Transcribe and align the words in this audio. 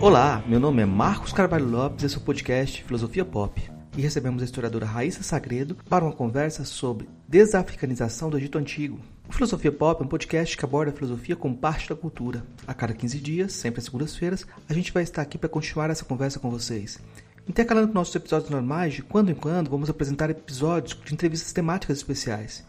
Olá, 0.00 0.42
meu 0.46 0.58
nome 0.58 0.80
é 0.80 0.86
Marcos 0.86 1.30
Carvalho 1.30 1.68
Lopes 1.68 2.02
e 2.02 2.06
esse 2.06 2.14
é 2.14 2.18
o 2.18 2.22
podcast 2.22 2.82
Filosofia 2.82 3.22
Pop. 3.22 3.70
E 3.94 4.00
recebemos 4.00 4.40
a 4.40 4.46
historiadora 4.46 4.86
Raíssa 4.86 5.22
Sagredo 5.22 5.76
para 5.90 6.02
uma 6.02 6.14
conversa 6.14 6.64
sobre 6.64 7.06
desafricanização 7.28 8.30
do 8.30 8.38
Egito 8.38 8.56
Antigo. 8.56 8.98
O 9.28 9.32
Filosofia 9.32 9.70
Pop 9.70 10.00
é 10.00 10.06
um 10.06 10.08
podcast 10.08 10.56
que 10.56 10.64
aborda 10.64 10.90
a 10.90 10.94
filosofia 10.94 11.36
como 11.36 11.54
parte 11.54 11.86
da 11.86 11.94
cultura. 11.94 12.42
A 12.66 12.72
cada 12.72 12.94
15 12.94 13.18
dias, 13.20 13.52
sempre 13.52 13.80
às 13.80 13.84
segundas-feiras, 13.84 14.46
a 14.66 14.72
gente 14.72 14.90
vai 14.90 15.02
estar 15.02 15.20
aqui 15.20 15.36
para 15.36 15.50
continuar 15.50 15.90
essa 15.90 16.06
conversa 16.06 16.40
com 16.40 16.48
vocês. 16.48 16.98
Intercalando 17.46 17.88
com 17.88 17.94
nossos 17.94 18.16
episódios 18.16 18.48
normais, 18.48 18.94
de 18.94 19.02
quando 19.02 19.30
em 19.30 19.34
quando 19.34 19.68
vamos 19.68 19.90
apresentar 19.90 20.30
episódios 20.30 20.98
de 21.04 21.12
entrevistas 21.12 21.52
temáticas 21.52 21.98
especiais. 21.98 22.64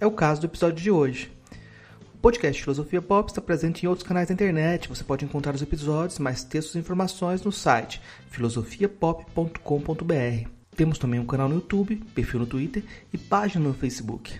É 0.00 0.06
o 0.06 0.12
caso 0.12 0.40
do 0.40 0.46
episódio 0.46 0.82
de 0.82 0.90
hoje. 0.90 1.30
Podcast 2.20 2.60
Filosofia 2.60 3.00
Pop 3.00 3.30
está 3.30 3.40
presente 3.40 3.82
em 3.82 3.88
outros 3.88 4.06
canais 4.06 4.28
da 4.28 4.34
internet. 4.34 4.90
Você 4.90 5.02
pode 5.02 5.24
encontrar 5.24 5.54
os 5.54 5.62
episódios, 5.62 6.18
mais 6.18 6.44
textos 6.44 6.74
e 6.74 6.78
informações 6.78 7.42
no 7.42 7.50
site 7.50 7.98
filosofiapop.com.br. 8.28 10.50
Temos 10.76 10.98
também 10.98 11.18
um 11.18 11.24
canal 11.24 11.48
no 11.48 11.54
YouTube, 11.54 11.96
perfil 12.14 12.40
no 12.40 12.46
Twitter 12.46 12.84
e 13.10 13.16
página 13.16 13.66
no 13.66 13.72
Facebook. 13.72 14.38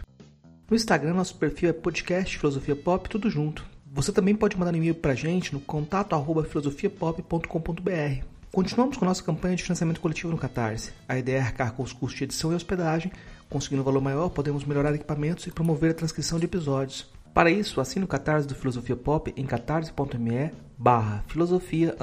No 0.69 0.77
Instagram, 0.77 1.15
nosso 1.15 1.37
perfil 1.37 1.71
é 1.71 1.73
podcast 1.73 2.37
Filosofia 2.37 2.77
Pop, 2.77 3.09
tudo 3.09 3.31
junto. 3.31 3.65
Você 3.91 4.13
também 4.13 4.37
pode 4.37 4.59
mandar 4.59 4.75
um 4.75 4.77
e-mail 4.77 4.95
para 4.95 5.13
a 5.13 5.17
gente 5.17 5.55
no 5.55 5.61
contato 5.61 6.15
arroba 6.15 6.45
filosofiapop.com.br. 6.45 8.25
Continuamos 8.53 8.99
com 8.99 9.07
nossa 9.07 9.23
campanha 9.23 9.57
de 9.57 9.63
financiamento 9.63 10.03
coletivo 10.03 10.31
no 10.31 10.39
Catarse. 10.39 10.93
A 11.09 11.17
ideia 11.17 11.39
é 11.39 11.41
arcar 11.41 11.73
com 11.73 11.83
os 11.83 11.95
custos 11.95 12.19
de 12.19 12.25
edição 12.25 12.53
e 12.53 12.57
hospedagem. 12.57 13.11
Conseguindo 13.49 13.81
um 13.81 13.87
valor 13.87 14.03
maior, 14.03 14.29
podemos 14.29 14.67
melhorar 14.67 14.95
equipamentos 14.95 15.47
e 15.47 15.51
promover 15.51 15.93
a 15.93 15.95
transcrição 15.95 16.39
de 16.39 16.45
episódios. 16.45 17.09
Para 17.33 17.51
isso, 17.51 17.81
assine 17.81 18.05
o 18.05 18.09
Catarse 18.09 18.49
do 18.49 18.55
Filosofia 18.55 18.97
Pop 18.97 19.33
em 19.37 19.47
catarse.me 19.47 20.51
barra 20.77 21.23
filosofia 21.29 21.97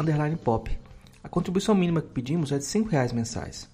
pop. 0.44 0.78
A 1.22 1.28
contribuição 1.28 1.76
mínima 1.76 2.02
que 2.02 2.08
pedimos 2.08 2.52
é 2.52 2.58
de 2.58 2.66
R$ 2.66 2.88
reais 2.90 3.12
mensais. 3.12 3.70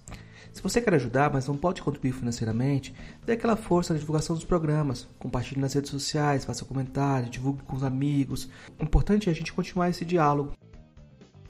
Se 0.52 0.62
você 0.62 0.80
quer 0.80 0.94
ajudar, 0.94 1.32
mas 1.32 1.46
não 1.46 1.56
pode 1.56 1.82
contribuir 1.82 2.12
financeiramente, 2.12 2.94
dê 3.24 3.32
aquela 3.32 3.56
força 3.56 3.92
na 3.92 4.00
divulgação 4.00 4.34
dos 4.34 4.44
programas. 4.44 5.08
Compartilhe 5.18 5.60
nas 5.60 5.74
redes 5.74 5.90
sociais, 5.90 6.44
faça 6.44 6.64
comentários, 6.64 7.30
divulgue 7.30 7.62
com 7.62 7.76
os 7.76 7.84
amigos. 7.84 8.48
O 8.78 8.82
importante 8.82 9.28
é 9.28 9.32
a 9.32 9.34
gente 9.34 9.52
continuar 9.52 9.90
esse 9.90 10.04
diálogo. 10.04 10.52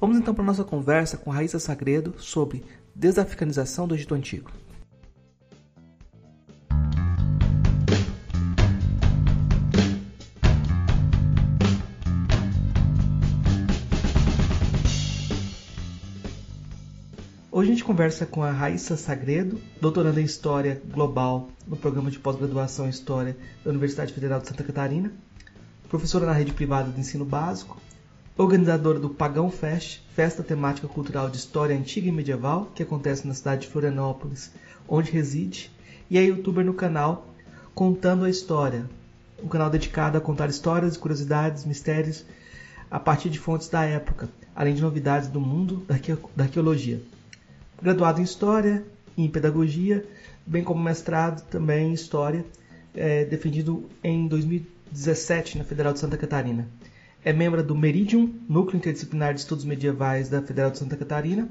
Vamos 0.00 0.18
então 0.18 0.34
para 0.34 0.42
a 0.42 0.46
nossa 0.46 0.64
conversa 0.64 1.16
com 1.16 1.30
Raíssa 1.30 1.58
Sagredo 1.58 2.14
sobre 2.18 2.64
desafricanização 2.94 3.88
do 3.88 3.94
Egito 3.94 4.14
Antigo. 4.14 4.50
Hoje 17.56 17.70
a 17.70 17.72
gente 17.72 17.84
conversa 17.84 18.26
com 18.26 18.42
a 18.42 18.50
Raíssa 18.50 18.96
Sagredo, 18.96 19.60
doutoranda 19.80 20.20
em 20.20 20.24
História 20.24 20.82
Global 20.92 21.50
no 21.68 21.76
programa 21.76 22.10
de 22.10 22.18
pós-graduação 22.18 22.86
em 22.86 22.90
História 22.90 23.36
da 23.62 23.70
Universidade 23.70 24.12
Federal 24.12 24.40
de 24.40 24.48
Santa 24.48 24.64
Catarina, 24.64 25.12
professora 25.88 26.26
na 26.26 26.32
rede 26.32 26.52
privada 26.52 26.90
de 26.90 26.98
ensino 26.98 27.24
básico 27.24 27.80
organizadora 28.36 28.98
do 28.98 29.08
Pagão 29.08 29.52
Fest, 29.52 30.00
festa 30.16 30.42
temática 30.42 30.88
cultural 30.88 31.30
de 31.30 31.36
história 31.36 31.76
antiga 31.76 32.08
e 32.08 32.10
medieval, 32.10 32.72
que 32.74 32.82
acontece 32.82 33.24
na 33.24 33.34
cidade 33.34 33.62
de 33.62 33.68
Florianópolis, 33.68 34.50
onde 34.88 35.12
reside, 35.12 35.70
e 36.10 36.18
é 36.18 36.24
youtuber 36.24 36.64
no 36.64 36.74
canal 36.74 37.28
Contando 37.72 38.24
a 38.24 38.30
História, 38.30 38.84
um 39.40 39.46
canal 39.46 39.70
dedicado 39.70 40.18
a 40.18 40.20
contar 40.20 40.50
histórias, 40.50 40.96
curiosidades, 40.96 41.64
mistérios 41.64 42.24
a 42.90 42.98
partir 42.98 43.30
de 43.30 43.38
fontes 43.38 43.68
da 43.68 43.84
época, 43.84 44.28
além 44.56 44.74
de 44.74 44.82
novidades 44.82 45.28
do 45.28 45.38
mundo 45.40 45.86
da 45.86 46.42
arqueologia. 46.42 47.13
Graduado 47.82 48.20
em 48.20 48.24
História 48.24 48.84
e 49.16 49.24
em 49.24 49.28
Pedagogia, 49.28 50.04
bem 50.46 50.62
como 50.62 50.82
mestrado 50.82 51.44
também 51.48 51.90
em 51.90 51.92
História, 51.92 52.44
é, 52.94 53.24
defendido 53.24 53.88
em 54.02 54.26
2017 54.28 55.58
na 55.58 55.64
Federal 55.64 55.92
de 55.92 55.98
Santa 55.98 56.16
Catarina. 56.16 56.68
É 57.24 57.32
membro 57.32 57.62
do 57.62 57.74
Meridium, 57.74 58.32
Núcleo 58.48 58.76
Interdisciplinar 58.76 59.34
de 59.34 59.40
Estudos 59.40 59.64
Medievais 59.64 60.28
da 60.28 60.42
Federal 60.42 60.70
de 60.70 60.78
Santa 60.78 60.96
Catarina. 60.96 61.48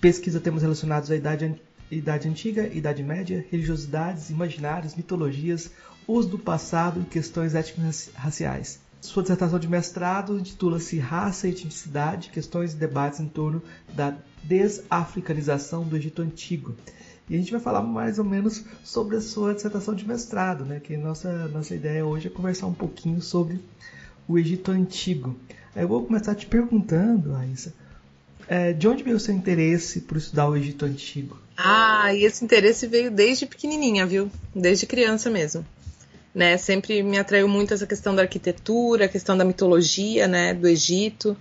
Pesquisa 0.00 0.40
temas 0.40 0.62
relacionados 0.62 1.10
à 1.10 1.16
Idade, 1.16 1.54
Idade 1.90 2.28
Antiga, 2.28 2.66
Idade 2.66 3.02
Média, 3.02 3.44
religiosidades, 3.50 4.30
imaginários, 4.30 4.94
mitologias, 4.94 5.70
uso 6.08 6.30
do 6.30 6.38
passado 6.38 7.02
e 7.02 7.04
questões 7.04 7.54
étnico-raciais. 7.54 8.80
Sua 9.06 9.22
dissertação 9.22 9.58
de 9.58 9.68
mestrado 9.68 10.36
intitula-se 10.36 10.98
Raça 10.98 11.46
e 11.46 11.50
Etnicidade, 11.50 12.28
questões 12.28 12.72
e 12.72 12.76
debates 12.76 13.20
em 13.20 13.28
torno 13.28 13.62
da 13.94 14.14
desafricanização 14.42 15.84
do 15.84 15.96
Egito 15.96 16.22
Antigo. 16.22 16.74
E 17.30 17.34
a 17.34 17.38
gente 17.38 17.52
vai 17.52 17.60
falar 17.60 17.82
mais 17.82 18.18
ou 18.18 18.24
menos 18.24 18.64
sobre 18.82 19.16
a 19.16 19.20
sua 19.20 19.54
dissertação 19.54 19.94
de 19.94 20.06
mestrado, 20.06 20.64
né? 20.64 20.80
Que 20.80 20.96
nossa, 20.96 21.46
nossa 21.48 21.74
ideia 21.74 22.04
hoje 22.04 22.26
é 22.26 22.30
conversar 22.30 22.66
um 22.66 22.74
pouquinho 22.74 23.22
sobre 23.22 23.60
o 24.26 24.36
Egito 24.36 24.72
Antigo. 24.72 25.36
Eu 25.74 25.86
vou 25.86 26.04
começar 26.04 26.34
te 26.34 26.46
perguntando, 26.46 27.32
Raíssa, 27.32 27.72
é, 28.48 28.72
de 28.72 28.88
onde 28.88 29.04
veio 29.04 29.16
o 29.16 29.20
seu 29.20 29.34
interesse 29.34 30.00
por 30.00 30.16
estudar 30.16 30.48
o 30.48 30.56
Egito 30.56 30.84
Antigo? 30.84 31.38
Ah, 31.56 32.12
e 32.12 32.24
esse 32.24 32.44
interesse 32.44 32.88
veio 32.88 33.10
desde 33.10 33.46
pequenininha, 33.46 34.04
viu? 34.04 34.28
Desde 34.54 34.84
criança 34.84 35.30
mesmo. 35.30 35.64
Né, 36.36 36.58
sempre 36.58 37.02
me 37.02 37.16
atraiu 37.16 37.48
muito 37.48 37.72
essa 37.72 37.86
questão 37.86 38.14
da 38.14 38.20
arquitetura, 38.20 39.06
a 39.06 39.08
questão 39.08 39.38
da 39.38 39.42
mitologia, 39.42 40.28
né, 40.28 40.52
do 40.52 40.68
Egito. 40.68 41.34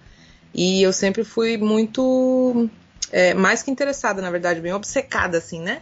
E 0.53 0.81
eu 0.81 0.93
sempre 0.93 1.25
fui 1.25 1.57
muito, 1.57 2.69
é, 3.11 3.33
mais 3.33 3.61
que 3.61 3.69
interessada, 3.69 4.21
na 4.21 4.31
verdade, 4.31 4.61
bem 4.61 4.71
obcecada, 4.71 5.37
assim, 5.37 5.59
né? 5.59 5.81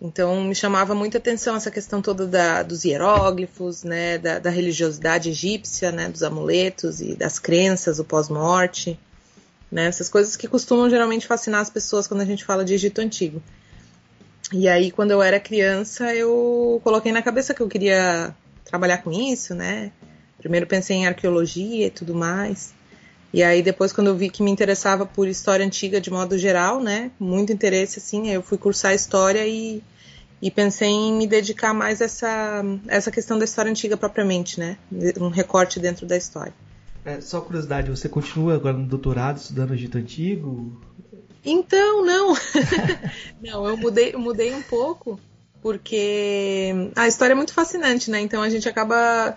Então 0.00 0.44
me 0.44 0.54
chamava 0.54 0.94
muita 0.94 1.18
atenção 1.18 1.56
essa 1.56 1.72
questão 1.72 2.00
toda 2.00 2.24
da, 2.24 2.62
dos 2.62 2.84
hieróglifos, 2.84 3.82
né, 3.82 4.16
da, 4.16 4.38
da, 4.38 4.48
religiosidade 4.48 5.28
egípcia, 5.28 5.90
né, 5.90 6.08
dos 6.08 6.22
amuletos 6.22 7.00
e 7.00 7.16
das 7.16 7.40
crenças, 7.40 7.98
o 7.98 8.04
pós-morte, 8.04 8.98
né, 9.70 9.86
essas 9.86 10.08
coisas 10.08 10.36
que 10.36 10.46
costumam 10.46 10.88
geralmente 10.88 11.26
fascinar 11.26 11.60
as 11.60 11.68
pessoas 11.68 12.06
quando 12.06 12.20
a 12.20 12.24
gente 12.24 12.44
fala 12.44 12.64
de 12.64 12.74
Egito 12.74 13.00
Antigo. 13.00 13.42
E 14.52 14.68
aí, 14.68 14.90
quando 14.90 15.12
eu 15.12 15.22
era 15.22 15.38
criança, 15.38 16.14
eu 16.14 16.80
coloquei 16.82 17.12
na 17.12 17.22
cabeça 17.22 17.54
que 17.54 17.60
eu 17.60 17.68
queria 17.68 18.34
trabalhar 18.64 18.98
com 18.98 19.12
isso, 19.12 19.54
né? 19.54 19.92
Primeiro 20.38 20.66
pensei 20.66 20.96
em 20.96 21.06
arqueologia 21.06 21.86
e 21.86 21.90
tudo 21.90 22.14
mais. 22.14 22.74
E 23.32 23.42
aí 23.42 23.62
depois 23.62 23.92
quando 23.92 24.08
eu 24.08 24.16
vi 24.16 24.28
que 24.28 24.42
me 24.42 24.50
interessava 24.50 25.06
por 25.06 25.28
história 25.28 25.64
antiga 25.64 26.00
de 26.00 26.10
modo 26.10 26.36
geral, 26.36 26.82
né, 26.82 27.12
muito 27.18 27.52
interesse 27.52 28.00
assim, 28.00 28.28
eu 28.28 28.42
fui 28.42 28.58
cursar 28.58 28.92
história 28.92 29.46
e, 29.46 29.82
e 30.42 30.50
pensei 30.50 30.88
em 30.88 31.12
me 31.12 31.26
dedicar 31.28 31.72
mais 31.72 32.02
a 32.02 32.06
essa 32.06 32.64
essa 32.88 33.10
questão 33.10 33.38
da 33.38 33.44
história 33.44 33.70
antiga 33.70 33.96
propriamente, 33.96 34.58
né, 34.58 34.76
um 35.20 35.28
recorte 35.28 35.78
dentro 35.78 36.06
da 36.06 36.16
história. 36.16 36.52
É, 37.04 37.20
só 37.20 37.40
curiosidade, 37.40 37.88
você 37.88 38.08
continua 38.08 38.54
agora 38.54 38.76
no 38.76 38.86
doutorado 38.86 39.38
estudando 39.38 39.74
Egito 39.74 39.96
Antigo? 39.96 40.76
Então, 41.44 42.04
não. 42.04 42.34
não, 43.40 43.66
eu 43.66 43.76
mudei, 43.76 44.12
mudei 44.12 44.54
um 44.54 44.62
pouco 44.62 45.18
porque 45.62 46.72
a 46.96 47.06
história 47.06 47.32
é 47.32 47.36
muito 47.36 47.52
fascinante, 47.52 48.10
né? 48.10 48.20
Então 48.20 48.42
a 48.42 48.48
gente 48.48 48.68
acaba 48.68 49.36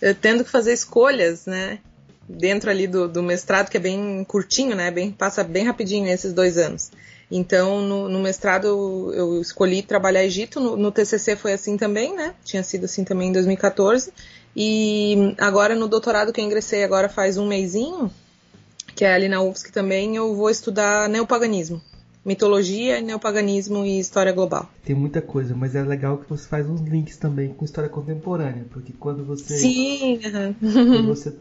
eh, 0.00 0.14
tendo 0.14 0.44
que 0.44 0.50
fazer 0.50 0.72
escolhas, 0.72 1.46
né? 1.46 1.80
dentro 2.28 2.70
ali 2.70 2.86
do, 2.86 3.08
do, 3.08 3.22
mestrado, 3.22 3.70
que 3.70 3.76
é 3.76 3.80
bem 3.80 4.24
curtinho, 4.24 4.74
né? 4.74 4.90
Bem, 4.90 5.10
passa 5.10 5.44
bem 5.44 5.64
rapidinho 5.64 6.08
esses 6.08 6.32
dois 6.32 6.56
anos. 6.58 6.90
Então, 7.30 7.80
no, 7.80 8.08
no 8.08 8.20
mestrado, 8.20 9.12
eu, 9.14 9.40
escolhi 9.40 9.82
trabalhar 9.82 10.24
Egito, 10.24 10.60
no, 10.60 10.76
no, 10.76 10.92
TCC 10.92 11.36
foi 11.36 11.52
assim 11.52 11.76
também, 11.76 12.14
né? 12.14 12.34
Tinha 12.44 12.62
sido 12.62 12.84
assim 12.84 13.04
também 13.04 13.28
em 13.28 13.32
2014. 13.32 14.12
E 14.56 15.34
agora, 15.38 15.74
no 15.74 15.88
doutorado 15.88 16.32
que 16.32 16.40
eu 16.40 16.44
ingressei 16.44 16.84
agora 16.84 17.08
faz 17.08 17.36
um 17.36 17.46
mêsinho, 17.46 18.10
que 18.94 19.04
é 19.04 19.12
ali 19.12 19.28
na 19.28 19.42
UFSC 19.42 19.72
também, 19.72 20.16
eu 20.16 20.34
vou 20.34 20.50
estudar 20.50 21.08
neopaganismo 21.08 21.80
mitologia, 22.24 23.00
neopaganismo 23.02 23.84
e 23.84 23.98
história 23.98 24.32
global. 24.32 24.68
Tem 24.82 24.96
muita 24.96 25.20
coisa, 25.20 25.54
mas 25.54 25.74
é 25.74 25.82
legal 25.82 26.18
que 26.18 26.28
você 26.28 26.48
faz 26.48 26.66
uns 26.68 26.80
links 26.80 27.18
também 27.18 27.52
com 27.52 27.64
história 27.64 27.90
contemporânea, 27.90 28.64
porque 28.70 28.92
quando 28.98 29.24
você 29.24 29.56
Sim, 29.56 30.18
quando 30.60 31.06
você 31.06 31.36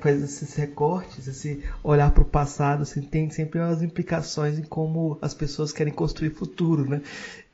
faz 0.00 0.22
esses 0.22 0.54
recortes, 0.54 1.26
esse 1.26 1.62
olhar 1.82 2.12
para 2.12 2.22
o 2.22 2.26
passado, 2.26 2.84
você 2.84 3.00
tem 3.00 3.30
sempre 3.30 3.58
umas 3.58 3.82
implicações 3.82 4.58
em 4.58 4.62
como 4.62 5.18
as 5.20 5.34
pessoas 5.34 5.72
querem 5.72 5.92
construir 5.92 6.30
futuro, 6.30 6.88
né? 6.88 7.02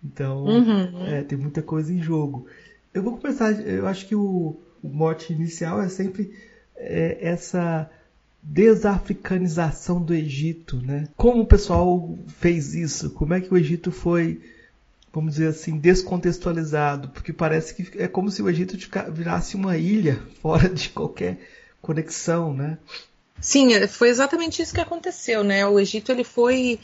Então, 0.04 0.44
uhum. 0.44 1.06
é, 1.06 1.22
tem 1.22 1.38
muita 1.38 1.62
coisa 1.62 1.92
em 1.92 2.00
jogo. 2.00 2.46
Eu 2.92 3.02
vou 3.02 3.16
começar, 3.16 3.52
eu 3.66 3.86
acho 3.86 4.06
que 4.06 4.14
o, 4.14 4.56
o 4.82 4.88
mote 4.88 5.32
inicial 5.32 5.82
é 5.82 5.88
sempre 5.88 6.32
é, 6.76 7.18
essa 7.20 7.90
desafricanização 8.50 10.02
do 10.02 10.14
Egito, 10.14 10.76
né? 10.78 11.06
Como 11.16 11.42
o 11.42 11.46
pessoal 11.46 12.18
fez 12.38 12.74
isso? 12.74 13.10
Como 13.10 13.34
é 13.34 13.40
que 13.40 13.52
o 13.52 13.56
Egito 13.58 13.92
foi, 13.92 14.40
vamos 15.12 15.34
dizer 15.34 15.48
assim, 15.48 15.76
descontextualizado? 15.76 17.10
Porque 17.10 17.30
parece 17.30 17.74
que 17.74 18.02
é 18.02 18.08
como 18.08 18.30
se 18.30 18.40
o 18.40 18.48
Egito 18.48 18.76
virasse 19.12 19.54
uma 19.54 19.76
ilha 19.76 20.22
fora 20.40 20.68
de 20.68 20.88
qualquer 20.88 21.38
conexão, 21.82 22.54
né? 22.54 22.78
Sim, 23.38 23.74
é, 23.74 23.86
foi 23.86 24.08
exatamente 24.08 24.62
isso 24.62 24.74
que 24.74 24.80
aconteceu, 24.80 25.44
né? 25.44 25.66
O 25.66 25.78
Egito 25.78 26.10
ele 26.10 26.24
foi 26.24 26.80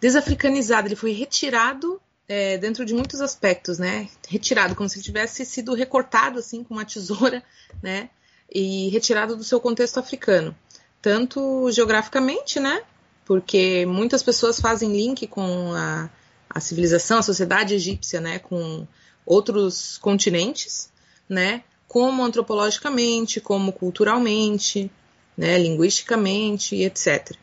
desafricanizado, 0.00 0.88
ele 0.88 0.96
foi 0.96 1.12
retirado 1.12 2.00
é, 2.28 2.58
dentro 2.58 2.84
de 2.84 2.92
muitos 2.92 3.20
aspectos, 3.20 3.78
né? 3.78 4.08
Retirado, 4.28 4.74
como 4.74 4.88
se 4.88 5.00
tivesse 5.00 5.46
sido 5.46 5.74
recortado 5.74 6.40
assim 6.40 6.64
com 6.64 6.74
uma 6.74 6.84
tesoura, 6.84 7.42
né? 7.80 8.10
E 8.52 8.88
retirado 8.88 9.36
do 9.36 9.44
seu 9.44 9.60
contexto 9.60 9.98
africano, 10.00 10.56
tanto 11.00 11.70
geograficamente, 11.70 12.58
né? 12.60 12.82
Porque 13.24 13.84
muitas 13.86 14.22
pessoas 14.22 14.60
fazem 14.60 14.92
link 14.92 15.26
com 15.26 15.72
a, 15.74 16.08
a 16.48 16.60
civilização, 16.60 17.18
a 17.18 17.22
sociedade 17.22 17.74
egípcia, 17.74 18.20
né? 18.20 18.38
Com 18.38 18.86
outros 19.24 19.98
continentes, 19.98 20.90
né? 21.28 21.62
Como 21.86 22.22
antropologicamente, 22.24 23.40
como 23.40 23.72
culturalmente, 23.72 24.90
né? 25.36 25.58
Linguisticamente, 25.58 26.76
etc. 26.76 27.36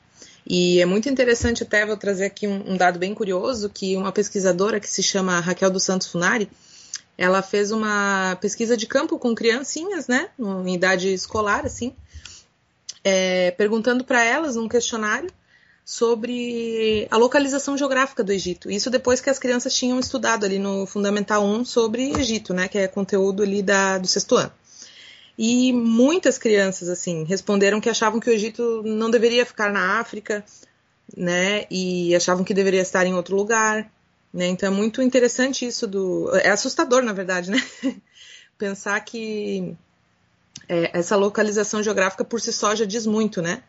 E 0.48 0.80
é 0.80 0.86
muito 0.86 1.10
interessante, 1.10 1.63
até 1.63 1.86
vou 1.86 1.98
trazer 1.98 2.25
aqui 2.25 2.48
um, 2.48 2.74
um, 2.74 2.78
dado 2.78 3.00
bem 3.00 3.16
curioso, 3.16 3.68
que 3.69 3.96
uma 3.96 4.12
pesquisadora 4.12 4.80
que 4.80 4.88
se 4.88 5.02
chama 5.02 5.40
Raquel 5.40 5.72
dos 5.72 5.84
Santos 5.84 6.07
Funari, 6.07 6.48
ela 7.18 7.42
fez 7.42 7.72
uma 7.72 8.38
pesquisa 8.40 8.78
de 8.78 8.86
campo 8.86 9.18
com 9.18 9.34
criancinhas, 9.34 10.07
né, 10.07 10.30
em 10.38 10.75
idade 10.75 11.12
escolar, 11.12 11.66
assim, 11.66 11.96
é, 13.06 13.52
perguntando 13.52 14.04
para 14.04 14.24
elas 14.24 14.56
num 14.56 14.68
questionário 14.68 15.30
sobre 15.86 17.07
a 17.12 17.18
localização 17.18 17.78
geográfica 17.78 18.24
do 18.24 18.31
Egito. 18.31 18.72
Isso 18.72 18.90
depois 18.90 19.22
que 19.22 19.30
as 19.30 19.38
crianças 19.38 19.75
tinham 19.75 20.00
estudado 20.00 20.44
ali 20.44 20.57
no 20.57 20.88
Fundamental 20.88 21.46
1 21.46 21.63
sobre 21.63 22.19
Egito, 22.19 22.52
né, 22.56 22.68
que 22.68 22.80
é 22.80 22.88
conteúdo 22.88 23.44
ali 23.44 23.62
da, 23.62 24.00
do 24.00 24.07
sexto 24.07 24.36
ano. 24.36 24.52
E 25.38 25.72
muitas 25.72 26.40
crianças, 26.40 26.90
assim, 26.90 27.24
responderam 27.25 27.80
que 27.80 27.90
achavam 27.90 28.19
que 28.19 28.30
o 28.30 28.34
Egito 28.34 28.81
não 28.84 29.12
deveria 29.12 29.46
ficar 29.46 29.72
na 29.72 30.00
África, 30.00 30.44
né? 31.16 31.66
E 31.69 32.16
achavam 32.16 32.46
que 32.46 32.54
deveria 32.54 32.81
estar 32.81 33.06
em 33.06 33.13
outro 33.13 33.36
lugar, 33.36 33.92
né? 34.34 34.48
Então 34.48 34.72
é 34.72 34.72
muito 34.72 35.02
interessante 35.02 35.66
isso 35.66 35.88
do. 35.88 36.34
É 36.38 36.52
assustador, 36.52 37.04
na 37.04 37.12
verdade, 37.12 37.52
né? 37.52 37.62
Pensar 38.57 38.98
que 39.02 39.75
é, 40.68 40.98
essa 40.98 41.16
localização 41.16 41.84
geográfica 41.84 42.24
por 42.24 42.42
si 42.42 42.52
só 42.52 42.75
já 42.75 42.86
diz 42.86 43.06
muito, 43.06 43.42
né? 43.42 43.63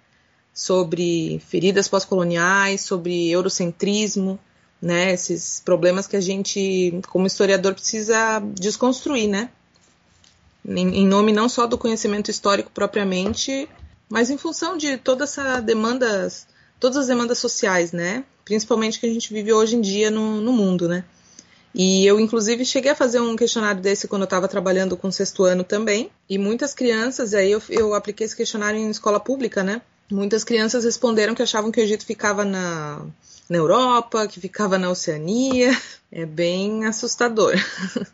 Sobre 0.55 1.41
feridas 1.47 1.89
pós-coloniais, 1.89 2.81
sobre 2.81 3.31
eurocentrismo, 3.31 4.39
né? 4.81 5.13
Esses 5.13 5.61
problemas 5.65 6.07
que 6.07 6.17
a 6.17 6.21
gente, 6.21 7.01
como 7.09 7.27
historiador, 7.27 7.75
precisa 7.75 8.41
desconstruir, 8.41 9.29
né? 9.29 9.51
em 10.69 11.07
nome 11.07 11.33
não 11.33 11.49
só 11.49 11.65
do 11.67 11.79
conhecimento 11.79 12.29
histórico 12.29 12.71
propriamente, 12.73 13.69
mas 14.09 14.31
em 14.31 14.37
função 14.37 14.77
de 14.77 14.97
toda 14.97 15.25
essa 15.25 15.61
demandas, 15.61 16.47
todas 16.81 16.97
as 16.97 17.07
demandas 17.07 17.39
sociais, 17.39 17.93
né? 17.93 18.25
Principalmente 18.45 18.99
que 18.99 19.07
a 19.07 19.13
gente 19.13 19.33
vive 19.33 19.53
hoje 19.53 19.77
em 19.77 19.81
dia 19.81 20.11
no, 20.11 20.41
no 20.41 20.53
mundo, 20.53 20.89
né? 20.89 21.05
E 21.79 22.07
eu, 22.07 22.19
inclusive, 22.19 22.65
cheguei 22.65 22.93
a 22.93 22.95
fazer 22.95 23.21
um 23.21 23.37
questionário 23.37 23.83
desse 23.83 24.09
quando 24.09 24.23
eu 24.23 24.27
estava 24.27 24.49
trabalhando 24.49 24.97
com 24.97 25.13
sexto 25.13 25.45
ano 25.45 25.63
também. 25.63 26.11
E 26.27 26.39
muitas 26.39 26.73
crianças, 26.73 27.35
aí 27.35 27.53
eu, 27.53 27.61
eu 27.69 27.93
apliquei 27.93 28.25
esse 28.25 28.35
questionário 28.35 28.81
em 28.81 28.89
escola 28.89 29.21
pública, 29.21 29.63
né? 29.63 29.83
Muitas 30.11 30.43
crianças 30.43 30.85
responderam 30.85 31.35
que 31.35 31.43
achavam 31.43 31.71
que 31.71 31.79
o 31.79 31.83
Egito 31.83 32.07
ficava 32.07 32.47
na, 32.47 33.05
na 33.47 33.59
Europa, 33.59 34.27
que 34.27 34.41
ficava 34.41 34.79
na 34.79 34.89
Oceania. 34.89 35.77
É 36.11 36.25
bem 36.25 36.87
assustador. 36.87 37.53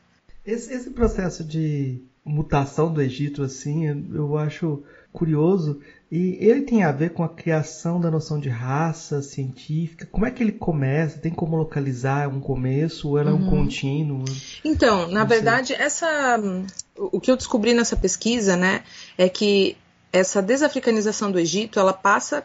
Esse, 0.44 0.74
esse 0.74 0.90
processo 0.90 1.44
de 1.44 2.02
mutação 2.24 2.92
do 2.92 3.00
Egito, 3.00 3.44
assim, 3.44 3.86
eu 4.12 4.36
acho 4.36 4.82
curioso. 5.12 5.80
E 6.10 6.36
ele 6.40 6.62
tem 6.62 6.84
a 6.84 6.92
ver 6.92 7.10
com 7.10 7.22
a 7.22 7.28
criação 7.28 8.00
da 8.00 8.10
noção 8.10 8.38
de 8.38 8.48
raça 8.48 9.22
científica. 9.22 10.06
Como 10.10 10.26
é 10.26 10.30
que 10.30 10.42
ele 10.42 10.52
começa? 10.52 11.18
Tem 11.18 11.32
como 11.32 11.56
localizar 11.56 12.28
um 12.28 12.40
começo 12.40 13.08
ou 13.08 13.18
ela 13.18 13.30
é 13.30 13.32
um 13.32 13.44
uhum. 13.44 13.50
contínuo? 13.50 14.24
Então, 14.64 15.08
na 15.08 15.24
verdade, 15.24 15.72
essa 15.72 16.38
o 16.96 17.20
que 17.20 17.30
eu 17.30 17.36
descobri 17.36 17.72
nessa 17.72 17.96
pesquisa, 17.96 18.56
né, 18.56 18.84
é 19.16 19.28
que 19.28 19.76
essa 20.12 20.42
desafricanização 20.42 21.32
do 21.32 21.38
Egito, 21.38 21.80
ela 21.80 21.92
passa 21.92 22.44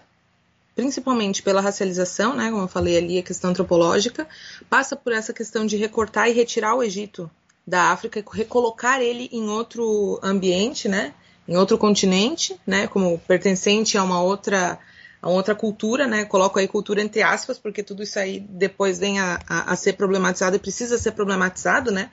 principalmente 0.73 1.41
pela 1.41 1.59
racialização, 1.59 2.35
né, 2.35 2.49
como 2.51 2.63
eu 2.63 2.67
falei 2.67 2.97
ali, 2.97 3.17
a 3.17 3.23
questão 3.23 3.49
antropológica, 3.49 4.27
passa 4.69 4.95
por 4.95 5.11
essa 5.11 5.33
questão 5.33 5.65
de 5.65 5.75
recortar 5.75 6.29
e 6.29 6.33
retirar 6.33 6.75
o 6.75 6.83
Egito 6.83 7.29
da 7.65 7.91
África, 7.91 8.23
recolocar 8.31 9.01
ele 9.01 9.27
em 9.33 9.49
outro 9.49 10.19
ambiente, 10.23 10.87
né? 10.87 11.13
Em 11.47 11.55
outro 11.55 11.77
continente, 11.77 12.59
né? 12.65 12.87
Como 12.87 13.19
pertencente 13.19 13.97
a 13.97 14.03
uma 14.03 14.21
outra 14.21 14.79
a 15.21 15.29
outra 15.29 15.55
cultura, 15.55 16.07
né? 16.07 16.25
Coloco 16.25 16.59
aí 16.59 16.67
cultura 16.67 17.01
entre 17.01 17.21
aspas, 17.21 17.57
porque 17.57 17.81
tudo 17.81 18.03
isso 18.03 18.19
aí 18.19 18.39
depois 18.39 18.99
vem 18.99 19.19
a, 19.19 19.39
a, 19.47 19.73
a 19.73 19.75
ser 19.75 19.93
problematizado 19.93 20.55
e 20.55 20.59
precisa 20.59 20.97
ser 20.97 21.11
problematizado, 21.11 21.91
né? 21.91 22.11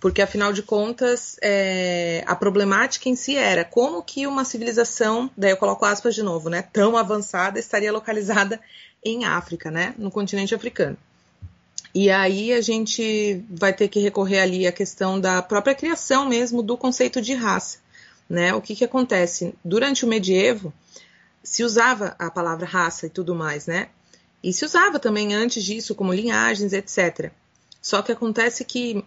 Porque 0.00 0.22
afinal 0.22 0.52
de 0.52 0.62
contas, 0.62 1.36
é, 1.42 2.22
a 2.26 2.34
problemática 2.34 3.08
em 3.08 3.16
si 3.16 3.36
era 3.36 3.64
como 3.64 4.02
que 4.02 4.26
uma 4.26 4.44
civilização, 4.44 5.30
daí 5.36 5.50
eu 5.50 5.56
coloco 5.56 5.84
aspas 5.84 6.14
de 6.14 6.22
novo, 6.22 6.48
né? 6.48 6.62
Tão 6.72 6.96
avançada 6.96 7.58
estaria 7.58 7.92
localizada 7.92 8.60
em 9.04 9.24
África, 9.24 9.70
né? 9.70 9.94
No 9.96 10.10
continente 10.10 10.54
africano. 10.54 10.96
E 11.94 12.10
aí 12.10 12.52
a 12.52 12.60
gente 12.60 13.42
vai 13.48 13.72
ter 13.72 13.88
que 13.88 13.98
recorrer 14.00 14.40
ali 14.40 14.66
à 14.66 14.72
questão 14.72 15.18
da 15.18 15.40
própria 15.40 15.74
criação 15.74 16.28
mesmo 16.28 16.62
do 16.62 16.76
conceito 16.76 17.22
de 17.22 17.32
raça. 17.32 17.78
Né? 18.28 18.52
O 18.54 18.60
que, 18.60 18.74
que 18.74 18.84
acontece? 18.84 19.54
Durante 19.64 20.04
o 20.04 20.08
medievo, 20.08 20.72
se 21.42 21.62
usava 21.62 22.16
a 22.18 22.30
palavra 22.30 22.66
raça 22.66 23.06
e 23.06 23.10
tudo 23.10 23.34
mais, 23.34 23.66
né? 23.66 23.88
E 24.42 24.52
se 24.52 24.64
usava 24.64 24.98
também 24.98 25.34
antes 25.34 25.64
disso, 25.64 25.94
como 25.94 26.12
linhagens, 26.12 26.72
etc. 26.72 27.30
Só 27.80 28.02
que 28.02 28.12
acontece 28.12 28.64
que 28.64 29.04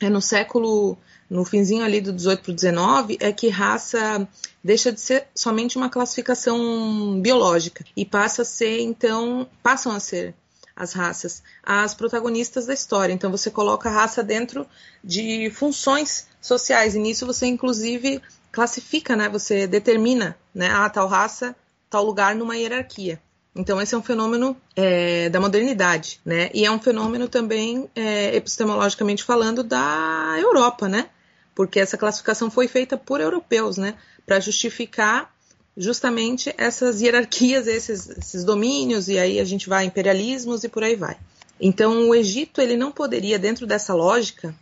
é 0.00 0.08
no 0.08 0.20
século, 0.20 0.96
no 1.28 1.44
finzinho 1.44 1.84
ali 1.84 2.00
do 2.00 2.12
18 2.12 2.42
para 2.42 2.52
o 2.52 2.54
19, 2.54 3.18
é 3.20 3.32
que 3.32 3.48
raça 3.48 4.26
deixa 4.62 4.90
de 4.90 5.00
ser 5.00 5.26
somente 5.34 5.76
uma 5.76 5.88
classificação 5.88 7.20
biológica 7.20 7.84
e 7.96 8.04
passa 8.04 8.42
a 8.42 8.44
ser, 8.44 8.80
então, 8.80 9.48
passam 9.62 9.92
a 9.92 10.00
ser 10.00 10.34
as 10.74 10.92
raças, 10.92 11.42
as 11.62 11.94
protagonistas 11.94 12.66
da 12.66 12.74
história. 12.74 13.12
Então 13.12 13.30
você 13.30 13.50
coloca 13.50 13.88
a 13.88 13.92
raça 13.92 14.22
dentro 14.22 14.66
de 15.02 15.50
funções 15.50 16.26
sociais 16.40 16.94
e 16.94 16.98
nisso 16.98 17.24
você 17.24 17.46
inclusive 17.46 18.20
classifica, 18.56 19.14
né? 19.14 19.28
Você 19.28 19.66
determina, 19.66 20.34
né? 20.54 20.68
A 20.68 20.86
ah, 20.86 20.90
tal 20.90 21.06
raça, 21.06 21.54
tal 21.90 22.02
lugar 22.02 22.34
numa 22.34 22.56
hierarquia. 22.56 23.20
Então 23.54 23.80
esse 23.80 23.94
é 23.94 23.98
um 23.98 24.02
fenômeno 24.02 24.56
é, 24.74 25.28
da 25.28 25.38
modernidade, 25.38 26.20
né? 26.24 26.50
E 26.54 26.64
é 26.64 26.70
um 26.70 26.78
fenômeno 26.78 27.28
também 27.28 27.86
é, 27.94 28.34
epistemologicamente 28.34 29.22
falando 29.22 29.62
da 29.62 30.36
Europa, 30.38 30.88
né? 30.88 31.10
Porque 31.54 31.78
essa 31.78 31.98
classificação 31.98 32.50
foi 32.50 32.66
feita 32.66 32.96
por 32.96 33.20
europeus, 33.20 33.76
né? 33.76 33.94
Para 34.24 34.40
justificar 34.40 35.30
justamente 35.76 36.54
essas 36.56 37.02
hierarquias, 37.02 37.66
esses, 37.66 38.08
esses 38.08 38.42
domínios, 38.42 39.06
e 39.08 39.18
aí 39.18 39.38
a 39.38 39.44
gente 39.44 39.68
vai 39.68 39.84
imperialismos 39.84 40.64
e 40.64 40.68
por 40.70 40.82
aí 40.82 40.96
vai. 40.96 41.18
Então 41.60 42.08
o 42.08 42.14
Egito 42.14 42.62
ele 42.62 42.76
não 42.76 42.90
poderia, 42.90 43.38
dentro 43.38 43.66
dessa 43.66 43.94
lógica, 43.94 44.54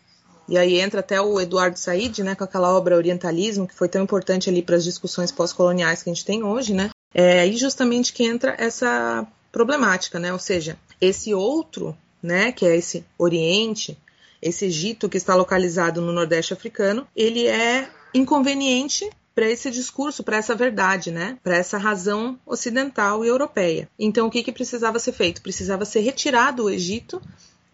e 0.49 0.59
aí 0.59 0.81
entra 0.81 1.01
até 1.01 1.21
o 1.21 1.41
Eduardo 1.41 1.79
Said, 1.79 2.23
né, 2.23 2.35
com 2.35 2.45
aquela 2.45 2.75
obra 2.77 2.97
Orientalismo, 2.97 3.67
que 3.67 3.75
foi 3.75 3.89
tão 3.89 4.03
importante 4.03 4.49
ali 4.51 4.63
para 4.63 4.77
as 4.77 4.85
discussões 4.85 5.33
pós-coloniais 5.33 6.03
que 6.03 6.11
a 6.11 6.15
gente 6.15 6.25
tem 6.25 6.43
hoje, 6.43 6.75
né? 6.75 6.91
É 7.13 7.41
aí 7.41 7.57
justamente 7.57 8.13
que 8.13 8.25
entra 8.25 8.55
essa 8.59 9.27
problemática, 9.51 10.19
né? 10.19 10.33
Ou 10.33 10.39
seja, 10.39 10.77
esse 11.01 11.33
outro, 11.33 11.97
né, 12.23 12.53
que 12.53 12.67
é 12.67 12.77
esse 12.77 13.05
Oriente, 13.17 13.97
esse 14.43 14.67
Egito 14.67 15.09
que 15.09 15.17
está 15.17 15.35
localizado 15.35 16.01
no 16.01 16.13
Nordeste 16.13 16.53
africano, 16.53 17.07
ele 17.17 17.47
é 17.47 17.89
inconveniente 18.13 19.09
para 19.35 19.51
esse 19.51 19.71
discurso, 19.71 20.23
para 20.23 20.37
essa 20.37 20.55
verdade, 20.55 21.11
né? 21.11 21.39
Para 21.43 21.57
essa 21.57 21.77
razão 21.77 22.39
ocidental 22.47 23.25
e 23.25 23.29
europeia. 23.29 23.89
Então, 23.99 24.27
o 24.27 24.31
que, 24.31 24.43
que 24.43 24.53
precisava 24.53 24.99
ser 24.99 25.13
feito? 25.13 25.43
Precisava 25.43 25.85
ser 25.85 26.01
retirado 26.01 26.65
o 26.65 26.71
Egito 26.71 27.21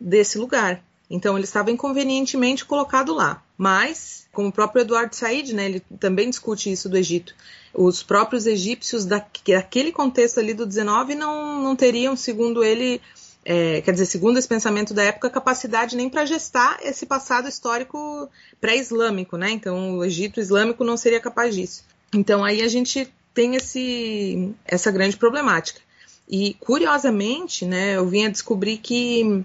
desse 0.00 0.38
lugar. 0.38 0.82
Então, 1.10 1.36
ele 1.36 1.44
estava 1.44 1.72
inconvenientemente 1.72 2.64
colocado 2.64 3.12
lá. 3.12 3.42
Mas, 3.58 4.28
como 4.32 4.48
o 4.48 4.52
próprio 4.52 4.82
Eduardo 4.82 5.14
Said, 5.16 5.52
né, 5.52 5.66
ele 5.66 5.80
também 5.98 6.30
discute 6.30 6.70
isso 6.70 6.88
do 6.88 6.96
Egito. 6.96 7.34
Os 7.74 8.02
próprios 8.02 8.46
egípcios 8.46 9.04
daquele 9.04 9.90
contexto 9.90 10.38
ali 10.38 10.54
do 10.54 10.64
19 10.64 11.16
não, 11.16 11.60
não 11.60 11.74
teriam, 11.74 12.14
segundo 12.14 12.62
ele, 12.62 13.00
é, 13.44 13.80
quer 13.80 13.92
dizer, 13.92 14.06
segundo 14.06 14.38
esse 14.38 14.46
pensamento 14.46 14.94
da 14.94 15.02
época, 15.02 15.28
capacidade 15.28 15.96
nem 15.96 16.08
para 16.08 16.24
gestar 16.24 16.78
esse 16.82 17.04
passado 17.06 17.48
histórico 17.48 18.30
pré-islâmico, 18.60 19.36
né? 19.36 19.50
Então, 19.50 19.98
o 19.98 20.04
Egito 20.04 20.38
islâmico 20.38 20.84
não 20.84 20.96
seria 20.96 21.20
capaz 21.20 21.54
disso. 21.54 21.84
Então, 22.14 22.44
aí 22.44 22.62
a 22.62 22.68
gente 22.68 23.12
tem 23.34 23.56
esse, 23.56 24.52
essa 24.64 24.90
grande 24.90 25.16
problemática. 25.16 25.80
E, 26.28 26.54
curiosamente, 26.60 27.64
né, 27.64 27.96
eu 27.96 28.06
vim 28.06 28.26
a 28.26 28.30
descobrir 28.30 28.78
que 28.78 29.44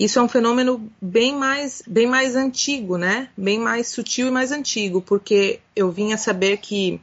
isso 0.00 0.18
é 0.18 0.22
um 0.22 0.28
fenômeno 0.28 0.90
bem 0.98 1.36
mais, 1.36 1.82
bem 1.86 2.06
mais 2.06 2.34
antigo, 2.34 2.96
né? 2.96 3.28
Bem 3.36 3.58
mais 3.58 3.88
sutil 3.88 4.28
e 4.28 4.30
mais 4.30 4.50
antigo, 4.50 5.02
porque 5.02 5.60
eu 5.76 5.92
vim 5.92 6.14
a 6.14 6.16
saber 6.16 6.56
que 6.56 6.98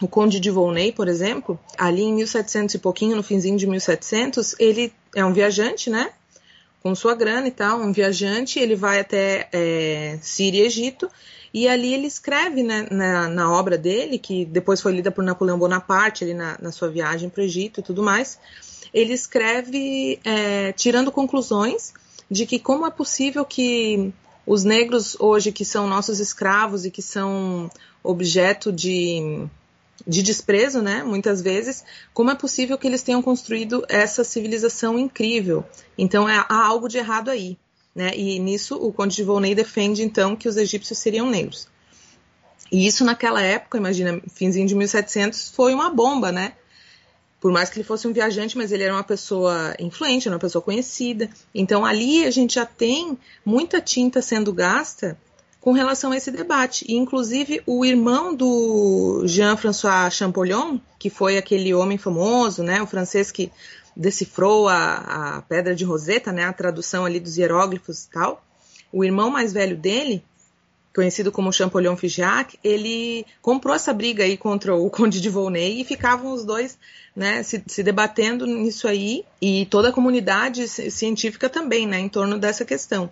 o 0.00 0.06
Conde 0.06 0.38
de 0.38 0.48
Volney, 0.48 0.92
por 0.92 1.08
exemplo, 1.08 1.58
ali 1.76 2.02
em 2.02 2.14
1700 2.14 2.76
e 2.76 2.78
pouquinho, 2.78 3.16
no 3.16 3.24
finzinho 3.24 3.58
de 3.58 3.66
1700, 3.66 4.54
ele 4.60 4.92
é 5.16 5.24
um 5.24 5.32
viajante, 5.32 5.90
né? 5.90 6.12
Com 6.80 6.94
sua 6.94 7.12
grana 7.12 7.48
e 7.48 7.50
tal, 7.50 7.80
um 7.80 7.90
viajante, 7.90 8.60
ele 8.60 8.76
vai 8.76 9.00
até 9.00 9.48
é, 9.52 10.16
Síria 10.22 10.62
e 10.62 10.66
Egito, 10.66 11.10
e 11.52 11.66
ali 11.66 11.92
ele 11.92 12.06
escreve 12.06 12.62
né, 12.62 12.86
na, 12.88 13.28
na, 13.28 13.52
obra 13.52 13.76
dele, 13.76 14.16
que 14.16 14.44
depois 14.44 14.80
foi 14.80 14.92
lida 14.92 15.10
por 15.10 15.24
Napoleão 15.24 15.58
Bonaparte, 15.58 16.22
ali 16.22 16.34
na, 16.34 16.56
na 16.62 16.70
sua 16.70 16.88
viagem 16.88 17.28
para 17.28 17.40
o 17.40 17.44
Egito 17.44 17.80
e 17.80 17.82
tudo 17.82 18.00
mais, 18.00 18.38
ele 18.94 19.12
escreve 19.12 20.20
é, 20.24 20.70
tirando 20.72 21.10
conclusões 21.10 21.92
de 22.30 22.46
que 22.46 22.58
como 22.58 22.86
é 22.86 22.90
possível 22.90 23.44
que 23.44 24.12
os 24.46 24.64
negros 24.64 25.16
hoje, 25.20 25.52
que 25.52 25.64
são 25.64 25.86
nossos 25.86 26.20
escravos 26.20 26.84
e 26.84 26.90
que 26.90 27.02
são 27.02 27.70
objeto 28.02 28.72
de 28.72 29.48
de 30.06 30.22
desprezo, 30.22 30.80
né? 30.80 31.02
Muitas 31.02 31.42
vezes, 31.42 31.84
como 32.14 32.30
é 32.30 32.34
possível 32.34 32.78
que 32.78 32.86
eles 32.86 33.02
tenham 33.02 33.20
construído 33.20 33.84
essa 33.88 34.22
civilização 34.22 34.98
incrível? 34.98 35.64
Então 35.96 36.28
é, 36.28 36.36
há 36.48 36.66
algo 36.66 36.88
de 36.88 36.98
errado 36.98 37.30
aí, 37.30 37.58
né? 37.94 38.16
E 38.16 38.38
nisso 38.38 38.76
o 38.76 38.92
Conde 38.92 39.16
de 39.16 39.24
Volney 39.24 39.54
defende 39.54 40.02
então 40.02 40.36
que 40.36 40.48
os 40.48 40.56
egípcios 40.56 40.98
seriam 40.98 41.28
negros. 41.28 41.68
E 42.70 42.86
isso 42.86 43.04
naquela 43.04 43.42
época, 43.42 43.78
imagina, 43.78 44.20
finzinho 44.32 44.66
de 44.66 44.74
1700, 44.74 45.50
foi 45.50 45.74
uma 45.74 45.90
bomba, 45.90 46.30
né? 46.30 46.52
Por 47.40 47.52
mais 47.52 47.70
que 47.70 47.78
ele 47.78 47.86
fosse 47.86 48.08
um 48.08 48.12
viajante, 48.12 48.56
mas 48.56 48.72
ele 48.72 48.82
era 48.82 48.92
uma 48.92 49.04
pessoa 49.04 49.74
influente, 49.78 50.28
uma 50.28 50.38
pessoa 50.38 50.60
conhecida. 50.60 51.30
Então 51.54 51.84
ali 51.84 52.24
a 52.24 52.30
gente 52.30 52.54
já 52.54 52.66
tem 52.66 53.16
muita 53.44 53.80
tinta 53.80 54.20
sendo 54.20 54.52
gasta 54.52 55.16
com 55.60 55.72
relação 55.72 56.12
a 56.12 56.16
esse 56.16 56.30
debate. 56.30 56.84
E, 56.88 56.94
inclusive, 56.96 57.62
o 57.66 57.84
irmão 57.84 58.34
do 58.34 59.22
Jean-François 59.26 60.10
Champollion, 60.12 60.78
que 60.98 61.10
foi 61.10 61.36
aquele 61.36 61.74
homem 61.74 61.98
famoso, 61.98 62.62
né, 62.62 62.80
o 62.80 62.86
francês 62.86 63.30
que 63.30 63.52
decifrou 63.96 64.68
a, 64.68 65.36
a 65.36 65.42
Pedra 65.42 65.74
de 65.74 65.84
Roseta, 65.84 66.32
né, 66.32 66.44
a 66.44 66.52
tradução 66.52 67.04
ali 67.04 67.18
dos 67.18 67.36
hieróglifos 67.36 68.04
e 68.04 68.10
tal, 68.10 68.42
o 68.92 69.04
irmão 69.04 69.30
mais 69.30 69.52
velho 69.52 69.76
dele, 69.76 70.24
conhecido 70.94 71.30
como 71.30 71.52
Champollion 71.52 71.96
Figeac, 71.96 72.58
ele 72.62 73.24
comprou 73.40 73.74
essa 73.74 73.92
briga 73.92 74.24
aí 74.24 74.36
contra 74.36 74.74
o 74.74 74.88
Conde 74.90 75.20
de 75.20 75.28
Volney 75.28 75.80
e 75.80 75.84
ficavam 75.84 76.32
os 76.32 76.44
dois 76.44 76.78
né, 77.14 77.42
se, 77.42 77.62
se, 77.66 77.82
debatendo 77.82 78.46
nisso 78.46 78.86
aí 78.86 79.24
e 79.40 79.66
toda 79.66 79.88
a 79.88 79.92
comunidade 79.92 80.66
científica 80.68 81.48
também, 81.48 81.86
né, 81.86 81.98
em 81.98 82.08
torno 82.08 82.38
dessa 82.38 82.64
questão. 82.64 83.10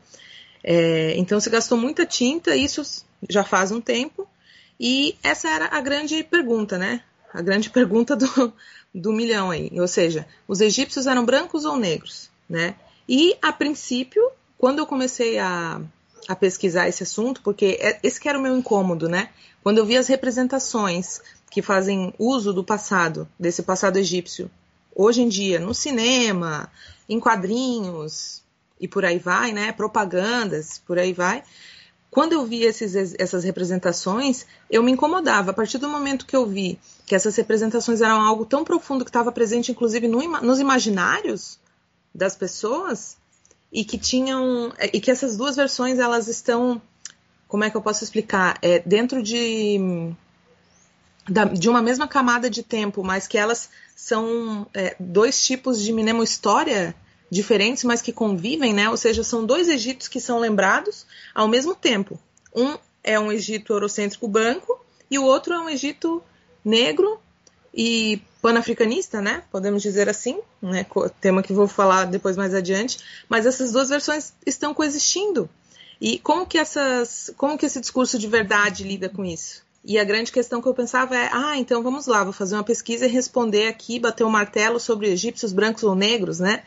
É, 0.62 1.14
então 1.16 1.38
se 1.38 1.50
gastou 1.50 1.78
muita 1.78 2.04
tinta, 2.04 2.56
isso 2.56 3.04
já 3.28 3.44
faz 3.44 3.70
um 3.70 3.80
tempo, 3.80 4.28
e 4.78 5.16
essa 5.22 5.48
era 5.48 5.66
a 5.66 5.80
grande 5.80 6.22
pergunta, 6.22 6.76
né? 6.76 7.02
A 7.32 7.40
grande 7.40 7.70
pergunta 7.70 8.14
do, 8.14 8.52
do 8.94 9.12
milhão 9.12 9.50
aí. 9.50 9.70
Ou 9.78 9.88
seja, 9.88 10.26
os 10.46 10.60
egípcios 10.60 11.06
eram 11.06 11.24
brancos 11.24 11.64
ou 11.64 11.76
negros, 11.76 12.30
né? 12.48 12.74
E 13.08 13.36
a 13.40 13.52
princípio, 13.52 14.22
quando 14.58 14.80
eu 14.80 14.86
comecei 14.86 15.38
a, 15.38 15.80
a 16.28 16.34
pesquisar 16.34 16.88
esse 16.88 17.02
assunto, 17.02 17.40
porque 17.42 17.78
é, 17.80 17.98
esse 18.02 18.20
que 18.20 18.28
era 18.28 18.38
o 18.38 18.42
meu 18.42 18.56
incômodo, 18.56 19.08
né? 19.08 19.30
Quando 19.62 19.78
eu 19.78 19.86
vi 19.86 19.96
as 19.96 20.08
representações 20.08 21.20
que 21.50 21.62
fazem 21.62 22.12
uso 22.18 22.52
do 22.52 22.64
passado, 22.64 23.28
desse 23.38 23.62
passado 23.62 23.96
egípcio, 23.96 24.50
hoje 24.94 25.22
em 25.22 25.28
dia, 25.28 25.60
no 25.60 25.74
cinema, 25.74 26.70
em 27.08 27.20
quadrinhos, 27.20 28.42
e 28.80 28.86
por 28.86 29.04
aí 29.04 29.18
vai, 29.18 29.52
né? 29.52 29.72
Propagandas, 29.72 30.80
por 30.86 30.98
aí 30.98 31.12
vai. 31.12 31.42
Quando 32.10 32.32
eu 32.32 32.46
vi 32.46 32.62
esses, 32.62 33.14
essas 33.18 33.44
representações, 33.44 34.46
eu 34.70 34.82
me 34.82 34.92
incomodava. 34.92 35.50
A 35.50 35.54
partir 35.54 35.78
do 35.78 35.88
momento 35.88 36.26
que 36.26 36.36
eu 36.36 36.46
vi 36.46 36.78
que 37.04 37.14
essas 37.14 37.36
representações 37.36 38.00
eram 38.00 38.20
algo 38.20 38.46
tão 38.46 38.64
profundo 38.64 39.04
que 39.04 39.10
estava 39.10 39.30
presente, 39.30 39.70
inclusive, 39.70 40.08
no, 40.08 40.20
nos 40.40 40.58
imaginários 40.58 41.58
das 42.14 42.34
pessoas, 42.34 43.16
e 43.72 43.84
que 43.84 43.98
tinham. 43.98 44.72
e 44.92 45.00
que 45.00 45.10
essas 45.10 45.36
duas 45.36 45.56
versões 45.56 45.98
elas 45.98 46.28
estão. 46.28 46.80
Como 47.48 47.64
é 47.64 47.70
que 47.70 47.76
eu 47.76 47.82
posso 47.82 48.04
explicar? 48.04 48.58
É, 48.62 48.78
dentro 48.80 49.22
de. 49.22 49.78
De 51.54 51.68
uma 51.68 51.82
mesma 51.82 52.06
camada 52.06 52.48
de 52.48 52.62
tempo, 52.62 53.02
mas 53.02 53.26
que 53.26 53.36
elas 53.36 53.68
são 53.96 54.64
é, 54.72 54.94
dois 55.00 55.44
tipos 55.44 55.82
de 55.82 55.92
mnemo-história 55.92 56.94
diferentes, 57.28 57.82
mas 57.82 58.00
que 58.00 58.12
convivem, 58.12 58.72
né? 58.72 58.88
Ou 58.88 58.96
seja, 58.96 59.24
são 59.24 59.44
dois 59.44 59.68
Egitos 59.68 60.06
que 60.06 60.20
são 60.20 60.38
lembrados 60.38 61.04
ao 61.34 61.48
mesmo 61.48 61.74
tempo. 61.74 62.16
Um 62.54 62.78
é 63.02 63.18
um 63.18 63.32
Egito 63.32 63.72
eurocêntrico 63.72 64.28
branco 64.28 64.78
e 65.10 65.18
o 65.18 65.24
outro 65.24 65.54
é 65.54 65.58
um 65.58 65.68
Egito 65.68 66.22
negro 66.64 67.20
e 67.76 68.22
panafricanista, 68.40 69.20
né? 69.20 69.42
Podemos 69.52 69.82
dizer 69.82 70.08
assim, 70.08 70.40
né? 70.62 70.86
Tema 71.20 71.42
que 71.42 71.52
vou 71.52 71.68
falar 71.68 72.06
depois 72.06 72.36
mais 72.36 72.54
adiante. 72.54 72.98
Mas 73.28 73.44
essas 73.44 73.72
duas 73.72 73.90
versões 73.90 74.32
estão 74.46 74.72
coexistindo. 74.72 75.48
E 76.00 76.18
como 76.18 76.46
que 76.46 76.56
essas, 76.56 77.30
como 77.36 77.58
que 77.58 77.66
esse 77.66 77.80
discurso 77.80 78.18
de 78.18 78.26
verdade 78.26 78.82
lida 78.82 79.08
com 79.08 79.24
isso? 79.24 79.64
E 79.84 79.98
a 79.98 80.04
grande 80.04 80.32
questão 80.32 80.62
que 80.62 80.68
eu 80.68 80.74
pensava 80.74 81.16
é: 81.16 81.28
ah, 81.32 81.56
então 81.56 81.82
vamos 81.82 82.06
lá, 82.06 82.24
vou 82.24 82.32
fazer 82.32 82.54
uma 82.54 82.64
pesquisa 82.64 83.06
e 83.06 83.10
responder 83.10 83.68
aqui, 83.68 83.98
bater 83.98 84.24
o 84.24 84.28
um 84.28 84.30
martelo 84.30 84.80
sobre 84.80 85.10
egípcios 85.10 85.52
brancos 85.52 85.84
ou 85.84 85.94
negros, 85.94 86.40
né? 86.40 86.64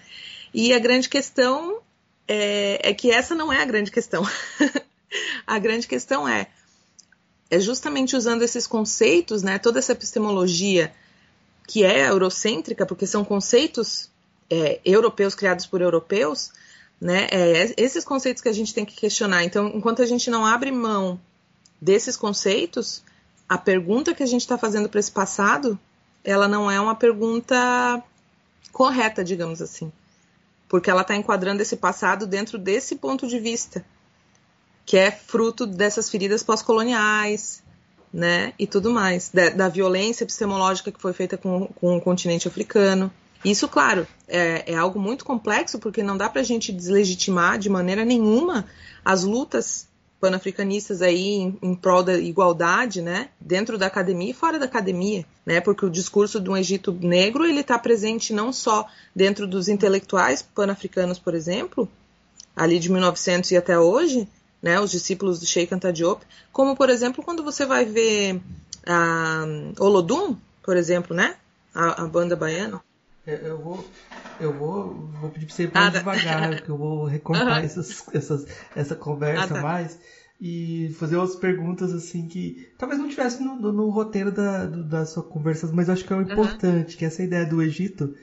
E 0.53 0.73
a 0.73 0.79
grande 0.79 1.09
questão 1.09 1.79
é, 2.27 2.79
é 2.89 2.93
que 2.93 3.11
essa 3.11 3.33
não 3.33 3.51
é 3.51 3.61
a 3.61 3.65
grande 3.65 3.91
questão. 3.91 4.23
a 5.45 5.59
grande 5.59 5.87
questão 5.87 6.27
é, 6.27 6.47
é 7.49 7.59
justamente 7.59 8.15
usando 8.15 8.41
esses 8.41 8.67
conceitos, 8.67 9.43
né, 9.43 9.57
toda 9.57 9.79
essa 9.79 9.91
epistemologia 9.91 10.93
que 11.67 11.83
é 11.83 12.09
eurocêntrica, 12.09 12.85
porque 12.85 13.05
são 13.05 13.23
conceitos 13.23 14.09
é, 14.49 14.79
europeus 14.83 15.35
criados 15.35 15.65
por 15.65 15.81
europeus, 15.81 16.51
né, 16.99 17.27
é, 17.31 17.73
esses 17.77 18.03
conceitos 18.03 18.41
que 18.41 18.49
a 18.49 18.53
gente 18.53 18.73
tem 18.73 18.85
que 18.85 18.95
questionar. 18.95 19.43
Então, 19.43 19.67
enquanto 19.67 20.01
a 20.01 20.05
gente 20.05 20.29
não 20.29 20.45
abre 20.45 20.71
mão 20.71 21.19
desses 21.81 22.17
conceitos, 22.17 23.03
a 23.47 23.57
pergunta 23.57 24.13
que 24.13 24.23
a 24.23 24.27
gente 24.27 24.41
está 24.41 24.57
fazendo 24.57 24.89
para 24.89 24.99
esse 24.99 25.11
passado, 25.11 25.79
ela 26.23 26.47
não 26.47 26.69
é 26.69 26.79
uma 26.79 26.95
pergunta 26.95 28.03
correta, 28.71 29.23
digamos 29.23 29.61
assim 29.61 29.91
porque 30.69 30.89
ela 30.89 31.01
está 31.01 31.15
enquadrando 31.15 31.61
esse 31.61 31.75
passado 31.75 32.27
dentro 32.27 32.57
desse 32.57 32.95
ponto 32.95 33.27
de 33.27 33.39
vista, 33.39 33.83
que 34.89 34.97
é 34.97 35.11
fruto 35.11 35.67
dessas 35.67 36.09
feridas 36.09 36.41
pós-coloniais, 36.41 37.61
né, 38.11 38.53
e 38.57 38.65
tudo 38.65 38.89
mais, 38.89 39.29
da, 39.29 39.49
da, 39.49 39.69
violência 39.69 40.23
epistemológica 40.23 40.91
que 40.91 40.99
foi 40.99 41.13
feita 41.13 41.37
com, 41.37 41.67
com 41.67 41.97
o 41.97 42.01
continente 42.01 42.47
africano. 42.47 43.11
Isso, 43.45 43.67
claro, 43.67 44.07
é, 44.27 44.63
é 44.65 44.75
algo 44.75 44.99
muito 44.99 45.23
complexo, 45.23 45.77
porque 45.77 46.01
não 46.01 46.17
dá 46.17 46.27
para 46.27 46.41
a 46.41 46.43
gente 46.43 46.71
deslegitimar 46.71 47.59
de 47.59 47.69
maneira 47.69 48.03
nenhuma 48.03 48.65
as 49.05 49.23
lutas 49.23 49.87
panafricanistas 50.19 51.03
aí 51.03 51.35
em, 51.35 51.57
em 51.61 51.75
prol 51.75 52.01
da 52.01 52.17
igualdade, 52.17 52.99
né, 52.99 53.29
dentro 53.39 53.77
da 53.77 53.85
academia 53.85 54.31
e 54.31 54.33
fora 54.33 54.57
da 54.57 54.65
academia, 54.65 55.23
né, 55.45 55.61
porque 55.61 55.85
o 55.85 55.89
discurso 55.91 56.39
de 56.39 56.49
um 56.49 56.57
Egito 56.57 56.91
negro 56.99 57.45
ele 57.45 57.59
está 57.59 57.77
presente 57.77 58.33
não 58.33 58.51
só 58.51 58.87
dentro 59.15 59.45
dos 59.45 59.67
intelectuais 59.67 60.41
panafricanos, 60.41 61.19
por 61.19 61.35
exemplo, 61.35 61.87
ali 62.55 62.79
de 62.79 62.91
1900 62.91 63.51
e 63.51 63.55
até 63.55 63.77
hoje, 63.77 64.27
né, 64.61 64.79
os 64.79 64.91
discípulos 64.91 65.39
do 65.39 65.45
Sheikh 65.45 65.73
Anta 65.73 65.91
Diop, 65.91 66.23
como 66.51 66.75
por 66.75 66.89
exemplo 66.89 67.23
quando 67.23 67.43
você 67.43 67.65
vai 67.65 67.85
ver 67.85 68.41
a 68.85 69.45
Olodum, 69.79 70.35
por 70.63 70.77
exemplo, 70.77 71.15
né, 71.15 71.35
a, 71.73 72.03
a 72.03 72.07
banda 72.07 72.35
baiana. 72.35 72.81
É, 73.25 73.41
eu 73.43 73.57
vou, 73.57 73.85
eu 74.39 74.53
vou, 74.53 74.93
vou 75.21 75.29
pedir 75.29 75.45
para 75.45 75.55
você 75.55 75.63
ir 75.63 75.73
mais 75.73 75.87
ah, 75.87 75.89
devagar, 75.89 76.49
porque 76.57 76.71
eu 76.71 76.77
vou 76.77 77.05
recortar 77.05 77.59
uhum. 77.59 77.65
essas, 77.65 78.03
essas, 78.13 78.47
essa 78.75 78.95
conversa 78.95 79.45
ah, 79.45 79.47
tá. 79.47 79.61
mais 79.61 79.99
e 80.41 80.95
fazer 80.97 81.17
outras 81.17 81.37
perguntas 81.37 81.93
assim 81.93 82.27
que 82.27 82.69
talvez 82.77 82.99
não 82.99 83.09
tivesse 83.09 83.43
no, 83.43 83.55
no, 83.57 83.73
no 83.73 83.89
roteiro 83.89 84.31
da, 84.31 84.65
do, 84.65 84.83
da 84.83 85.05
sua 85.05 85.21
conversa, 85.21 85.69
mas 85.73 85.89
acho 85.89 86.05
que 86.05 86.13
é 86.13 86.17
importante, 86.17 86.93
uhum. 86.93 86.97
que 86.97 87.05
essa 87.05 87.21
ideia 87.21 87.45
do 87.45 87.61
Egito, 87.61 88.15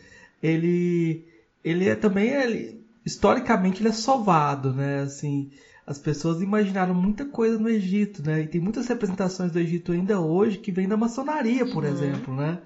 ele, 0.43 1.25
ele 1.63 1.89
é 1.89 1.95
também, 1.95 2.31
ele, 2.31 2.81
historicamente, 3.05 3.83
ele 3.83 3.91
é 3.91 3.93
sovado, 3.93 4.73
né? 4.73 5.01
Assim, 5.03 5.51
as 5.87 5.99
pessoas 5.99 6.43
imaginaram 6.43 6.95
muita 6.95 7.25
coisa 7.25 7.59
no 7.59 7.69
Egito, 7.69 8.23
né? 8.23 8.43
E 8.43 8.49
tem 8.49 8.61
muitas 8.61 8.89
representações 8.89 9.53
do 9.53 9.59
Egito 9.59 9.93
ainda 9.93 10.21
hoje 10.21 10.59
que 10.59 10.73
vêm 10.73 10.89
da 10.89 10.97
maçonaria, 10.97 11.65
por 11.65 11.85
uhum. 11.85 11.91
exemplo, 11.91 12.35
né? 12.35 12.61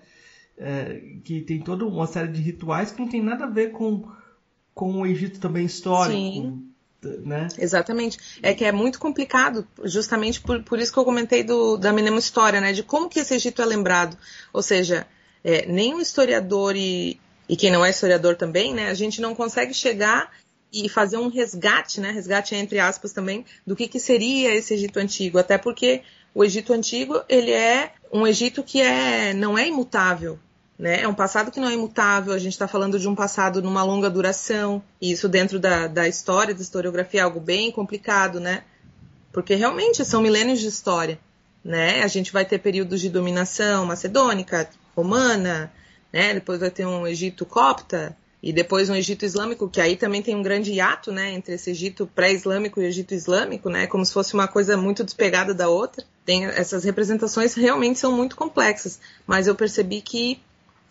é, 0.60 1.00
que 1.24 1.40
tem 1.40 1.60
toda 1.60 1.86
uma 1.86 2.06
série 2.06 2.28
de 2.28 2.40
rituais 2.42 2.90
que 2.90 3.00
não 3.00 3.08
tem 3.08 3.22
nada 3.22 3.44
a 3.44 3.48
ver 3.48 3.72
com, 3.72 4.06
com 4.74 5.00
o 5.00 5.06
Egito 5.06 5.40
também 5.40 5.64
histórico. 5.64 6.12
Sim. 6.12 6.66
Né? 7.02 7.48
Exatamente. 7.58 8.18
É 8.42 8.52
que 8.52 8.62
é 8.62 8.70
muito 8.70 8.98
complicado, 8.98 9.66
justamente 9.84 10.38
por, 10.38 10.62
por 10.62 10.78
isso 10.78 10.92
que 10.92 10.98
eu 10.98 11.04
comentei 11.04 11.42
do, 11.42 11.78
da 11.78 11.94
mínima 11.94 12.18
história, 12.18 12.60
né? 12.60 12.74
De 12.74 12.82
como 12.82 13.08
que 13.08 13.20
esse 13.20 13.34
Egito 13.34 13.62
é 13.62 13.64
lembrado. 13.64 14.18
Ou 14.52 14.62
seja, 14.62 15.06
é, 15.42 15.64
nem 15.64 15.94
o 15.94 16.00
historiador 16.00 16.76
e, 16.76 17.18
e 17.48 17.56
quem 17.56 17.70
não 17.70 17.82
é 17.82 17.88
historiador 17.88 18.36
também, 18.36 18.74
né? 18.74 18.90
A 18.90 18.94
gente 18.94 19.18
não 19.18 19.34
consegue 19.34 19.72
chegar 19.72 20.30
e 20.72 20.88
fazer 20.88 21.16
um 21.16 21.28
resgate, 21.28 22.00
né? 22.00 22.10
Resgate 22.10 22.54
entre 22.54 22.78
aspas 22.78 23.12
também 23.12 23.44
do 23.66 23.74
que, 23.74 23.88
que 23.88 23.98
seria 23.98 24.54
esse 24.54 24.74
Egito 24.74 24.98
antigo, 24.98 25.38
até 25.38 25.58
porque 25.58 26.02
o 26.34 26.44
Egito 26.44 26.72
antigo 26.72 27.20
ele 27.28 27.50
é 27.50 27.92
um 28.12 28.26
Egito 28.26 28.62
que 28.62 28.80
é 28.80 29.32
não 29.34 29.58
é 29.58 29.66
imutável, 29.66 30.38
né? 30.78 31.02
É 31.02 31.08
um 31.08 31.14
passado 31.14 31.50
que 31.50 31.60
não 31.60 31.68
é 31.68 31.74
imutável, 31.74 32.32
a 32.32 32.38
gente 32.38 32.52
está 32.52 32.66
falando 32.66 32.98
de 32.98 33.08
um 33.08 33.14
passado 33.14 33.60
numa 33.60 33.82
longa 33.82 34.08
duração, 34.08 34.82
e 35.00 35.12
isso 35.12 35.28
dentro 35.28 35.58
da, 35.58 35.86
da 35.86 36.08
história, 36.08 36.54
da 36.54 36.62
historiografia, 36.62 37.20
é 37.20 37.24
algo 37.24 37.40
bem 37.40 37.70
complicado, 37.70 38.40
né? 38.40 38.64
Porque 39.32 39.54
realmente 39.54 40.04
são 40.04 40.22
milênios 40.22 40.60
de 40.60 40.68
história, 40.68 41.18
né? 41.62 42.02
A 42.02 42.08
gente 42.08 42.32
vai 42.32 42.44
ter 42.44 42.58
períodos 42.58 43.00
de 43.00 43.10
dominação 43.10 43.84
macedônica, 43.84 44.70
romana, 44.96 45.72
né? 46.12 46.34
Depois 46.34 46.60
vai 46.60 46.70
ter 46.70 46.86
um 46.86 47.06
Egito 47.06 47.44
copta, 47.44 48.16
e 48.42 48.52
depois 48.52 48.88
um 48.88 48.94
Egito 48.94 49.24
Islâmico, 49.24 49.68
que 49.68 49.80
aí 49.80 49.96
também 49.96 50.22
tem 50.22 50.34
um 50.34 50.42
grande 50.42 50.72
hiato, 50.72 51.12
né, 51.12 51.32
entre 51.32 51.54
esse 51.54 51.70
Egito 51.70 52.10
pré-islâmico 52.14 52.80
e 52.80 52.86
Egito 52.86 53.14
Islâmico, 53.14 53.68
né, 53.68 53.86
como 53.86 54.04
se 54.04 54.12
fosse 54.12 54.34
uma 54.34 54.48
coisa 54.48 54.76
muito 54.76 55.04
despegada 55.04 55.52
da 55.52 55.68
outra. 55.68 56.04
Tem 56.24 56.46
essas 56.46 56.84
representações 56.84 57.54
realmente 57.54 57.98
são 57.98 58.12
muito 58.12 58.36
complexas, 58.36 58.98
mas 59.26 59.46
eu 59.46 59.54
percebi 59.54 60.00
que 60.00 60.40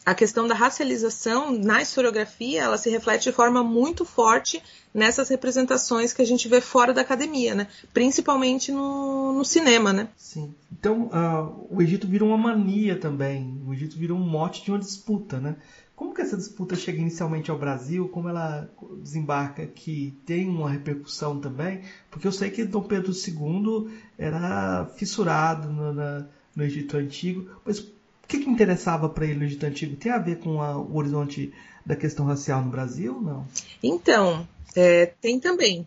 a 0.06 0.16
questão 0.16 0.48
da 0.48 0.56
racialização 0.56 1.52
na 1.52 1.82
historiografia 1.82 2.64
ela 2.64 2.78
se 2.78 2.90
reflete 2.90 3.30
de 3.30 3.32
forma 3.32 3.64
muito 3.64 4.06
forte 4.06 4.62
nessas 4.94 5.30
representações 5.30 6.14
que 6.14 6.22
a 6.22 6.26
gente 6.26 6.48
vê 6.48 6.60
fora 6.62 6.94
da 6.94 7.02
academia, 7.02 7.54
né? 7.54 7.68
Principalmente 7.94 8.72
no, 8.72 9.34
no 9.34 9.46
cinema, 9.46 9.94
né? 9.94 10.10
Sim. 10.18 10.56
Então 10.72 11.12
uh, 11.14 11.68
o 11.70 11.82
Egito 11.82 12.08
vira 12.08 12.26
uma 12.26 12.38
mania 12.38 12.98
também. 12.98 13.62
O 13.68 13.74
Egito 13.74 13.98
vira 13.98 14.14
um 14.14 14.20
mote 14.20 14.64
de 14.64 14.72
uma 14.72 14.80
disputa, 14.80 15.40
né? 15.40 15.58
Como 16.00 16.14
que 16.14 16.22
essa 16.22 16.38
disputa 16.38 16.78
chega 16.78 17.02
inicialmente 17.02 17.52
ao 17.52 17.58
Brasil? 17.58 18.08
Como 18.08 18.30
ela 18.30 18.72
desembarca 19.04 19.64
aqui? 19.64 20.18
Tem 20.26 20.48
uma 20.48 20.70
repercussão 20.70 21.42
também? 21.42 21.82
Porque 22.10 22.26
eu 22.26 22.32
sei 22.32 22.50
que 22.50 22.64
Dom 22.64 22.84
Pedro 22.84 23.12
II 23.12 23.92
era 24.18 24.86
fissurado 24.96 25.68
no, 25.68 25.92
na, 25.92 26.26
no 26.56 26.64
Egito 26.64 26.96
Antigo, 26.96 27.50
mas 27.66 27.86
que, 28.30 28.40
que 28.40 28.50
interessava 28.50 29.10
para 29.10 29.26
ele 29.26 29.40
no 29.40 29.44
Egito 29.44 29.66
Antigo? 29.66 29.98
Tem 29.98 30.10
a 30.10 30.20
ver 30.20 30.38
com 30.38 30.62
a, 30.62 30.78
o 30.78 30.96
horizonte 30.96 31.52
da 31.86 31.98
questão 31.98 32.28
racial 32.28 32.64
no 32.64 32.72
Brasil? 32.72 33.20
Não? 33.20 33.46
Então, 33.84 34.48
é, 34.74 35.08
tem 35.08 35.38
também. 35.38 35.86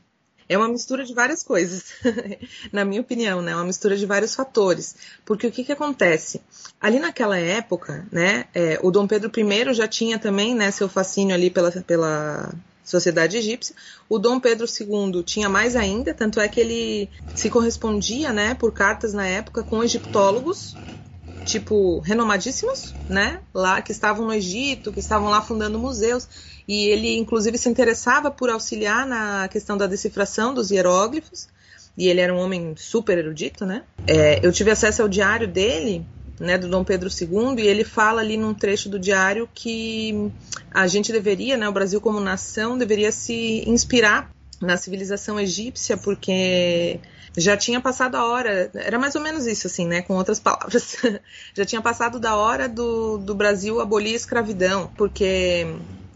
É 0.52 0.58
uma 0.58 0.68
mistura 0.68 1.02
de 1.04 1.14
várias 1.14 1.42
coisas, 1.42 1.84
na 2.70 2.84
minha 2.84 3.00
opinião, 3.00 3.40
né? 3.40 3.52
É 3.52 3.54
uma 3.54 3.64
mistura 3.64 3.96
de 3.96 4.04
vários 4.04 4.34
fatores. 4.34 4.94
Porque 5.24 5.46
o 5.46 5.50
que, 5.50 5.64
que 5.64 5.72
acontece? 5.72 6.42
Ali 6.78 6.98
naquela 6.98 7.38
época, 7.38 8.06
né, 8.12 8.44
é, 8.54 8.78
o 8.82 8.90
Dom 8.90 9.06
Pedro 9.06 9.30
I 9.34 9.72
já 9.72 9.88
tinha 9.88 10.18
também 10.18 10.54
né, 10.54 10.70
seu 10.70 10.88
fascínio 10.88 11.34
ali 11.34 11.48
pela, 11.50 11.70
pela 11.70 12.52
sociedade 12.84 13.38
egípcia. 13.38 13.74
O 14.08 14.18
Dom 14.18 14.38
Pedro 14.38 14.66
II 14.66 15.22
tinha 15.22 15.48
mais 15.48 15.74
ainda, 15.74 16.12
tanto 16.12 16.38
é 16.38 16.46
que 16.48 16.60
ele 16.60 17.08
se 17.32 17.48
correspondia, 17.48 18.30
né, 18.30 18.54
por 18.54 18.72
cartas 18.72 19.14
na 19.14 19.26
época 19.26 19.62
com 19.62 19.82
egiptólogos 19.82 20.76
tipo, 21.42 21.98
renomadíssimos, 22.00 22.94
né? 23.08 23.40
Lá 23.52 23.82
que 23.82 23.92
estavam 23.92 24.26
no 24.26 24.32
Egito, 24.32 24.92
que 24.92 25.00
estavam 25.00 25.28
lá 25.28 25.42
fundando 25.42 25.78
museus. 25.78 26.28
E 26.66 26.86
ele, 26.86 27.16
inclusive, 27.16 27.58
se 27.58 27.68
interessava 27.68 28.30
por 28.30 28.48
auxiliar 28.50 29.06
na 29.06 29.48
questão 29.48 29.76
da 29.76 29.86
decifração 29.86 30.54
dos 30.54 30.70
hieróglifos. 30.70 31.48
E 31.96 32.08
ele 32.08 32.20
era 32.20 32.34
um 32.34 32.38
homem 32.38 32.74
super 32.76 33.18
erudito, 33.18 33.66
né? 33.66 33.82
É, 34.06 34.44
eu 34.44 34.50
tive 34.50 34.70
acesso 34.70 35.02
ao 35.02 35.08
diário 35.08 35.46
dele, 35.46 36.06
né, 36.40 36.56
do 36.56 36.68
Dom 36.68 36.82
Pedro 36.82 37.08
II, 37.08 37.62
e 37.62 37.66
ele 37.66 37.84
fala 37.84 38.20
ali 38.20 38.36
num 38.36 38.54
trecho 38.54 38.88
do 38.88 38.98
diário 38.98 39.48
que 39.54 40.30
a 40.72 40.86
gente 40.86 41.12
deveria, 41.12 41.56
né, 41.56 41.68
o 41.68 41.72
Brasil 41.72 42.00
como 42.00 42.18
nação, 42.18 42.78
deveria 42.78 43.12
se 43.12 43.62
inspirar 43.68 44.30
na 44.60 44.76
civilização 44.76 45.38
egípcia, 45.38 45.96
porque 45.96 46.98
já 47.36 47.56
tinha 47.56 47.80
passado 47.80 48.16
a 48.16 48.26
hora, 48.26 48.70
era 48.74 48.98
mais 48.98 49.14
ou 49.14 49.22
menos 49.22 49.46
isso, 49.46 49.66
assim, 49.66 49.86
né? 49.86 50.02
Com 50.02 50.14
outras 50.16 50.38
palavras. 50.38 50.96
já 51.54 51.64
tinha 51.64 51.80
passado 51.80 52.20
da 52.20 52.36
hora 52.36 52.68
do, 52.68 53.18
do 53.18 53.34
Brasil 53.34 53.80
abolir 53.80 54.12
a 54.12 54.16
escravidão, 54.16 54.90
porque, 54.96 55.66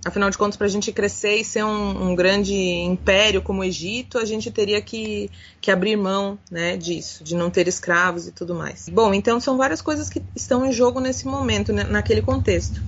afinal 0.05 0.29
de 0.29 0.37
contas, 0.37 0.57
para 0.57 0.67
a 0.67 0.71
gente 0.71 0.93
crescer 0.93 1.37
e 1.37 1.45
ser 1.45 1.65
um, 1.65 2.11
um, 2.11 2.15
grande 2.15 2.55
império 2.55 3.41
como 3.41 3.63
o 3.63 3.65
Egito, 3.65 4.19
a 4.19 4.25
gente 4.25 4.51
teria 4.51 4.81
que, 4.83 5.31
que 5.61 5.71
abrir 5.71 5.97
mão 5.97 6.39
né, 6.51 6.77
disso, 6.77 7.25
de 7.25 7.35
não 7.35 7.51
ter 7.51 7.67
escravos 7.67 8.27
e 8.27 8.33
tudo 8.33 8.55
mais. 8.55 8.89
Bom, 8.89 9.15
então 9.15 9.41
são 9.41 9.57
várias 9.57 9.81
coisas 9.81 10.11
que 10.11 10.23
estão 10.35 10.67
em 10.67 10.73
jogo 10.73 11.01
nesse 11.01 11.27
momento, 11.27 11.73
né, 11.73 11.85
naquele 11.85 12.21
contexto. 12.21 12.83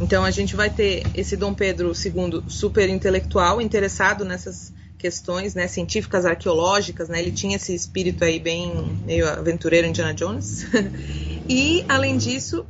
Então 0.00 0.24
a 0.24 0.30
gente 0.30 0.56
vai 0.56 0.70
ter 0.70 1.04
esse 1.14 1.36
Dom 1.36 1.54
Pedro 1.54 1.92
II 1.92 2.42
super 2.48 2.88
intelectual, 2.88 3.60
interessado 3.60 4.24
nessas 4.24 4.72
questões 5.04 5.54
né, 5.54 5.68
científicas, 5.68 6.24
arqueológicas, 6.24 7.10
né, 7.10 7.20
ele 7.20 7.30
tinha 7.30 7.56
esse 7.56 7.74
espírito 7.74 8.24
aí 8.24 8.40
bem 8.40 8.72
meio 9.04 9.28
aventureiro 9.28 9.86
Indiana 9.86 10.14
Jones. 10.14 10.64
e, 11.46 11.84
além 11.86 12.16
disso, 12.16 12.64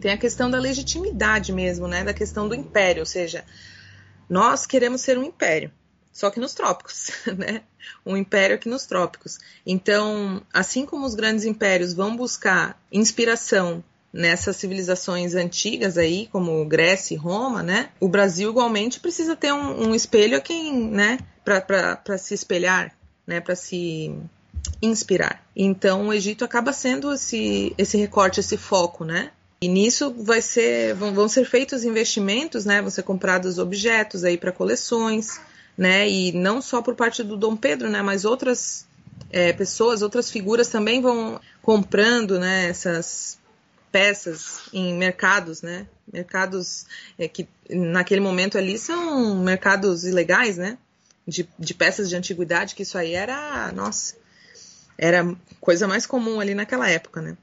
tem 0.00 0.10
a 0.10 0.16
questão 0.16 0.50
da 0.50 0.58
legitimidade 0.58 1.52
mesmo, 1.52 1.86
né, 1.86 2.02
da 2.02 2.14
questão 2.14 2.48
do 2.48 2.54
império, 2.54 3.00
ou 3.00 3.06
seja, 3.06 3.44
nós 4.26 4.64
queremos 4.64 5.02
ser 5.02 5.18
um 5.18 5.22
império, 5.22 5.70
só 6.10 6.30
que 6.30 6.40
nos 6.40 6.54
trópicos, 6.54 7.10
né? 7.36 7.60
Um 8.06 8.16
império 8.16 8.56
aqui 8.56 8.66
nos 8.66 8.86
trópicos. 8.86 9.38
Então, 9.66 10.42
assim 10.50 10.86
como 10.86 11.04
os 11.04 11.14
grandes 11.14 11.44
impérios 11.44 11.92
vão 11.92 12.16
buscar 12.16 12.80
inspiração 12.90 13.84
nessas 14.12 14.56
civilizações 14.56 15.34
antigas 15.34 15.96
aí, 15.96 16.28
como 16.32 16.64
Grécia 16.64 17.14
e 17.14 17.18
Roma, 17.18 17.62
né? 17.62 17.90
O 18.00 18.08
Brasil 18.08 18.50
igualmente 18.50 19.00
precisa 19.00 19.36
ter 19.36 19.52
um, 19.52 19.88
um 19.88 19.94
espelho 19.94 20.36
a 20.36 20.40
quem, 20.40 20.90
né? 20.90 21.18
Para 21.44 22.18
se 22.18 22.34
espelhar, 22.34 22.92
né? 23.26 23.40
Para 23.40 23.54
se 23.54 24.12
inspirar. 24.82 25.44
Então, 25.54 26.08
o 26.08 26.12
Egito 26.12 26.44
acaba 26.44 26.72
sendo 26.72 27.12
esse, 27.12 27.74
esse 27.78 27.96
recorte, 27.96 28.40
esse 28.40 28.56
foco, 28.56 29.04
né? 29.04 29.30
E 29.62 29.68
nisso 29.68 30.14
vai 30.18 30.40
ser, 30.40 30.94
vão, 30.94 31.12
vão 31.12 31.28
ser 31.28 31.44
feitos 31.44 31.84
investimentos, 31.84 32.64
né? 32.64 32.80
Vão 32.80 32.90
ser 32.90 33.02
comprados 33.02 33.58
objetos 33.58 34.24
aí 34.24 34.36
para 34.36 34.50
coleções, 34.50 35.40
né? 35.76 36.08
E 36.08 36.32
não 36.32 36.60
só 36.60 36.82
por 36.82 36.94
parte 36.94 37.22
do 37.22 37.36
Dom 37.36 37.56
Pedro, 37.56 37.88
né? 37.88 38.02
Mas 38.02 38.24
outras 38.24 38.86
é, 39.30 39.52
pessoas, 39.52 40.02
outras 40.02 40.30
figuras 40.30 40.68
também 40.68 41.00
vão 41.00 41.40
comprando, 41.62 42.38
né? 42.38 42.68
Essas 42.68 43.38
peças 43.90 44.62
em 44.72 44.94
mercados, 44.96 45.62
né? 45.62 45.86
Mercados 46.12 46.86
é, 47.18 47.28
que 47.28 47.48
naquele 47.68 48.20
momento 48.20 48.58
ali 48.58 48.78
são 48.78 49.36
mercados 49.36 50.04
ilegais, 50.04 50.56
né? 50.56 50.78
De, 51.26 51.48
de 51.58 51.74
peças 51.74 52.08
de 52.08 52.16
antiguidade, 52.16 52.74
que 52.74 52.82
isso 52.82 52.98
aí 52.98 53.14
era, 53.14 53.70
nossa, 53.72 54.16
era 54.98 55.36
coisa 55.60 55.86
mais 55.86 56.06
comum 56.06 56.40
ali 56.40 56.54
naquela 56.54 56.88
época, 56.88 57.20
né? 57.20 57.36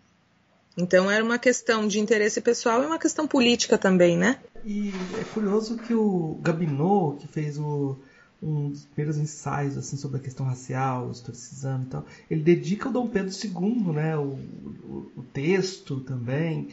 Então 0.77 1.09
era 1.09 1.23
uma 1.23 1.39
questão 1.39 1.87
de 1.87 1.99
interesse 1.99 2.39
pessoal 2.39 2.83
e 2.83 2.85
uma 2.85 2.99
questão 2.99 3.27
política 3.27 3.77
também, 3.77 4.15
né? 4.15 4.39
E 4.63 4.91
é 5.19 5.23
curioso 5.33 5.77
que 5.77 5.93
o 5.93 6.37
Gabinot, 6.41 7.17
que 7.17 7.27
fez 7.27 7.57
o 7.57 7.97
um 8.41 8.69
dos 8.69 8.85
primeiros 8.85 9.17
ensaios 9.17 9.77
assim 9.77 9.97
sobre 9.97 10.17
a 10.17 10.21
questão 10.21 10.45
racial, 10.45 11.11
historicizando 11.11 11.85
e 11.85 11.89
tal. 11.89 12.05
Ele 12.29 12.41
dedica 12.41 12.87
ao 12.87 12.93
Dom 12.93 13.07
Pedro 13.07 13.33
II, 13.33 13.93
né, 13.93 14.17
o, 14.17 14.21
o, 14.21 15.11
o, 15.17 15.23
texto 15.33 15.99
também. 16.01 16.69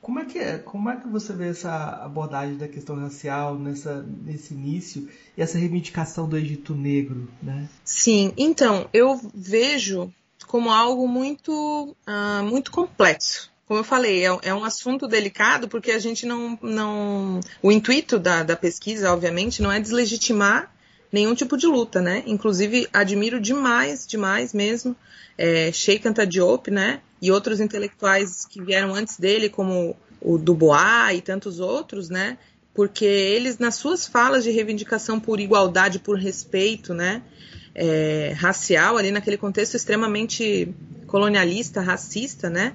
Como 0.00 0.20
é 0.20 0.24
que 0.24 0.38
é? 0.38 0.58
Como 0.58 0.88
é 0.88 0.96
que 0.96 1.08
você 1.08 1.32
vê 1.32 1.48
essa 1.48 2.04
abordagem 2.04 2.56
da 2.56 2.68
questão 2.68 2.96
racial 2.96 3.58
nessa 3.58 4.02
nesse 4.02 4.54
início 4.54 5.08
e 5.36 5.42
essa 5.42 5.58
reivindicação 5.58 6.28
do 6.28 6.36
Egito 6.36 6.74
Negro, 6.74 7.28
né? 7.42 7.68
Sim, 7.84 8.32
então 8.36 8.88
eu 8.92 9.20
vejo 9.34 10.12
como 10.46 10.70
algo 10.70 11.08
muito 11.08 11.96
uh, 12.06 12.44
muito 12.44 12.70
complexo 12.70 13.50
como 13.68 13.80
eu 13.80 13.84
falei, 13.84 14.24
é, 14.24 14.38
é, 14.44 14.54
um 14.54 14.64
assunto 14.64 15.06
delicado 15.06 15.68
porque 15.68 15.90
a 15.90 15.98
gente 15.98 16.24
não. 16.24 16.58
não 16.62 17.38
o 17.62 17.70
intuito 17.70 18.18
da, 18.18 18.42
da 18.42 18.56
pesquisa, 18.56 19.12
obviamente, 19.12 19.60
não 19.60 19.70
é 19.70 19.78
deslegitimar 19.78 20.72
nenhum 21.12 21.34
tipo 21.34 21.56
de 21.56 21.66
luta, 21.66 22.00
né? 22.00 22.22
Inclusive, 22.26 22.88
admiro 22.92 23.40
demais, 23.40 24.06
demais 24.06 24.52
mesmo, 24.52 24.94
é, 25.36 25.72
Sheikh 25.72 26.06
Anta 26.06 26.26
Diop, 26.26 26.70
né? 26.70 27.00
E 27.20 27.30
outros 27.32 27.60
intelectuais 27.60 28.44
que 28.44 28.62
vieram 28.62 28.94
antes 28.94 29.18
dele, 29.18 29.48
como 29.48 29.96
o 30.20 30.38
Dubois 30.38 31.16
e 31.16 31.20
tantos 31.20 31.60
outros, 31.60 32.08
né? 32.08 32.38
Porque 32.74 33.04
eles, 33.04 33.58
nas 33.58 33.76
suas 33.76 34.06
falas 34.06 34.44
de 34.44 34.50
reivindicação 34.50 35.18
por 35.18 35.40
igualdade, 35.40 35.98
por 35.98 36.18
respeito, 36.18 36.92
né? 36.94 37.22
É, 37.74 38.34
racial, 38.36 38.96
ali 38.96 39.10
naquele 39.10 39.36
contexto 39.36 39.74
extremamente 39.76 40.74
colonialista, 41.06 41.80
racista, 41.80 42.50
né? 42.50 42.74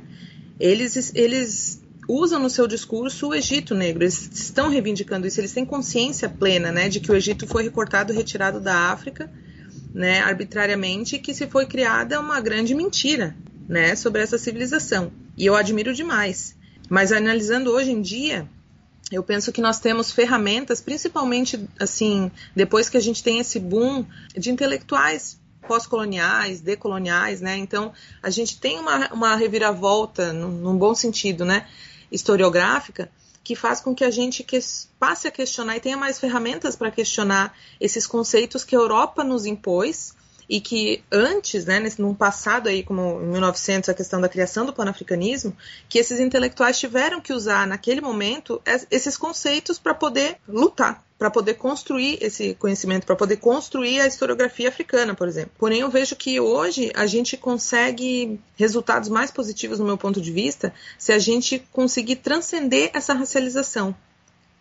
Eles, 0.60 1.14
eles 1.16 1.83
usam 2.08 2.40
no 2.40 2.50
seu 2.50 2.68
discurso 2.68 3.30
o 3.30 3.34
Egito 3.34 3.74
negro. 3.74 4.04
Eles 4.04 4.30
estão 4.34 4.70
reivindicando 4.70 5.28
isso, 5.28 5.40
eles 5.40 5.54
têm 5.54 5.66
consciência 5.66 6.30
plena 6.30 6.72
né, 6.72 6.90
de 6.90 7.00
que 7.00 7.12
o 7.12 7.16
Egito 7.16 7.48
foi 7.48 7.64
recortado, 7.64 8.14
retirado 8.14 8.60
da 8.60 8.92
África 8.92 9.30
né, 9.94 10.22
arbitrariamente 10.22 11.16
e 11.16 11.20
que 11.20 11.34
se 11.34 11.48
foi 11.48 11.66
criada 11.66 12.20
uma 12.20 12.42
grande 12.42 12.74
mentira 12.74 13.36
né, 13.68 13.96
sobre 13.96 14.22
essa 14.22 14.38
civilização. 14.38 15.12
E 15.38 15.46
eu 15.46 15.56
admiro 15.56 15.94
demais. 15.94 16.56
Mas 16.90 17.12
analisando 17.12 17.72
hoje 17.72 17.92
em 17.92 18.02
dia, 18.02 18.48
eu 19.12 19.24
penso 19.24 19.52
que 19.52 19.62
nós 19.62 19.80
temos 19.80 20.12
ferramentas, 20.12 20.82
principalmente 20.82 21.68
assim, 21.80 22.32
depois 22.56 22.90
que 22.90 22.98
a 22.98 23.02
gente 23.02 23.24
tem 23.24 23.40
esse 23.40 23.60
boom 23.60 24.06
de 24.36 24.50
intelectuais 24.50 25.40
pós-coloniais, 25.68 26.60
decoloniais, 26.60 27.40
né? 27.40 27.56
Então, 27.58 27.94
a 28.22 28.30
gente 28.30 28.60
tem 28.60 28.80
uma, 28.80 29.14
uma 29.14 29.36
reviravolta, 29.36 30.34
num, 30.34 30.50
num 30.50 30.78
bom 30.78 30.94
sentido, 30.94 31.46
né? 31.46 31.66
Historiográfica, 32.14 33.12
que 33.44 33.56
faz 33.56 33.82
com 33.82 33.94
que 33.94 34.06
a 34.06 34.12
gente 34.12 34.44
que, 34.44 34.60
passe 34.98 35.28
a 35.28 35.32
questionar 35.32 35.76
e 35.76 35.82
tenha 35.82 35.98
mais 35.98 36.20
ferramentas 36.20 36.76
para 36.76 36.92
questionar 36.92 37.54
esses 37.82 38.08
conceitos 38.08 38.64
que 38.64 38.76
a 38.76 38.80
Europa 38.80 39.24
nos 39.24 39.46
impôs 39.46 40.14
e 40.54 40.62
que 40.62 41.04
antes, 41.12 41.66
né, 41.66 41.80
nesse, 41.80 42.00
num 42.00 42.14
passado 42.14 42.70
aí, 42.70 42.84
como 42.84 43.20
em 43.24 43.26
1900, 43.26 43.90
a 43.90 43.94
questão 43.96 44.22
da 44.22 44.30
criação 44.30 44.68
do 44.68 44.72
panafricanismo, 44.72 45.58
que 45.90 45.98
esses 45.98 46.20
intelectuais 46.20 46.78
tiveram 46.78 47.20
que 47.20 47.34
usar 47.34 47.66
naquele 47.66 48.00
momento 48.00 48.62
esses 48.92 49.18
conceitos 49.18 49.80
para 49.80 49.96
poder 49.96 50.38
lutar, 50.48 51.04
para 51.18 51.32
poder 51.32 51.56
construir 51.56 52.20
esse 52.22 52.54
conhecimento, 52.54 53.08
para 53.08 53.16
poder 53.16 53.38
construir 53.38 54.00
a 54.00 54.06
historiografia 54.06 54.70
africana, 54.70 55.16
por 55.16 55.28
exemplo. 55.28 55.54
Porém, 55.58 55.80
eu 55.80 55.90
vejo 55.90 56.16
que 56.16 56.40
hoje 56.40 56.92
a 56.94 57.08
gente 57.08 57.36
consegue 57.36 58.40
resultados 58.56 59.10
mais 59.10 59.32
positivos, 59.32 59.80
no 59.80 59.86
meu 59.86 59.98
ponto 59.98 60.22
de 60.22 60.32
vista, 60.32 60.72
se 61.00 61.12
a 61.12 61.18
gente 61.18 61.68
conseguir 61.72 62.18
transcender 62.18 62.92
essa 62.94 63.16
racialização 63.16 63.96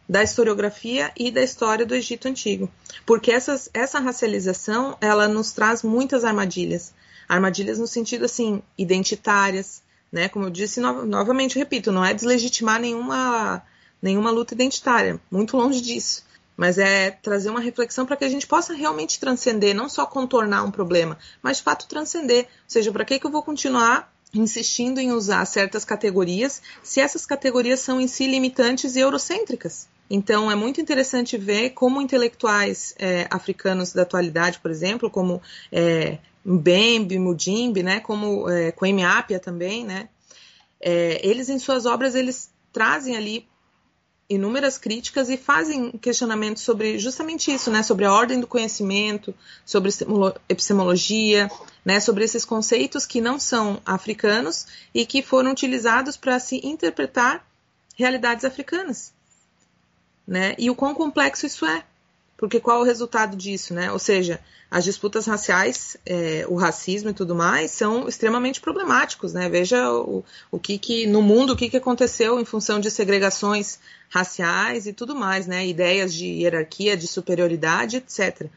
da 0.08 0.22
historiografia 0.22 1.12
e 1.16 1.30
da 1.30 1.42
história 1.42 1.86
do 1.86 1.94
Egito 1.94 2.28
Antigo. 2.28 2.70
Porque 3.06 3.30
essas, 3.30 3.70
essa 3.72 3.98
racialização, 3.98 4.96
ela 5.00 5.28
nos 5.28 5.52
traz 5.52 5.82
muitas 5.82 6.24
armadilhas. 6.24 6.92
Armadilhas 7.28 7.78
no 7.78 7.86
sentido, 7.86 8.24
assim, 8.24 8.62
identitárias, 8.76 9.82
né? 10.10 10.28
Como 10.28 10.46
eu 10.46 10.50
disse, 10.50 10.80
no, 10.80 11.06
novamente, 11.06 11.58
repito, 11.58 11.90
não 11.90 12.04
é 12.04 12.12
deslegitimar 12.12 12.80
nenhuma, 12.80 13.62
nenhuma 14.00 14.30
luta 14.30 14.52
identitária, 14.54 15.18
muito 15.30 15.56
longe 15.56 15.80
disso. 15.80 16.24
Mas 16.54 16.76
é 16.76 17.10
trazer 17.10 17.48
uma 17.48 17.60
reflexão 17.60 18.04
para 18.04 18.16
que 18.16 18.24
a 18.24 18.28
gente 18.28 18.46
possa 18.46 18.74
realmente 18.74 19.18
transcender, 19.18 19.74
não 19.74 19.88
só 19.88 20.04
contornar 20.04 20.62
um 20.62 20.70
problema, 20.70 21.16
mas 21.42 21.56
de 21.56 21.62
fato 21.62 21.88
transcender. 21.88 22.44
Ou 22.44 22.48
seja, 22.68 22.92
para 22.92 23.04
que, 23.06 23.18
que 23.18 23.26
eu 23.26 23.30
vou 23.30 23.42
continuar 23.42 24.11
insistindo 24.34 24.98
em 24.98 25.12
usar 25.12 25.44
certas 25.44 25.84
categorias 25.84 26.62
se 26.82 27.00
essas 27.00 27.26
categorias 27.26 27.80
são 27.80 28.00
em 28.00 28.08
si 28.08 28.26
limitantes 28.26 28.96
e 28.96 29.00
eurocêntricas? 29.00 29.88
Então, 30.08 30.50
é 30.50 30.54
muito 30.54 30.80
interessante 30.80 31.38
ver 31.38 31.70
como 31.70 32.00
intelectuais 32.00 32.94
é, 32.98 33.26
africanos 33.30 33.92
da 33.92 34.02
atualidade, 34.02 34.58
por 34.58 34.70
exemplo, 34.70 35.10
como 35.10 35.40
é, 35.70 36.18
Mbembe, 36.44 37.18
Mudimbe, 37.18 37.82
né, 37.82 38.00
como 38.00 38.48
é, 38.48 38.72
Kwame 38.72 39.02
também, 39.42 39.84
né, 39.84 40.08
é, 40.80 41.20
eles 41.26 41.48
em 41.48 41.58
suas 41.58 41.86
obras 41.86 42.14
eles 42.14 42.50
trazem 42.72 43.16
ali 43.16 43.46
inúmeras 44.28 44.78
críticas 44.78 45.28
e 45.28 45.36
fazem 45.36 45.92
questionamentos 45.92 46.62
sobre 46.62 46.98
justamente 46.98 47.52
isso, 47.52 47.70
né, 47.70 47.82
sobre 47.82 48.04
a 48.04 48.12
ordem 48.12 48.40
do 48.40 48.46
conhecimento, 48.46 49.34
sobre 49.64 49.90
epistemologia, 50.48 51.50
né, 51.84 52.00
sobre 52.00 52.24
esses 52.24 52.44
conceitos 52.44 53.06
que 53.06 53.20
não 53.20 53.38
são 53.38 53.80
africanos 53.84 54.66
e 54.94 55.04
que 55.04 55.22
foram 55.22 55.50
utilizados 55.50 56.16
para 56.16 56.38
se 56.38 56.60
interpretar 56.64 57.44
realidades 57.96 58.44
africanas 58.44 59.12
né? 60.26 60.54
E 60.58 60.70
o 60.70 60.74
quão 60.74 60.94
complexo 60.94 61.46
isso 61.46 61.66
é. 61.66 61.84
Porque 62.36 62.58
qual 62.58 62.78
é 62.78 62.80
o 62.80 62.84
resultado 62.84 63.36
disso, 63.36 63.72
né? 63.72 63.92
Ou 63.92 63.98
seja, 63.98 64.40
as 64.70 64.82
disputas 64.82 65.26
raciais, 65.26 65.96
é, 66.04 66.44
o 66.48 66.56
racismo 66.56 67.10
e 67.10 67.14
tudo 67.14 67.36
mais 67.36 67.70
são 67.70 68.08
extremamente 68.08 68.60
problemáticos, 68.60 69.32
né? 69.32 69.48
Veja 69.48 69.92
o, 69.92 70.24
o 70.50 70.58
que, 70.58 70.76
que 70.78 71.06
no 71.06 71.22
mundo 71.22 71.52
o 71.52 71.56
que, 71.56 71.68
que 71.68 71.76
aconteceu 71.76 72.40
em 72.40 72.44
função 72.44 72.80
de 72.80 72.90
segregações 72.90 73.78
raciais 74.08 74.86
e 74.86 74.92
tudo 74.92 75.14
mais, 75.14 75.46
né? 75.46 75.66
Ideias 75.66 76.12
de 76.12 76.26
hierarquia, 76.26 76.96
de 76.96 77.06
superioridade, 77.06 77.98
etc. 77.98 78.48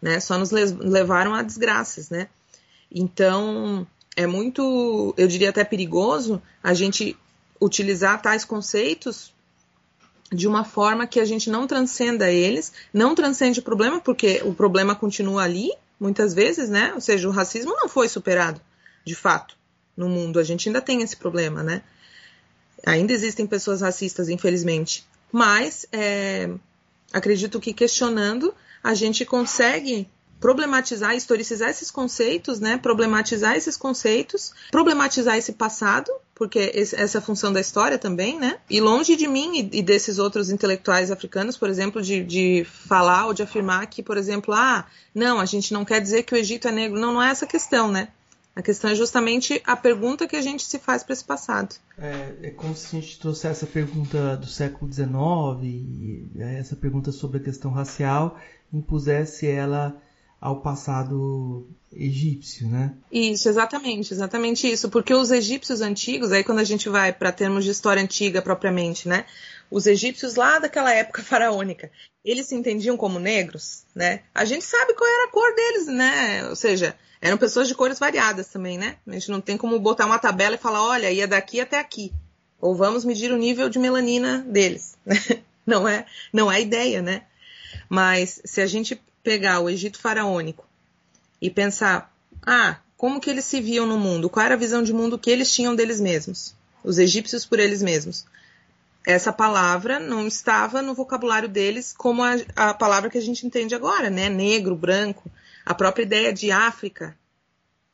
Né? 0.00 0.20
Só 0.20 0.38
nos 0.38 0.50
levaram 0.50 1.34
a 1.34 1.42
desgraças, 1.42 2.08
né? 2.08 2.28
Então 2.90 3.86
é 4.16 4.26
muito, 4.26 5.14
eu 5.16 5.28
diria 5.28 5.50
até 5.50 5.64
perigoso 5.64 6.42
a 6.62 6.72
gente 6.72 7.16
utilizar 7.60 8.20
tais 8.20 8.44
conceitos 8.44 9.32
de 10.32 10.48
uma 10.48 10.64
forma 10.64 11.06
que 11.06 11.20
a 11.20 11.24
gente 11.24 11.48
não 11.50 11.66
transcenda 11.66 12.30
eles, 12.30 12.72
não 12.92 13.14
transcende 13.14 13.60
o 13.60 13.62
problema, 13.62 14.00
porque 14.00 14.40
o 14.44 14.52
problema 14.52 14.94
continua 14.94 15.42
ali, 15.42 15.70
muitas 16.00 16.34
vezes, 16.34 16.68
né? 16.68 16.92
Ou 16.94 17.00
seja, 17.00 17.28
o 17.28 17.32
racismo 17.32 17.74
não 17.76 17.88
foi 17.88 18.08
superado, 18.08 18.60
de 19.04 19.14
fato, 19.14 19.56
no 19.96 20.08
mundo. 20.08 20.38
A 20.38 20.42
gente 20.42 20.68
ainda 20.68 20.80
tem 20.80 21.02
esse 21.02 21.16
problema, 21.16 21.62
né? 21.62 21.82
Ainda 22.84 23.12
existem 23.12 23.46
pessoas 23.46 23.80
racistas, 23.80 24.28
infelizmente. 24.28 25.06
Mas 25.30 25.86
é, 25.92 26.50
acredito 27.12 27.60
que 27.60 27.72
questionando 27.72 28.54
a 28.82 28.94
gente 28.94 29.24
consegue 29.24 30.08
problematizar, 30.40 31.14
historicizar 31.14 31.70
esses 31.70 31.90
conceitos, 31.90 32.60
né? 32.60 32.76
Problematizar 32.76 33.56
esses 33.56 33.76
conceitos, 33.76 34.52
problematizar 34.70 35.36
esse 35.36 35.52
passado, 35.52 36.10
porque 36.34 36.70
essa 36.74 37.18
é 37.18 37.20
a 37.20 37.22
função 37.22 37.52
da 37.52 37.60
história 37.60 37.98
também, 37.98 38.38
né? 38.38 38.58
E 38.68 38.80
longe 38.80 39.16
de 39.16 39.26
mim 39.26 39.70
e, 39.72 39.82
desses 39.82 40.18
outros 40.18 40.50
intelectuais 40.50 41.10
africanos, 41.10 41.56
por 41.56 41.68
exemplo, 41.68 42.02
de, 42.02 42.22
de 42.22 42.64
falar 42.64 43.26
ou 43.26 43.34
de 43.34 43.42
afirmar 43.42 43.86
que, 43.86 44.02
por 44.02 44.16
exemplo, 44.16 44.52
ah, 44.54 44.84
não, 45.14 45.40
a 45.40 45.46
gente 45.46 45.72
não 45.72 45.84
quer 45.84 46.00
dizer 46.00 46.24
que 46.24 46.34
o 46.34 46.36
Egito 46.36 46.68
é 46.68 46.72
negro. 46.72 47.00
Não, 47.00 47.14
não 47.14 47.22
é 47.22 47.30
essa 47.30 47.44
a 47.44 47.48
questão, 47.48 47.90
né? 47.90 48.08
A 48.54 48.62
questão 48.62 48.90
é 48.90 48.94
justamente 48.94 49.60
a 49.66 49.76
pergunta 49.76 50.26
que 50.26 50.34
a 50.34 50.40
gente 50.40 50.64
se 50.64 50.78
faz 50.78 51.02
para 51.02 51.12
esse 51.12 51.24
passado. 51.24 51.74
É, 51.98 52.34
é, 52.42 52.50
como 52.50 52.74
se 52.74 52.96
a 52.96 53.00
gente 53.00 53.18
trouxesse 53.18 53.64
essa 53.64 53.66
pergunta 53.66 54.34
do 54.36 54.46
século 54.46 54.90
XIX, 54.90 55.08
e 55.62 56.26
essa 56.38 56.74
pergunta 56.74 57.12
sobre 57.12 57.36
a 57.36 57.40
questão 57.40 57.70
racial, 57.70 58.38
impusesse 58.72 59.46
ela 59.46 59.94
ao 60.40 60.60
passado 60.60 61.66
egípcio, 61.92 62.68
né? 62.68 62.94
Isso, 63.10 63.48
exatamente, 63.48 64.12
exatamente 64.12 64.70
isso, 64.70 64.90
porque 64.90 65.14
os 65.14 65.30
egípcios 65.30 65.80
antigos, 65.80 66.30
aí 66.30 66.44
quando 66.44 66.58
a 66.58 66.64
gente 66.64 66.88
vai 66.88 67.12
para 67.12 67.32
termos 67.32 67.64
de 67.64 67.70
história 67.70 68.02
antiga 68.02 68.42
propriamente, 68.42 69.08
né? 69.08 69.24
Os 69.70 69.86
egípcios 69.86 70.34
lá 70.34 70.58
daquela 70.58 70.92
época 70.92 71.22
faraônica, 71.24 71.90
eles 72.24 72.46
se 72.46 72.54
entendiam 72.54 72.96
como 72.96 73.18
negros, 73.18 73.84
né? 73.94 74.20
A 74.34 74.44
gente 74.44 74.64
sabe 74.64 74.94
qual 74.94 75.10
era 75.10 75.28
a 75.28 75.30
cor 75.30 75.54
deles, 75.54 75.86
né? 75.86 76.48
Ou 76.48 76.56
seja, 76.56 76.94
eram 77.20 77.38
pessoas 77.38 77.66
de 77.66 77.74
cores 77.74 77.98
variadas 77.98 78.48
também, 78.48 78.76
né? 78.76 78.96
A 79.06 79.12
gente 79.12 79.30
não 79.30 79.40
tem 79.40 79.56
como 79.56 79.78
botar 79.80 80.06
uma 80.06 80.18
tabela 80.18 80.54
e 80.54 80.58
falar, 80.58 80.82
olha, 80.82 81.10
ia 81.10 81.26
daqui 81.26 81.60
até 81.60 81.78
aqui. 81.78 82.12
Ou 82.60 82.74
vamos 82.74 83.04
medir 83.04 83.32
o 83.32 83.36
nível 83.36 83.68
de 83.68 83.78
melanina 83.78 84.44
deles. 84.48 84.96
Não 85.66 85.88
é, 85.88 86.06
não 86.32 86.50
é 86.50 86.60
ideia, 86.60 87.02
né? 87.02 87.24
Mas 87.88 88.40
se 88.44 88.60
a 88.60 88.66
gente 88.68 89.02
pegar 89.26 89.58
o 89.58 89.68
Egito 89.68 89.98
faraônico 89.98 90.64
e 91.42 91.50
pensar, 91.50 92.14
ah, 92.46 92.76
como 92.96 93.20
que 93.20 93.28
eles 93.28 93.44
se 93.44 93.60
viam 93.60 93.84
no 93.84 93.98
mundo? 93.98 94.30
Qual 94.30 94.46
era 94.46 94.54
a 94.54 94.58
visão 94.58 94.84
de 94.84 94.92
mundo 94.92 95.18
que 95.18 95.28
eles 95.28 95.52
tinham 95.52 95.74
deles 95.74 96.00
mesmos? 96.00 96.54
Os 96.84 96.96
egípcios 96.96 97.44
por 97.44 97.58
eles 97.58 97.82
mesmos. 97.82 98.24
Essa 99.04 99.32
palavra 99.32 99.98
não 99.98 100.28
estava 100.28 100.80
no 100.80 100.94
vocabulário 100.94 101.48
deles 101.48 101.92
como 101.92 102.22
a, 102.22 102.36
a 102.54 102.72
palavra 102.72 103.10
que 103.10 103.18
a 103.18 103.20
gente 103.20 103.44
entende 103.44 103.74
agora, 103.74 104.10
né? 104.10 104.28
Negro, 104.28 104.76
branco. 104.76 105.28
A 105.64 105.74
própria 105.74 106.04
ideia 106.04 106.32
de 106.32 106.52
África. 106.52 107.18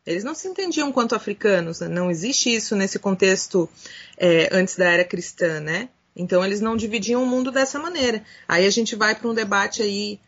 Eles 0.05 0.25
não 0.25 0.35
se 0.35 0.47
entendiam 0.49 0.93
quanto 0.93 1.15
africanos. 1.15 1.81
Né? 1.81 1.89
Não 1.89 2.11
existe 2.11 2.55
isso 2.55 2.77
nesse 2.77 2.99
contexto 2.99 3.67
é, 4.19 4.51
antes 4.53 4.77
da 4.77 4.85
era 4.85 5.05
cristã, 5.05 5.61
né? 5.61 5.89
Então 6.15 6.45
eles 6.45 6.61
não 6.61 6.77
dividiam 6.77 7.23
o 7.23 7.27
mundo 7.27 7.51
dessa 7.51 7.79
maneira. 7.79 8.23
Aí 8.47 8.67
a 8.67 8.71
gente 8.71 8.95
vai 8.95 9.15
para 9.15 9.31
um 9.31 9.35
debate 9.35 9.83
aí 9.83 10.21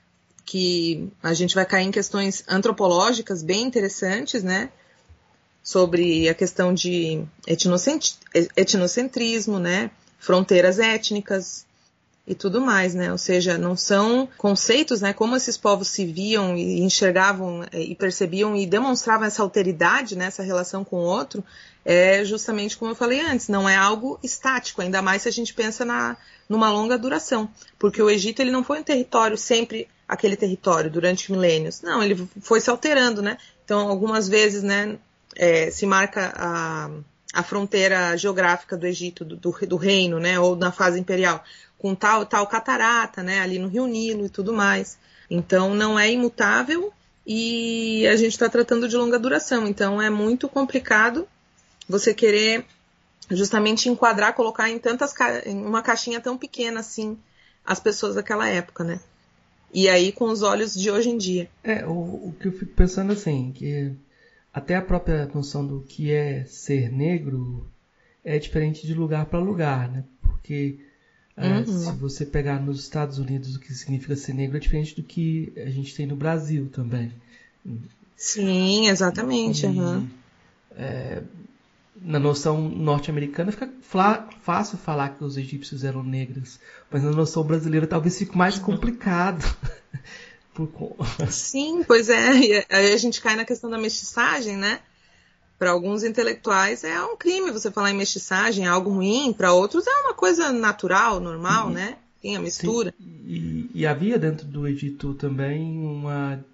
que 0.44 1.10
a 1.22 1.32
gente 1.32 1.54
vai 1.54 1.64
cair 1.64 1.86
em 1.86 1.90
questões 1.90 2.44
antropológicas 2.48 3.42
bem 3.42 3.62
interessantes, 3.62 4.42
né? 4.42 4.70
Sobre 5.62 6.28
a 6.28 6.34
questão 6.34 6.74
de 6.74 7.24
etnocentrismo, 8.56 9.58
né? 9.58 9.90
Fronteiras 10.18 10.78
étnicas 10.78 11.64
e 12.26 12.34
tudo 12.34 12.60
mais, 12.60 12.94
né? 12.94 13.10
Ou 13.12 13.18
seja, 13.18 13.56
não 13.56 13.76
são 13.76 14.28
conceitos, 14.36 15.00
né? 15.00 15.12
Como 15.12 15.36
esses 15.36 15.56
povos 15.56 15.88
se 15.88 16.04
viam 16.04 16.56
e 16.56 16.80
enxergavam 16.80 17.64
é, 17.72 17.80
e 17.80 17.94
percebiam 17.94 18.54
e 18.54 18.66
demonstravam 18.66 19.26
essa 19.26 19.42
alteridade, 19.42 20.16
né? 20.16 20.26
Essa 20.26 20.42
relação 20.42 20.84
com 20.84 20.96
o 20.96 21.04
outro, 21.04 21.44
é 21.84 22.24
justamente 22.24 22.76
como 22.76 22.90
eu 22.90 22.96
falei 22.96 23.20
antes, 23.20 23.48
não 23.48 23.68
é 23.68 23.76
algo 23.76 24.18
estático, 24.22 24.80
ainda 24.80 25.02
mais 25.02 25.22
se 25.22 25.28
a 25.28 25.32
gente 25.32 25.52
pensa 25.52 25.84
na, 25.84 26.16
numa 26.48 26.70
longa 26.70 26.96
duração, 26.96 27.48
porque 27.78 28.02
o 28.02 28.08
Egito 28.08 28.40
ele 28.40 28.50
não 28.50 28.64
foi 28.64 28.80
um 28.80 28.82
território 28.82 29.36
sempre 29.36 29.88
aquele 30.08 30.36
território 30.36 30.90
durante 30.90 31.30
milênios. 31.32 31.82
Não, 31.82 32.02
ele 32.02 32.28
foi 32.40 32.60
se 32.60 32.70
alterando, 32.70 33.22
né? 33.22 33.38
Então, 33.64 33.88
algumas 33.88 34.28
vezes, 34.28 34.62
né, 34.62 34.98
é, 35.36 35.70
se 35.70 35.86
marca 35.86 36.32
a, 36.36 36.90
a 37.32 37.42
fronteira 37.42 38.16
geográfica 38.16 38.76
do 38.76 38.86
Egito, 38.86 39.24
do, 39.24 39.36
do, 39.36 39.76
reino, 39.76 40.18
né, 40.18 40.38
ou 40.38 40.54
na 40.54 40.70
fase 40.70 41.00
imperial, 41.00 41.42
com 41.78 41.94
tal 41.94 42.26
tal 42.26 42.46
catarata, 42.46 43.22
né, 43.22 43.40
ali 43.40 43.58
no 43.58 43.68
Rio 43.68 43.86
Nilo 43.86 44.26
e 44.26 44.28
tudo 44.28 44.52
mais. 44.52 44.98
Então, 45.30 45.74
não 45.74 45.98
é 45.98 46.10
imutável 46.10 46.92
e 47.26 48.06
a 48.06 48.16
gente 48.16 48.32
está 48.32 48.48
tratando 48.48 48.88
de 48.88 48.96
longa 48.96 49.18
duração. 49.18 49.66
Então, 49.66 50.00
é 50.00 50.10
muito 50.10 50.48
complicado 50.48 51.26
você 51.88 52.12
querer 52.12 52.66
justamente 53.30 53.88
enquadrar, 53.88 54.34
colocar 54.34 54.68
em 54.68 54.78
tantas 54.78 55.14
em 55.46 55.64
uma 55.64 55.82
caixinha 55.82 56.20
tão 56.20 56.36
pequena 56.36 56.80
assim 56.80 57.18
as 57.64 57.80
pessoas 57.80 58.14
daquela 58.14 58.46
época, 58.46 58.84
né? 58.84 59.00
E 59.74 59.88
aí 59.88 60.12
com 60.12 60.26
os 60.26 60.40
olhos 60.42 60.72
de 60.72 60.88
hoje 60.88 61.10
em 61.10 61.18
dia. 61.18 61.50
É, 61.64 61.84
o, 61.84 61.90
o 61.90 62.34
que 62.38 62.46
eu 62.46 62.52
fico 62.52 62.72
pensando 62.72 63.12
assim, 63.12 63.52
que 63.52 63.92
até 64.52 64.76
a 64.76 64.82
própria 64.82 65.26
noção 65.26 65.66
do 65.66 65.80
que 65.80 66.12
é 66.12 66.44
ser 66.44 66.92
negro 66.92 67.66
é 68.24 68.38
diferente 68.38 68.86
de 68.86 68.94
lugar 68.94 69.26
para 69.26 69.40
lugar, 69.40 69.90
né? 69.90 70.04
Porque 70.22 70.78
é, 71.36 71.48
uhum. 71.48 71.66
se 71.66 71.92
você 71.96 72.24
pegar 72.24 72.60
nos 72.60 72.80
Estados 72.80 73.18
Unidos 73.18 73.56
o 73.56 73.58
que 73.58 73.74
significa 73.74 74.14
ser 74.14 74.32
negro 74.32 74.56
é 74.56 74.60
diferente 74.60 74.94
do 74.94 75.02
que 75.02 75.52
a 75.56 75.68
gente 75.68 75.94
tem 75.94 76.06
no 76.06 76.14
Brasil 76.14 76.68
também. 76.72 77.12
Sim, 78.16 78.88
exatamente. 78.88 79.66
E, 79.66 79.68
uhum. 79.68 80.08
é, 80.76 81.20
na 81.96 82.18
noção 82.18 82.60
norte-americana 82.60 83.52
fica 83.52 83.70
fácil 84.40 84.76
falar 84.78 85.10
que 85.10 85.24
os 85.24 85.36
egípcios 85.36 85.84
eram 85.84 86.02
negros, 86.02 86.58
mas 86.90 87.02
na 87.02 87.12
noção 87.12 87.44
brasileira 87.44 87.86
talvez 87.86 88.18
fique 88.18 88.36
mais 88.36 88.58
complicado. 88.58 89.44
Sim, 91.30 91.82
pois 91.84 92.08
é. 92.08 92.64
Aí 92.70 92.92
a 92.92 92.96
gente 92.96 93.20
cai 93.20 93.36
na 93.36 93.44
questão 93.44 93.68
da 93.68 93.78
mestiçagem, 93.78 94.56
né? 94.56 94.80
Para 95.58 95.70
alguns 95.70 96.02
intelectuais 96.04 96.84
é 96.84 97.00
um 97.02 97.16
crime 97.16 97.50
você 97.50 97.70
falar 97.70 97.90
em 97.90 97.96
mestiçagem, 97.96 98.64
é 98.64 98.68
algo 98.68 98.90
ruim. 98.90 99.32
Para 99.32 99.52
outros 99.52 99.86
é 99.86 100.00
uma 100.02 100.14
coisa 100.14 100.52
natural, 100.52 101.20
normal, 101.20 101.70
e, 101.70 101.74
né? 101.74 101.96
Tem 102.20 102.36
a 102.36 102.40
mistura. 102.40 102.94
E, 103.00 103.70
e, 103.74 103.86
havia 103.86 104.18
dentro 104.18 104.46
do 104.46 104.66
Egito 104.66 105.14
também 105.14 105.78
uma, 105.78 106.44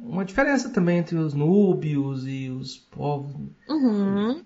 uma 0.00 0.24
diferença 0.24 0.68
também 0.68 0.98
entre 0.98 1.16
os 1.16 1.34
núbios 1.34 2.26
e 2.26 2.48
os 2.50 2.76
povos. 2.76 3.34
Uhum. 3.68 4.42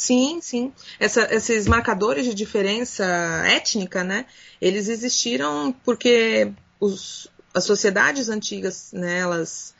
Sim, 0.00 0.40
sim. 0.40 0.72
Essa, 0.98 1.28
esses 1.30 1.66
marcadores 1.66 2.24
de 2.24 2.32
diferença 2.32 3.04
étnica, 3.44 4.02
né? 4.02 4.24
Eles 4.58 4.88
existiram 4.88 5.74
porque 5.84 6.50
os, 6.80 7.28
as 7.52 7.64
sociedades 7.64 8.30
antigas, 8.30 8.92
né? 8.94 9.18
Elas, 9.18 9.74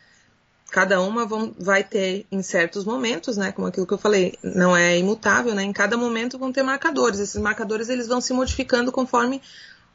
cada 0.71 1.01
uma 1.01 1.25
vão, 1.25 1.55
vai 1.59 1.83
ter 1.83 2.27
em 2.31 2.43
certos 2.43 2.85
momentos, 2.85 3.39
né? 3.39 3.51
Como 3.51 3.67
aquilo 3.67 3.87
que 3.87 3.95
eu 3.95 3.99
falei, 3.99 4.39
não 4.43 4.77
é 4.77 4.99
imutável, 4.99 5.55
né? 5.55 5.63
Em 5.63 5.73
cada 5.73 5.97
momento 5.97 6.39
vão 6.39 6.53
ter 6.53 6.63
marcadores. 6.63 7.19
Esses 7.19 7.41
marcadores 7.41 7.89
eles 7.89 8.07
vão 8.07 8.21
se 8.21 8.35
modificando 8.35 8.93
conforme 8.93 9.41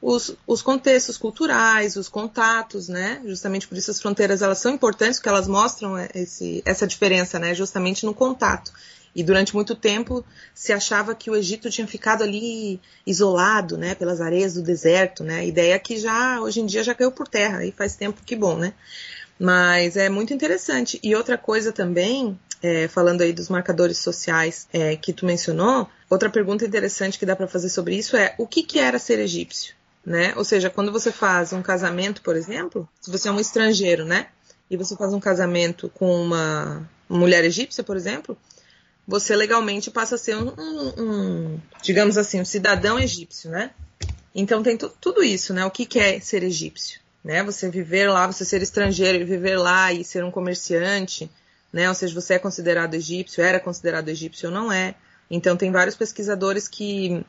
os, 0.02 0.36
os, 0.48 0.64
contextos 0.64 1.20
culturais, 1.20 1.98
os 1.98 2.10
contatos, 2.10 2.88
né? 2.90 3.22
Justamente 3.26 3.68
por 3.68 3.78
isso 3.78 3.92
as 3.92 4.02
fronteiras 4.02 4.42
elas 4.42 4.58
são 4.58 4.74
importantes, 4.74 5.20
porque 5.20 5.30
elas 5.30 5.48
mostram 5.48 6.00
esse, 6.16 6.64
essa 6.66 6.88
diferença, 6.88 7.38
né? 7.38 7.54
Justamente 7.54 8.08
no 8.08 8.14
contato. 8.16 8.74
E 9.16 9.24
durante 9.24 9.56
muito 9.56 9.76
tempo 9.76 10.26
se 10.54 10.74
achava 10.74 11.16
que 11.16 11.30
o 11.30 11.36
Egito 11.36 11.70
tinha 11.70 11.88
ficado 11.88 12.24
ali 12.24 12.82
isolado, 13.08 13.78
né, 13.78 13.96
pelas 13.96 14.20
areias 14.20 14.56
do 14.56 14.62
deserto, 14.62 15.24
né? 15.24 15.48
Ideia 15.48 15.76
é 15.76 15.80
que 15.80 15.98
já 15.98 16.42
hoje 16.42 16.60
em 16.60 16.66
dia 16.66 16.84
já 16.84 16.94
caiu 16.94 17.12
por 17.12 17.28
terra 17.28 17.66
e 17.66 17.72
faz 17.72 17.96
tempo 17.96 18.22
que 18.26 18.36
bom, 18.36 18.58
né? 18.58 18.74
Mas 19.40 19.96
é 19.96 20.10
muito 20.10 20.34
interessante. 20.34 21.00
E 21.02 21.16
outra 21.16 21.38
coisa 21.38 21.72
também, 21.72 22.38
é, 22.62 22.88
falando 22.88 23.22
aí 23.22 23.32
dos 23.32 23.48
marcadores 23.50 24.00
sociais 24.00 24.68
é, 24.74 24.96
que 24.98 25.14
tu 25.14 25.26
mencionou, 25.26 25.90
outra 26.10 26.30
pergunta 26.30 26.66
interessante 26.66 27.18
que 27.18 27.26
dá 27.26 27.36
para 27.36 27.48
fazer 27.48 27.70
sobre 27.70 27.96
isso 27.96 28.18
é 28.18 28.36
o 28.38 28.46
que, 28.46 28.64
que 28.64 28.80
era 28.80 29.00
ser 29.00 29.20
egípcio, 29.20 29.76
né? 30.06 30.34
Ou 30.36 30.44
seja, 30.44 30.70
quando 30.70 30.92
você 30.92 31.12
faz 31.12 31.54
um 31.54 31.62
casamento, 31.62 32.22
por 32.22 32.36
exemplo, 32.36 32.88
se 33.00 33.10
você 33.10 33.30
é 33.30 33.32
um 33.32 33.40
estrangeiro, 33.40 34.04
né? 34.04 34.28
E 34.70 34.76
você 34.76 34.96
faz 34.96 35.14
um 35.14 35.20
casamento 35.20 35.90
com 35.94 36.22
uma 36.22 36.90
mulher 37.08 37.46
egípcia, 37.46 37.84
por 37.84 37.96
exemplo, 37.96 38.38
você 39.08 39.36
legalmente 39.36 39.92
passa 39.92 40.16
a 40.16 40.18
ser 40.18 40.36
um, 40.36 40.52
um, 40.58 40.94
um 40.98 41.62
digamos 41.82 42.18
assim, 42.18 42.42
um 42.42 42.46
cidadão 42.46 43.00
egípcio, 43.00 43.52
né? 43.52 43.72
Então 44.34 44.62
tem 44.62 44.78
tudo 44.78 45.24
isso, 45.24 45.54
né? 45.54 45.66
O 45.66 45.72
que, 45.72 45.86
que 45.86 46.00
é 46.00 46.20
ser 46.20 46.44
egípcio? 46.44 47.00
Né? 47.24 47.44
Você 47.44 47.70
viver 47.70 48.10
lá, 48.10 48.28
você 48.28 48.46
ser 48.46 48.62
estrangeiro 48.62 49.18
e 49.20 49.24
viver 49.24 49.58
lá 49.58 49.92
e 49.92 50.04
ser 50.04 50.24
um 50.24 50.30
comerciante, 50.30 51.30
né? 51.72 51.88
Ou 51.90 51.96
seja, 51.96 52.14
você 52.14 52.36
é 52.36 52.40
considerado 52.40 52.94
egípcio, 52.94 53.44
era 53.44 53.60
considerado 53.60 54.10
egípcio 54.10 54.50
ou 54.50 54.54
não 54.54 54.72
é. 54.72 54.96
Então, 55.30 55.58
tem 55.58 55.72
vários 55.72 55.96
pesquisadores 55.96 56.68
que 56.68 57.24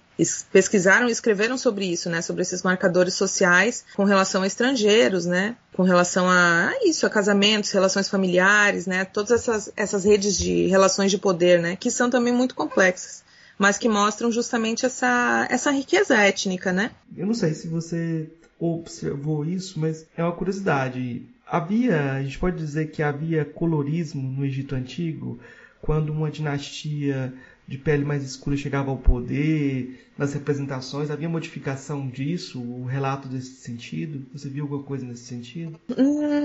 pesquisaram 0.53 1.09
e 1.09 1.13
escreveram 1.13 1.57
sobre 1.57 1.87
isso, 1.87 2.11
né? 2.11 2.21
Sobre 2.23 2.43
esses 2.43 2.63
marcadores 2.63 3.15
sociais 3.15 3.85
com 3.95 4.05
relação 4.05 4.43
a 4.43 4.47
estrangeiros, 4.47 5.27
né? 5.27 5.57
Com 5.73 5.83
relação 5.83 6.29
a, 6.29 6.69
a 6.69 6.89
isso, 6.89 7.07
a 7.07 7.11
casamentos, 7.11 7.71
relações 7.71 8.09
familiares, 8.09 8.87
né? 8.87 9.05
Todas 9.05 9.31
essas, 9.31 9.73
essas 9.77 10.05
redes 10.05 10.37
de 10.39 10.67
relações 10.67 11.11
de 11.11 11.19
poder, 11.19 11.61
né? 11.61 11.77
Que 11.77 11.91
são 11.91 12.11
também 12.11 12.33
muito 12.33 12.55
complexas, 12.55 13.25
mas 13.59 13.79
que 13.79 13.89
mostram 13.89 14.31
justamente 14.31 14.85
essa, 14.85 15.47
essa 15.51 15.71
riqueza 15.71 16.17
étnica, 16.17 16.73
né? 16.73 16.91
Eu 17.17 17.27
não 17.27 17.35
sei 17.35 17.55
se 17.55 17.67
você 17.67 18.29
observou 18.59 19.45
isso, 19.45 19.79
mas 19.79 20.07
é 20.17 20.23
uma 20.23 20.33
curiosidade. 20.33 21.23
Havia, 21.47 22.13
a 22.13 22.23
gente 22.23 22.39
pode 22.39 22.57
dizer 22.57 22.91
que 22.91 23.03
havia 23.03 23.45
colorismo 23.45 24.23
no 24.23 24.45
Egito 24.45 24.75
Antigo, 24.75 25.39
quando 25.81 26.11
uma 26.11 26.31
dinastia 26.31 27.33
de 27.67 27.79
pele 27.79 28.05
mais 28.05 28.23
escura 28.23 28.57
chegava 28.57 28.91
ao 28.91 28.97
poder, 28.97 30.07
nas 30.17 30.33
representações, 30.33 31.11
havia 31.11 31.29
modificação 31.29 32.09
disso, 32.09 32.61
o 32.61 32.85
relato 32.85 33.29
desse 33.29 33.57
sentido? 33.57 34.25
Você 34.33 34.49
viu 34.49 34.65
alguma 34.65 34.83
coisa 34.83 35.05
nesse 35.05 35.25
sentido? 35.25 35.79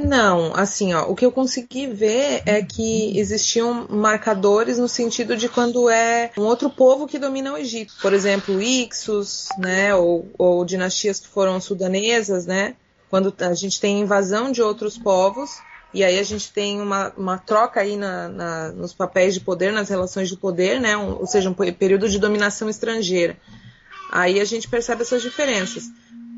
Não, 0.05 0.53
assim, 0.55 0.93
ó, 0.93 1.09
o 1.09 1.15
que 1.15 1.25
eu 1.25 1.31
consegui 1.31 1.87
ver 1.87 2.41
é 2.45 2.61
que 2.61 3.17
existiam 3.17 3.87
marcadores 3.89 4.77
no 4.77 4.87
sentido 4.87 5.37
de 5.37 5.47
quando 5.47 5.89
é 5.89 6.31
um 6.37 6.41
outro 6.41 6.69
povo 6.69 7.07
que 7.07 7.19
domina 7.19 7.53
o 7.53 7.57
Egito, 7.57 7.93
por 8.01 8.13
exemplo, 8.13 8.61
Ixos, 8.61 9.47
né, 9.57 9.95
ou, 9.95 10.29
ou 10.37 10.65
dinastias 10.65 11.19
que 11.19 11.27
foram 11.27 11.61
sudanesas, 11.61 12.45
né, 12.45 12.75
quando 13.09 13.33
a 13.39 13.53
gente 13.53 13.79
tem 13.79 14.01
invasão 14.01 14.51
de 14.51 14.61
outros 14.61 14.97
povos, 14.97 15.59
e 15.93 16.03
aí 16.03 16.17
a 16.19 16.23
gente 16.23 16.51
tem 16.51 16.79
uma, 16.79 17.11
uma 17.17 17.37
troca 17.37 17.81
aí 17.81 17.97
na, 17.97 18.29
na, 18.29 18.71
nos 18.71 18.93
papéis 18.93 19.33
de 19.33 19.41
poder, 19.41 19.73
nas 19.73 19.89
relações 19.89 20.29
de 20.29 20.37
poder, 20.37 20.79
né? 20.79 20.95
Um, 20.95 21.19
ou 21.19 21.27
seja, 21.27 21.49
um 21.49 21.53
período 21.53 22.07
de 22.07 22.17
dominação 22.17 22.69
estrangeira. 22.69 23.37
Aí 24.11 24.39
a 24.39 24.45
gente 24.45 24.69
percebe 24.69 25.01
essas 25.01 25.21
diferenças. 25.21 25.89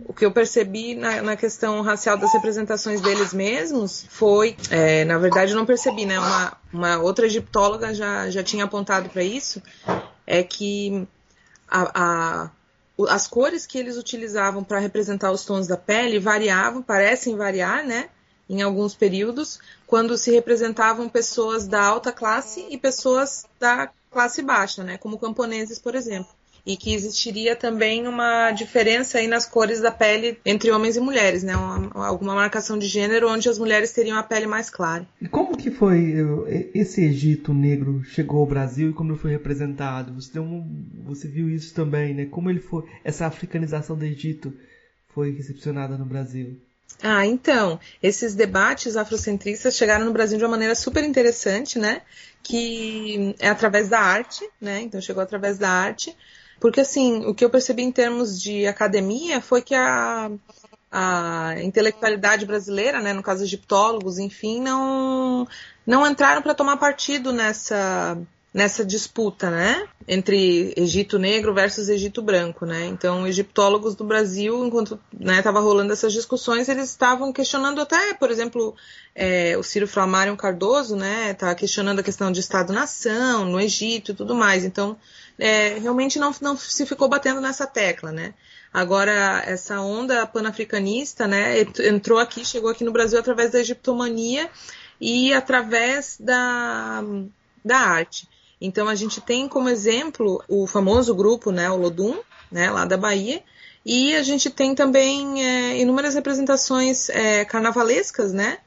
O 0.05 0.13
que 0.13 0.25
eu 0.25 0.31
percebi 0.31 0.95
na, 0.95 1.21
na 1.21 1.35
questão 1.35 1.81
racial 1.81 2.17
das 2.17 2.33
representações 2.33 2.99
deles 2.99 3.33
mesmos 3.33 4.05
foi, 4.09 4.57
é, 4.69 5.05
na 5.05 5.17
verdade, 5.17 5.53
não 5.53 5.65
percebi, 5.65 6.05
né? 6.05 6.19
Uma, 6.19 6.57
uma 6.73 6.97
outra 6.97 7.25
egiptóloga 7.25 7.93
já, 7.93 8.29
já 8.29 8.43
tinha 8.43 8.65
apontado 8.65 9.09
para 9.09 9.23
isso, 9.23 9.61
é 10.25 10.43
que 10.43 11.07
a, 11.69 11.91
a, 11.93 12.51
as 13.09 13.27
cores 13.27 13.67
que 13.67 13.77
eles 13.77 13.97
utilizavam 13.97 14.63
para 14.63 14.79
representar 14.79 15.31
os 15.31 15.45
tons 15.45 15.67
da 15.67 15.77
pele 15.77 16.19
variavam, 16.19 16.81
parecem 16.81 17.35
variar, 17.35 17.85
né? 17.85 18.09
Em 18.49 18.61
alguns 18.61 18.95
períodos, 18.95 19.59
quando 19.87 20.17
se 20.17 20.31
representavam 20.31 21.09
pessoas 21.09 21.67
da 21.67 21.81
alta 21.81 22.11
classe 22.11 22.65
e 22.69 22.77
pessoas 22.77 23.45
da 23.59 23.89
classe 24.11 24.41
baixa, 24.41 24.83
né, 24.83 24.97
como 24.97 25.17
camponeses, 25.17 25.79
por 25.79 25.95
exemplo. 25.95 26.31
E 26.65 26.77
que 26.77 26.93
existiria 26.93 27.57
também 27.57 28.07
uma 28.07 28.51
diferença 28.51 29.17
aí 29.17 29.27
nas 29.27 29.45
cores 29.45 29.81
da 29.81 29.91
pele 29.91 30.39
entre 30.45 30.71
homens 30.71 30.95
e 30.95 30.99
mulheres, 31.01 31.43
né? 31.43 31.57
Uma, 31.57 32.07
alguma 32.07 32.33
marcação 32.33 32.79
de 32.79 32.87
gênero 32.87 33.27
onde 33.29 33.49
as 33.49 33.59
mulheres 33.59 33.91
teriam 33.91 34.17
a 34.17 34.23
pele 34.23 34.47
mais 34.47 34.69
clara. 34.69 35.05
E 35.21 35.27
como 35.27 35.57
que 35.57 35.69
foi 35.69 36.13
esse 36.73 37.03
Egito 37.03 37.53
negro 37.53 38.01
chegou 38.05 38.39
ao 38.39 38.45
Brasil 38.45 38.91
e 38.91 38.93
como 38.93 39.11
ele 39.11 39.19
foi 39.19 39.31
representado? 39.31 40.13
Você, 40.13 40.39
um, 40.39 40.85
você 41.03 41.27
viu 41.27 41.49
isso 41.49 41.73
também, 41.73 42.13
né? 42.13 42.27
Como 42.27 42.49
ele 42.49 42.61
foi 42.61 42.85
essa 43.03 43.25
africanização 43.25 43.97
do 43.97 44.05
Egito 44.05 44.53
foi 45.13 45.31
recepcionada 45.31 45.97
no 45.97 46.05
Brasil? 46.05 46.61
Ah, 47.01 47.25
então, 47.25 47.79
esses 48.01 48.35
debates 48.35 48.95
afrocentristas 48.95 49.75
chegaram 49.75 50.05
no 50.05 50.13
Brasil 50.13 50.37
de 50.37 50.43
uma 50.43 50.51
maneira 50.51 50.75
super 50.75 51.03
interessante, 51.03 51.77
né? 51.77 52.01
Que 52.41 53.35
é 53.39 53.49
através 53.49 53.89
da 53.89 53.99
arte, 53.99 54.47
né? 54.59 54.81
Então 54.81 55.01
chegou 55.01 55.21
através 55.21 55.57
da 55.57 55.69
arte. 55.69 56.15
Porque, 56.59 56.79
assim, 56.79 57.25
o 57.25 57.33
que 57.33 57.43
eu 57.43 57.49
percebi 57.49 57.83
em 57.83 57.91
termos 57.91 58.41
de 58.41 58.65
academia 58.67 59.41
foi 59.41 59.61
que 59.61 59.75
a, 59.75 60.31
a 60.89 61.55
intelectualidade 61.61 62.45
brasileira, 62.45 63.01
né, 63.01 63.11
no 63.11 63.23
caso 63.23 63.43
egiptólogos, 63.43 64.17
enfim, 64.17 64.61
não, 64.61 65.47
não 65.85 66.07
entraram 66.07 66.41
para 66.41 66.53
tomar 66.53 66.77
partido 66.77 67.33
nessa 67.33 68.17
nessa 68.53 68.85
disputa, 68.85 69.49
né, 69.49 69.87
entre 70.07 70.73
Egito 70.77 71.17
Negro 71.17 71.53
versus 71.53 71.89
Egito 71.89 72.21
Branco, 72.21 72.65
né? 72.65 72.85
Então, 72.85 73.25
egiptólogos 73.25 73.95
do 73.95 74.03
Brasil, 74.03 74.63
enquanto 74.63 74.99
estava 75.19 75.59
né, 75.59 75.65
rolando 75.65 75.91
essas 75.91 76.13
discussões, 76.13 76.69
eles 76.69 76.89
estavam 76.89 77.33
questionando 77.33 77.81
até, 77.81 78.13
por 78.13 78.29
exemplo, 78.29 78.75
é, 79.15 79.57
o 79.57 79.63
Ciro 79.63 79.87
Flamário 79.87 80.37
Cardoso, 80.37 80.95
né, 80.95 81.33
tá 81.33 81.55
questionando 81.55 81.99
a 81.99 82.03
questão 82.03 82.31
de 82.31 82.41
Estado-nação 82.41 83.45
no 83.45 83.59
Egito 83.59 84.11
e 84.11 84.15
tudo 84.15 84.35
mais. 84.35 84.63
Então, 84.63 84.95
é, 85.39 85.79
realmente 85.79 86.19
não, 86.19 86.31
não 86.39 86.55
se 86.55 86.85
ficou 86.85 87.09
batendo 87.09 87.41
nessa 87.41 87.65
tecla, 87.65 88.11
né? 88.11 88.35
Agora, 88.71 89.43
essa 89.45 89.79
onda 89.81 90.27
panafricanista, 90.27 91.27
né, 91.27 91.61
entrou 91.87 92.19
aqui, 92.19 92.45
chegou 92.45 92.69
aqui 92.69 92.83
no 92.83 92.91
Brasil 92.91 93.19
através 93.19 93.51
da 93.51 93.59
egiptomania 93.59 94.49
e 94.99 95.33
através 95.33 96.17
da, 96.19 97.03
da 97.63 97.77
arte. 97.77 98.27
Então 98.65 98.87
a 98.87 98.95
gente 98.95 99.19
tem 99.19 99.45
como 99.45 99.67
exemplo 99.67 100.41
o 100.47 100.65
famoso 100.65 101.13
grupo, 101.13 101.51
né, 101.51 101.69
o 101.69 101.75
Lodum, 101.75 102.17
né, 102.49 102.71
lá 102.71 102.85
da 102.85 102.95
Bahia, 102.95 103.43
e 103.85 104.15
a 104.15 104.23
gente 104.23 104.49
tem 104.49 104.73
também 104.73 105.43
é, 105.45 105.77
inúmeras 105.81 106.15
representações 106.15 107.09
é, 107.09 107.43
carnavalescas, 107.43 108.31
né? 108.31 108.59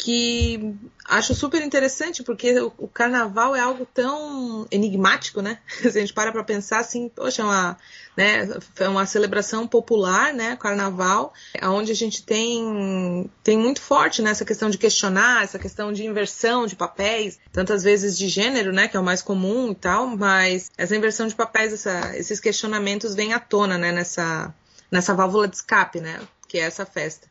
Que 0.00 0.76
acho 1.04 1.34
super 1.34 1.60
interessante, 1.60 2.22
porque 2.22 2.58
o, 2.60 2.72
o, 2.78 2.88
carnaval 2.88 3.56
é 3.56 3.60
algo 3.60 3.84
tão 3.84 4.66
enigmático, 4.70 5.42
né? 5.42 5.58
Se 5.82 5.88
a 5.88 6.00
gente 6.00 6.12
para 6.12 6.30
para 6.30 6.44
pensar 6.44 6.78
assim, 6.78 7.08
poxa, 7.08 7.42
é 7.42 7.44
uma, 7.44 7.76
né, 8.16 8.48
é 8.78 8.88
uma 8.88 9.04
celebração 9.06 9.66
popular, 9.66 10.32
né? 10.32 10.56
Carnaval, 10.56 11.32
onde 11.64 11.90
a 11.90 11.94
gente 11.94 12.22
tem, 12.22 13.28
tem 13.42 13.58
muito 13.58 13.80
forte 13.80 14.22
né, 14.22 14.32
questão 14.48 14.70
de 14.70 14.78
questionar, 14.78 15.44
essa 15.44 15.58
questão 15.58 15.92
de 15.92 16.06
inversão 16.06 16.66
de 16.66 16.74
papéis, 16.74 17.38
tantas 17.52 17.82
vezes 17.82 18.16
de 18.16 18.28
gênero, 18.28 18.72
né? 18.72 18.88
Que 18.88 18.96
é 18.96 19.00
o 19.00 19.04
mais 19.04 19.20
comum 19.20 19.70
e 19.70 19.74
tal, 19.74 20.06
mas 20.06 20.70
essa 20.76 20.96
inversão 20.96 21.26
de 21.28 21.34
papéis, 21.34 21.72
essa, 21.72 22.16
esses 22.16 22.40
questionamentos 22.40 23.14
vêm 23.14 23.34
à 23.34 23.38
tona, 23.38 23.76
né? 23.76 23.92
Nessa, 23.92 24.54
nessa 24.90 25.14
válvula 25.14 25.46
de 25.46 25.56
escape, 25.56 26.00
né? 26.00 26.20
Que 26.48 26.58
é 26.58 26.62
essa 26.62 26.86
festa. 26.86 27.28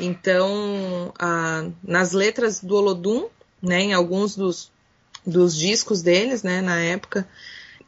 Então, 0.00 1.12
nas 1.82 2.12
letras 2.12 2.60
do 2.60 2.74
Olodum, 2.74 3.28
né, 3.62 3.80
em 3.82 3.92
alguns 3.92 4.34
dos, 4.34 4.70
dos 5.26 5.56
discos 5.56 6.02
deles, 6.02 6.42
né, 6.42 6.60
na 6.60 6.80
época, 6.80 7.28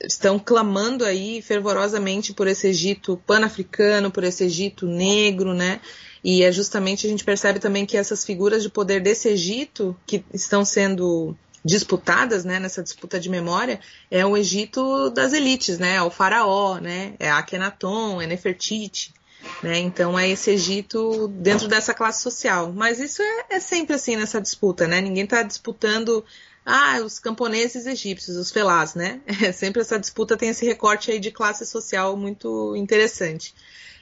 estão 0.05 0.38
clamando 0.38 1.05
aí 1.05 1.40
fervorosamente 1.42 2.33
por 2.33 2.46
esse 2.46 2.66
Egito 2.68 3.20
pan-africano, 3.27 4.11
por 4.11 4.25
esse 4.25 4.44
Egito 4.44 4.87
negro, 4.87 5.55
né? 5.55 5.81
E 6.25 6.42
é 6.42 6.53
justamente 6.53 7.07
a 7.07 7.11
gente 7.11 7.25
percebe 7.25 7.59
também 7.59 7.85
que 7.85 7.96
essas 7.96 8.25
figuras 8.25 8.62
de 8.62 8.68
poder 8.68 9.01
desse 9.01 9.29
Egito 9.29 9.96
que 10.07 10.25
estão 10.33 10.64
sendo 10.64 11.37
disputadas, 11.64 12.44
né, 12.44 12.59
nessa 12.59 12.83
disputa 12.83 13.20
de 13.20 13.29
memória, 13.29 13.81
é 14.11 14.27
o 14.27 14.37
Egito 14.37 15.11
das 15.11 15.33
elites, 15.33 15.79
né? 15.79 15.96
É 15.96 16.03
o 16.03 16.11
faraó, 16.11 16.79
né? 16.79 17.14
É 17.18 17.31
Akhenaton, 17.31 18.20
é 18.20 18.27
Nefertiti. 18.27 19.14
Né? 19.62 19.78
Então 19.78 20.18
é 20.18 20.28
esse 20.28 20.50
Egito 20.50 21.28
dentro 21.28 21.68
dessa 21.68 21.94
classe 21.94 22.22
social. 22.22 22.72
Mas 22.72 23.00
isso 23.00 23.22
é, 23.22 23.57
é 23.57 23.61
sempre 23.61 23.94
assim 23.94 24.16
nessa 24.16 24.40
disputa, 24.40 24.87
né? 24.87 25.00
Ninguém 25.00 25.24
está 25.24 25.42
disputando 25.42 26.24
ah, 26.64 27.00
os 27.05 27.18
camponeses 27.18 27.87
egípcios, 27.87 28.37
os 28.37 28.50
felás, 28.50 28.94
né? 28.94 29.20
É, 29.42 29.52
sempre 29.52 29.81
essa 29.81 29.98
disputa 29.98 30.37
tem 30.37 30.48
esse 30.50 30.64
recorte 30.64 31.11
aí 31.11 31.18
de 31.18 31.31
classe 31.31 31.66
social 31.66 32.16
muito 32.16 32.74
interessante. 32.76 33.55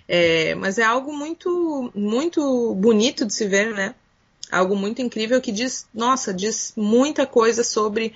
É, 0.07 0.55
mas 0.57 0.79
é 0.79 0.83
algo 0.83 1.13
muito, 1.13 1.91
muito 1.95 2.75
bonito 2.75 3.25
de 3.25 3.33
se 3.33 3.47
ver, 3.47 3.73
né? 3.73 3.95
Algo 4.51 4.75
muito 4.75 5.01
incrível 5.01 5.41
que 5.41 5.53
diz, 5.53 5.87
nossa, 5.95 6.35
diz 6.35 6.73
muita 6.77 7.27
coisa 7.27 7.63
sobre 7.63 8.15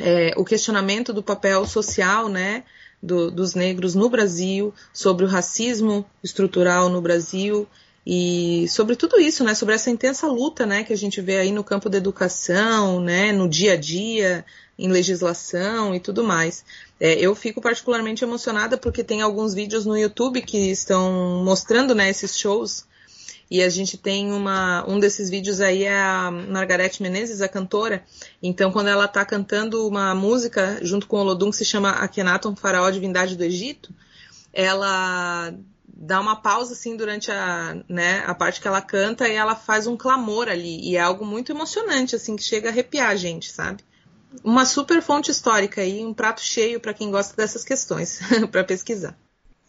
é, 0.00 0.32
o 0.36 0.44
questionamento 0.44 1.12
do 1.12 1.22
papel 1.22 1.64
social, 1.66 2.28
né? 2.28 2.64
Do, 3.06 3.30
dos 3.30 3.54
negros 3.54 3.94
no 3.94 4.10
Brasil, 4.10 4.74
sobre 4.92 5.24
o 5.24 5.28
racismo 5.28 6.04
estrutural 6.22 6.88
no 6.88 7.00
Brasil 7.00 7.66
e 8.06 8.66
sobre 8.68 8.94
tudo 8.94 9.20
isso, 9.20 9.42
né, 9.42 9.54
sobre 9.54 9.74
essa 9.74 9.90
intensa 9.90 10.26
luta, 10.28 10.66
né, 10.66 10.84
que 10.84 10.92
a 10.92 10.96
gente 10.96 11.20
vê 11.20 11.38
aí 11.38 11.50
no 11.50 11.64
campo 11.64 11.88
da 11.88 11.98
educação, 11.98 13.00
né, 13.00 13.32
no 13.32 13.48
dia 13.48 13.72
a 13.72 13.76
dia, 13.76 14.44
em 14.78 14.88
legislação 14.88 15.94
e 15.94 16.00
tudo 16.00 16.22
mais. 16.22 16.64
É, 17.00 17.14
eu 17.14 17.34
fico 17.34 17.60
particularmente 17.60 18.22
emocionada 18.22 18.76
porque 18.76 19.02
tem 19.02 19.22
alguns 19.22 19.54
vídeos 19.54 19.86
no 19.86 19.96
YouTube 19.96 20.42
que 20.42 20.70
estão 20.70 21.42
mostrando, 21.44 21.94
né, 21.94 22.10
esses 22.10 22.38
shows 22.38 22.84
e 23.50 23.62
a 23.62 23.68
gente 23.68 23.96
tem 23.96 24.32
uma, 24.32 24.84
um 24.88 24.98
desses 24.98 25.30
vídeos 25.30 25.60
aí 25.60 25.84
é 25.84 25.96
a 25.96 26.30
Margarete 26.30 27.02
Menezes, 27.02 27.40
a 27.40 27.48
cantora. 27.48 28.04
Então, 28.42 28.72
quando 28.72 28.88
ela 28.88 29.04
está 29.04 29.24
cantando 29.24 29.86
uma 29.86 30.14
música 30.14 30.78
junto 30.82 31.06
com 31.06 31.16
o 31.16 31.20
Olodum 31.20 31.50
que 31.50 31.56
se 31.56 31.64
chama 31.64 31.90
Akhenaton, 31.90 32.56
Faraó 32.56 32.90
Divindade 32.90 33.36
do 33.36 33.44
Egito, 33.44 33.94
ela 34.52 35.54
dá 35.86 36.20
uma 36.20 36.36
pausa 36.36 36.72
assim 36.72 36.96
durante 36.96 37.30
a, 37.30 37.82
né, 37.88 38.24
a 38.26 38.34
parte 38.34 38.60
que 38.60 38.68
ela 38.68 38.82
canta 38.82 39.28
e 39.28 39.34
ela 39.34 39.54
faz 39.54 39.86
um 39.86 39.96
clamor 39.96 40.48
ali. 40.48 40.80
E 40.80 40.96
é 40.96 41.00
algo 41.00 41.24
muito 41.24 41.52
emocionante, 41.52 42.16
assim, 42.16 42.34
que 42.34 42.42
chega 42.42 42.68
a 42.68 42.72
arrepiar 42.72 43.10
a 43.10 43.16
gente, 43.16 43.52
sabe? 43.52 43.84
Uma 44.42 44.66
super 44.66 45.00
fonte 45.00 45.30
histórica 45.30 45.80
aí, 45.80 46.04
um 46.04 46.12
prato 46.12 46.40
cheio 46.40 46.80
para 46.80 46.92
quem 46.92 47.12
gosta 47.12 47.36
dessas 47.36 47.62
questões, 47.62 48.20
para 48.50 48.64
pesquisar 48.64 49.16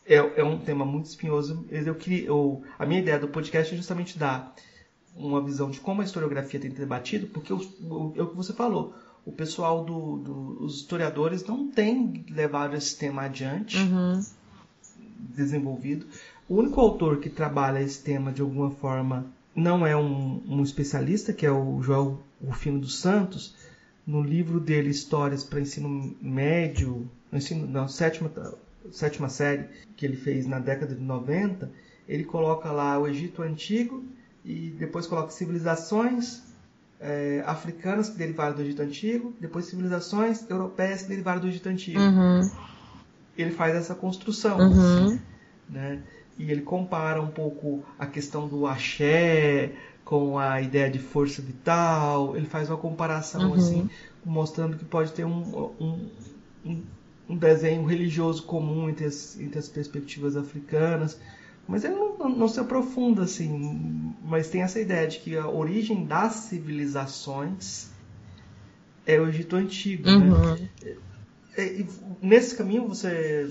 é, 0.08 0.15
é 0.15 0.43
um 0.43 0.58
tema 0.58 0.86
muito 0.86 1.06
espinhoso. 1.06 1.65
Eu 1.70 1.96
queria, 1.96 2.28
eu, 2.28 2.63
a 2.80 2.86
minha 2.86 3.02
ideia 3.02 3.20
do 3.20 3.28
podcast 3.28 3.74
é 3.74 3.78
justamente 3.78 4.17
dar 4.17 4.56
uma 5.15 5.43
visão 5.43 5.70
de 5.70 5.80
como 5.80 6.02
a 6.02 6.06
historiografia 6.06 6.60
tem 6.60 6.72
debatido, 6.72 7.28
porque 7.28 7.52
o, 7.52 7.58
o, 7.58 8.13
é 8.15 8.22
o 8.22 8.28
que 8.28 8.36
você 8.36 8.54
falou. 8.54 8.96
O 9.26 9.32
pessoal 9.32 9.84
dos 9.84 10.24
do, 10.24 10.65
historiadores 10.67 11.43
não 11.46 11.70
tem 11.70 12.26
levado 12.30 12.76
esse 12.76 12.98
tema 12.98 13.24
adiante, 13.24 13.78
uhum. 13.78 14.24
desenvolvido. 15.36 16.06
O 16.48 16.56
único 16.56 16.80
autor 16.80 17.20
que 17.20 17.30
trabalha 17.30 17.82
esse 17.82 18.02
tema 18.02 18.32
de 18.32 18.41
alguma 18.41 18.72
forma 18.72 19.26
não 19.54 19.86
é 19.86 19.98
um, 19.98 20.41
um 20.48 20.63
especialista, 20.63 21.34
que 21.34 21.46
é 21.46 21.52
o 21.52 21.82
Joel 21.82 22.20
Rufino 22.41 22.80
dos 22.80 23.00
Santos. 23.00 23.56
No 24.06 24.22
livro 24.22 24.62
dele, 24.62 24.89
Histórias 24.89 25.43
para 25.43 25.60
Ensino 25.60 26.15
Médio, 26.22 27.10
ensino, 27.34 27.67
não, 27.67 27.89
sétima, 27.89 28.32
sétima 28.91 29.30
série 29.30 29.65
que 29.95 30.06
ele 30.06 30.17
fez 30.17 30.45
na 30.45 30.60
década 30.60 30.95
de 30.95 31.02
90, 31.02 31.71
ele 32.08 32.23
coloca 32.23 32.71
lá 32.71 32.97
o 32.97 33.08
Egito 33.08 33.41
Antigo 33.41 34.04
e 34.45 34.69
depois 34.78 35.08
coloca 35.08 35.30
civilizações 35.32 36.43
é, 37.00 37.43
africanas 37.45 38.10
que 38.10 38.17
derivaram 38.17 38.56
do 38.56 38.62
Egito 38.62 38.82
Antigo, 38.82 39.34
depois 39.39 39.65
civilizações 39.65 40.50
europeias 40.50 41.04
que 41.04 41.10
derivaram 41.10 41.41
do 41.41 41.47
Egito 41.47 41.69
Antigo. 41.69 42.00
Uhum. 42.00 42.50
Ele 43.38 43.52
faz 43.52 43.76
essa 43.76 43.93
construção. 43.93 44.58
Uhum. 44.58 45.06
Assim, 45.06 45.21
né? 45.69 46.02
E 46.38 46.52
ele 46.52 46.62
compara 46.62 47.21
um 47.21 47.30
pouco 47.30 47.84
a 47.97 48.06
questão 48.06 48.47
do 48.47 48.67
axé 48.67 49.71
com 50.06 50.38
a 50.39 50.62
ideia 50.62 50.89
de 50.89 51.00
força 51.00 51.41
vital. 51.41 52.36
Ele 52.38 52.45
faz 52.45 52.69
uma 52.69 52.78
comparação 52.78 53.50
uhum. 53.50 53.54
assim, 53.56 53.89
mostrando 54.23 54.78
que 54.78 54.86
pode 54.86 55.12
ter 55.12 55.26
um, 55.26 55.71
um, 55.80 56.10
um 56.65 56.84
um 57.29 57.35
desenho 57.35 57.85
religioso 57.85 58.43
comum 58.43 58.89
entre 58.89 59.05
as, 59.05 59.37
entre 59.39 59.59
as 59.59 59.67
perspectivas 59.67 60.37
africanas, 60.37 61.19
mas 61.67 61.83
ele 61.83 61.95
não, 61.95 62.29
não, 62.29 62.47
se 62.47 62.59
aprofunda 62.59 63.23
assim, 63.23 64.13
mas 64.23 64.49
tem 64.49 64.61
essa 64.61 64.79
ideia 64.79 65.07
de 65.07 65.19
que 65.19 65.35
a 65.35 65.47
origem 65.47 66.05
das 66.05 66.33
civilizações 66.33 67.87
é 69.05 69.19
o 69.19 69.27
Egito 69.27 69.55
Antigo. 69.57 70.05
Né? 70.05 70.15
Uhum. 70.15 70.55
Né? 70.55 70.69
E, 71.57 71.61
e, 71.61 71.87
nesse 72.21 72.55
caminho, 72.55 72.87
você 72.87 73.49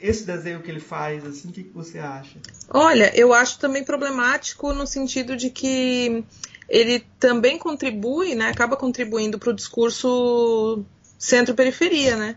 esse 0.00 0.24
desenho 0.24 0.60
que 0.60 0.70
ele 0.70 0.80
faz, 0.80 1.24
assim, 1.24 1.48
o 1.48 1.52
que, 1.52 1.64
que 1.64 1.72
você 1.72 1.98
acha? 1.98 2.38
Olha, 2.68 3.10
eu 3.18 3.32
acho 3.32 3.58
também 3.58 3.82
problemático 3.82 4.72
no 4.72 4.86
sentido 4.86 5.36
de 5.36 5.50
que 5.50 6.22
ele 6.68 7.00
também 7.18 7.58
contribui, 7.58 8.34
né, 8.34 8.48
acaba 8.48 8.76
contribuindo 8.76 9.38
para 9.38 9.50
o 9.50 9.54
discurso 9.54 10.84
centro-periferia, 11.18 12.16
né? 12.16 12.36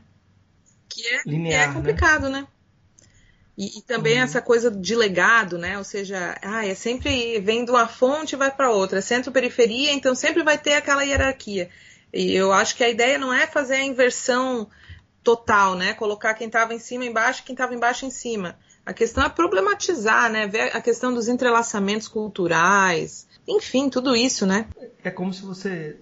Que 0.89 1.05
é, 1.07 1.21
Linear, 1.25 1.49
que 1.49 1.63
é 1.63 1.67
né? 1.67 1.73
complicado, 1.73 2.29
né? 2.29 2.41
né? 2.41 2.47
E, 3.57 3.79
e, 3.79 3.81
também 3.81 4.17
uhum. 4.17 4.23
essa 4.23 4.41
coisa 4.41 4.71
de 4.71 4.95
legado, 4.95 5.57
né? 5.57 5.77
Ou 5.77 5.83
seja, 5.83 6.37
ah, 6.41 6.65
é 6.65 6.73
sempre 6.73 7.39
vem 7.41 7.65
de 7.65 7.71
uma 7.71 7.87
fonte 7.87 8.33
e 8.33 8.37
vai 8.37 8.49
para 8.49 8.71
outra, 8.71 9.01
centro-periferia, 9.01 9.91
então 9.91 10.15
sempre 10.15 10.43
vai 10.43 10.57
ter 10.57 10.75
aquela 10.75 11.03
hierarquia. 11.03 11.69
E 12.13 12.33
eu 12.33 12.53
acho 12.53 12.75
que 12.75 12.83
a 12.85 12.89
ideia 12.89 13.17
não 13.17 13.33
é 13.33 13.45
fazer 13.45 13.75
a 13.75 13.83
inversão 13.83 14.69
total, 15.21 15.75
né? 15.75 15.93
Colocar 15.93 16.33
quem 16.35 16.47
estava 16.47 16.73
em 16.73 16.79
cima 16.79 17.03
embaixo, 17.03 17.43
quem 17.43 17.53
estava 17.53 17.75
embaixo 17.75 18.05
em 18.05 18.09
cima. 18.09 18.57
A 18.85 18.93
questão 18.93 19.25
é 19.25 19.29
problematizar, 19.29 20.31
né? 20.31 20.47
Ver 20.47 20.75
a 20.75 20.81
questão 20.81 21.13
dos 21.13 21.27
entrelaçamentos 21.27 22.07
culturais, 22.07 23.27
enfim, 23.45 23.89
tudo 23.89 24.15
isso, 24.15 24.45
né? 24.45 24.67
É 25.03 25.11
como 25.11 25.33
se 25.33 25.41
você, 25.41 25.97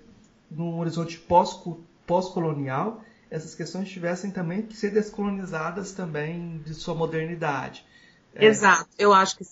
num 0.50 0.78
horizonte 0.80 1.18
pós-colonial, 1.18 3.04
essas 3.30 3.54
questões 3.56 3.90
tivessem 3.90 4.32
também 4.32 4.62
que 4.62 4.76
ser 4.76 4.92
descolonizadas 4.92 5.92
também 5.92 6.62
de 6.66 6.74
sua 6.74 6.96
modernidade. 6.96 7.86
É. 8.36 8.46
Exato, 8.46 8.88
eu 9.00 9.14
acho 9.14 9.38
que 9.38 9.46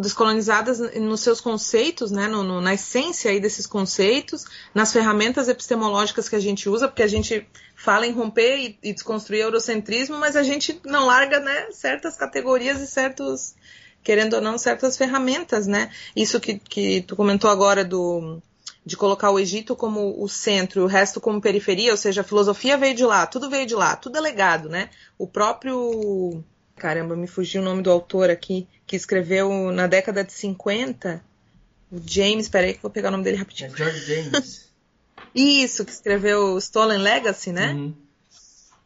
descolonizadas 0.00 0.78
nos 0.96 1.20
seus 1.20 1.42
conceitos, 1.42 2.10
né, 2.10 2.26
no, 2.26 2.42
no, 2.42 2.60
na 2.60 2.72
essência 2.72 3.30
aí 3.30 3.38
desses 3.38 3.66
conceitos, 3.66 4.46
nas 4.74 4.92
ferramentas 4.92 5.46
epistemológicas 5.46 6.26
que 6.26 6.34
a 6.34 6.40
gente 6.40 6.70
usa, 6.70 6.88
porque 6.88 7.02
a 7.02 7.08
gente 7.08 7.46
fala 7.76 8.06
em 8.06 8.12
romper 8.12 8.56
e, 8.56 8.78
e 8.82 8.92
desconstruir 8.94 9.42
eurocentrismo, 9.42 10.16
mas 10.16 10.36
a 10.36 10.42
gente 10.42 10.80
não 10.86 11.04
larga 11.04 11.38
né, 11.38 11.70
certas 11.70 12.16
categorias 12.16 12.80
e 12.80 12.86
certos, 12.86 13.54
querendo 14.02 14.34
ou 14.34 14.40
não, 14.40 14.56
certas 14.56 14.96
ferramentas, 14.96 15.66
né? 15.66 15.90
Isso 16.16 16.40
que, 16.40 16.58
que 16.58 17.02
tu 17.02 17.14
comentou 17.14 17.50
agora 17.50 17.84
do, 17.84 18.40
de 18.88 18.96
colocar 18.96 19.30
o 19.30 19.38
Egito 19.38 19.76
como 19.76 20.18
o 20.18 20.26
centro 20.30 20.80
e 20.80 20.82
o 20.82 20.86
resto 20.86 21.20
como 21.20 21.42
periferia, 21.42 21.90
ou 21.90 21.96
seja, 21.96 22.22
a 22.22 22.24
filosofia 22.24 22.78
veio 22.78 22.94
de 22.94 23.04
lá, 23.04 23.26
tudo 23.26 23.50
veio 23.50 23.66
de 23.66 23.74
lá, 23.74 23.94
tudo 23.94 24.16
é 24.16 24.20
legado, 24.20 24.70
né? 24.70 24.88
O 25.18 25.26
próprio. 25.26 26.42
Caramba, 26.74 27.14
me 27.14 27.26
fugiu 27.26 27.60
o 27.60 27.64
nome 27.64 27.82
do 27.82 27.90
autor 27.90 28.30
aqui, 28.30 28.66
que 28.86 28.96
escreveu 28.96 29.70
na 29.72 29.86
década 29.86 30.24
de 30.24 30.32
50. 30.32 31.22
O 31.92 32.00
James, 32.02 32.48
peraí 32.48 32.72
que 32.72 32.80
vou 32.80 32.90
pegar 32.90 33.08
o 33.08 33.12
nome 33.12 33.24
dele 33.24 33.36
rapidinho. 33.36 33.70
É 33.74 33.76
George 33.76 34.00
James. 34.06 34.70
Isso, 35.34 35.84
que 35.84 35.92
escreveu 35.92 36.56
Stolen 36.56 36.98
Legacy, 36.98 37.52
né? 37.52 37.74
Uhum. 37.74 37.94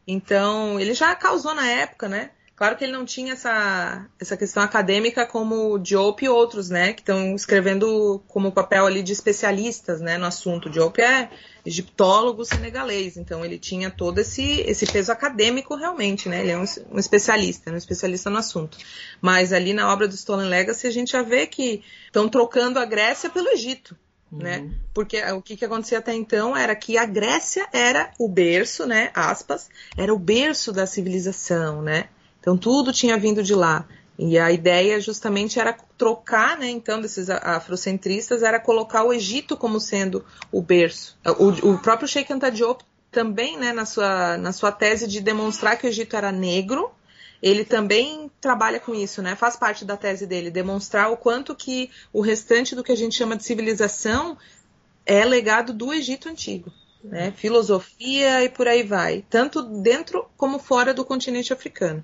Então, 0.05 0.77
ele 0.81 0.93
já 0.93 1.15
causou 1.15 1.55
na 1.55 1.65
época, 1.65 2.09
né? 2.09 2.31
Claro 2.63 2.77
que 2.77 2.85
ele 2.85 2.93
não 2.93 3.03
tinha 3.03 3.33
essa, 3.33 4.07
essa 4.17 4.37
questão 4.37 4.63
acadêmica 4.63 5.25
como 5.25 5.73
o 5.73 5.77
Diop 5.77 6.23
e 6.23 6.29
outros, 6.29 6.69
né? 6.69 6.93
Que 6.93 7.01
estão 7.01 7.35
escrevendo 7.35 8.23
como 8.25 8.53
papel 8.53 8.85
ali 8.85 9.03
de 9.03 9.11
especialistas, 9.11 9.99
né? 9.99 10.17
No 10.17 10.25
assunto. 10.25 10.69
O 10.69 10.71
Diop 10.71 10.97
é 11.01 11.29
egiptólogo 11.65 12.45
senegalês, 12.45 13.17
então 13.17 13.43
ele 13.43 13.59
tinha 13.59 13.91
todo 13.91 14.19
esse, 14.19 14.61
esse 14.61 14.85
peso 14.85 15.11
acadêmico 15.11 15.75
realmente, 15.75 16.29
né? 16.29 16.39
Ele 16.39 16.51
é 16.51 16.57
um, 16.57 16.63
um 16.89 16.99
especialista, 16.99 17.69
um 17.69 17.75
especialista 17.75 18.29
no 18.29 18.37
assunto. 18.37 18.77
Mas 19.19 19.51
ali 19.51 19.73
na 19.73 19.91
obra 19.91 20.07
do 20.07 20.15
Stolen 20.15 20.47
Legacy 20.47 20.87
a 20.87 20.91
gente 20.91 21.11
já 21.11 21.21
vê 21.21 21.45
que 21.45 21.83
estão 22.05 22.29
trocando 22.29 22.79
a 22.79 22.85
Grécia 22.85 23.29
pelo 23.29 23.49
Egito. 23.49 23.93
Né? 24.31 24.59
Uhum. 24.59 24.73
Porque 24.93 25.21
o 25.33 25.41
que, 25.41 25.57
que 25.57 25.65
acontecia 25.65 25.99
até 25.99 26.15
então 26.15 26.55
era 26.55 26.73
que 26.77 26.97
a 26.97 27.05
Grécia 27.05 27.67
era 27.73 28.09
o 28.17 28.29
berço, 28.29 28.85
né? 28.85 29.11
Aspas, 29.13 29.69
era 29.97 30.13
o 30.13 30.17
berço 30.17 30.71
da 30.71 30.87
civilização, 30.87 31.81
né? 31.81 32.07
Então 32.43 32.57
tudo 32.57 32.91
tinha 32.91 33.17
vindo 33.17 33.41
de 33.41 33.55
lá. 33.55 33.87
E 34.19 34.37
a 34.37 34.51
ideia 34.51 34.99
justamente 34.99 35.61
era 35.61 35.73
trocar, 35.97 36.57
né, 36.57 36.69
então, 36.69 37.01
desses 37.01 37.29
afrocentristas, 37.29 38.43
era 38.43 38.59
colocar 38.59 39.03
o 39.03 39.13
Egito 39.13 39.55
como 39.55 39.79
sendo 39.79 40.23
o 40.51 40.61
berço. 40.61 41.17
O, 41.39 41.71
o 41.71 41.79
próprio 41.79 42.07
Sheikh 42.07 42.31
Anta 42.31 42.51
Diop 42.51 42.83
também, 43.09 43.57
né, 43.57 43.71
na 43.71 43.85
sua, 43.85 44.37
na 44.37 44.51
sua 44.51 44.73
tese 44.73 45.07
de 45.07 45.21
demonstrar 45.21 45.77
que 45.77 45.87
o 45.87 45.89
Egito 45.89 46.17
era 46.17 46.33
negro, 46.33 46.91
ele 47.41 47.63
também 47.63 48.29
trabalha 48.41 48.79
com 48.79 48.93
isso, 48.93 49.21
né? 49.21 49.35
Faz 49.35 49.55
parte 49.55 49.83
da 49.83 49.97
tese 49.97 50.27
dele, 50.27 50.51
demonstrar 50.51 51.11
o 51.11 51.17
quanto 51.17 51.55
que 51.55 51.89
o 52.11 52.21
restante 52.21 52.75
do 52.75 52.83
que 52.83 52.91
a 52.91 52.97
gente 52.97 53.15
chama 53.15 53.35
de 53.35 53.43
civilização 53.43 54.37
é 55.05 55.25
legado 55.25 55.73
do 55.73 55.93
Egito 55.93 56.29
antigo 56.29 56.71
né? 57.03 57.33
filosofia 57.35 58.43
e 58.43 58.49
por 58.49 58.67
aí 58.67 58.83
vai, 58.83 59.25
tanto 59.29 59.61
dentro 59.61 60.25
como 60.37 60.59
fora 60.59 60.93
do 60.93 61.03
continente 61.03 61.51
africano. 61.51 62.03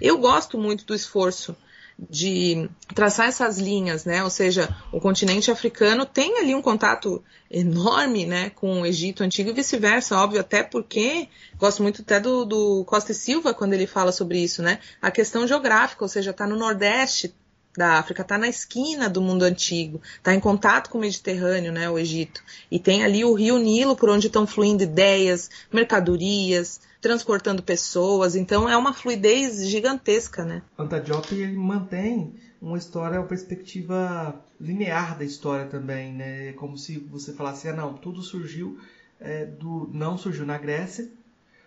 Eu 0.00 0.18
gosto 0.18 0.58
muito 0.58 0.84
do 0.84 0.94
esforço 0.94 1.56
de 1.98 2.68
traçar 2.92 3.28
essas 3.28 3.58
linhas, 3.58 4.04
né? 4.04 4.24
Ou 4.24 4.30
seja, 4.30 4.68
o 4.92 5.00
continente 5.00 5.50
africano 5.50 6.04
tem 6.04 6.38
ali 6.38 6.54
um 6.54 6.62
contato 6.62 7.22
enorme, 7.48 8.26
né, 8.26 8.50
com 8.50 8.80
o 8.80 8.86
Egito 8.86 9.22
antigo 9.22 9.50
e 9.50 9.52
vice-versa, 9.52 10.18
óbvio, 10.18 10.40
até 10.40 10.64
porque 10.64 11.28
gosto 11.56 11.84
muito 11.84 12.02
até 12.02 12.18
do, 12.18 12.44
do 12.44 12.84
Costa 12.84 13.12
e 13.12 13.14
Silva 13.14 13.54
quando 13.54 13.74
ele 13.74 13.86
fala 13.86 14.10
sobre 14.10 14.42
isso, 14.42 14.60
né? 14.60 14.80
A 15.00 15.10
questão 15.10 15.46
geográfica, 15.46 16.04
ou 16.04 16.08
seja, 16.08 16.32
está 16.32 16.46
no 16.46 16.56
Nordeste, 16.56 17.32
da 17.76 17.98
África, 17.98 18.22
está 18.22 18.38
na 18.38 18.48
esquina 18.48 19.08
do 19.08 19.20
mundo 19.20 19.42
antigo, 19.42 20.00
está 20.16 20.34
em 20.34 20.40
contato 20.40 20.90
com 20.90 20.98
o 20.98 21.00
Mediterrâneo, 21.00 21.72
né, 21.72 21.90
o 21.90 21.98
Egito. 21.98 22.42
E 22.70 22.78
tem 22.78 23.04
ali 23.04 23.24
o 23.24 23.34
rio 23.34 23.58
Nilo 23.58 23.96
por 23.96 24.08
onde 24.08 24.28
estão 24.28 24.46
fluindo 24.46 24.82
ideias, 24.82 25.50
mercadorias, 25.72 26.80
transportando 27.00 27.62
pessoas. 27.62 28.34
Então 28.34 28.68
é 28.68 28.76
uma 28.76 28.94
fluidez 28.94 29.68
gigantesca, 29.68 30.44
né? 30.44 30.62
Antadiop 30.78 31.32
ele 31.32 31.56
mantém 31.56 32.34
uma 32.62 32.78
história, 32.78 33.20
uma 33.20 33.26
perspectiva 33.26 34.42
linear 34.58 35.18
da 35.18 35.24
história 35.24 35.66
também, 35.66 36.14
né? 36.14 36.52
Como 36.54 36.78
se 36.78 36.98
você 36.98 37.32
falasse, 37.32 37.68
ah, 37.68 37.74
não, 37.74 37.92
tudo 37.94 38.22
surgiu 38.22 38.78
é, 39.20 39.44
do, 39.44 39.90
não 39.92 40.16
surgiu 40.16 40.46
na 40.46 40.56
Grécia, 40.56 41.10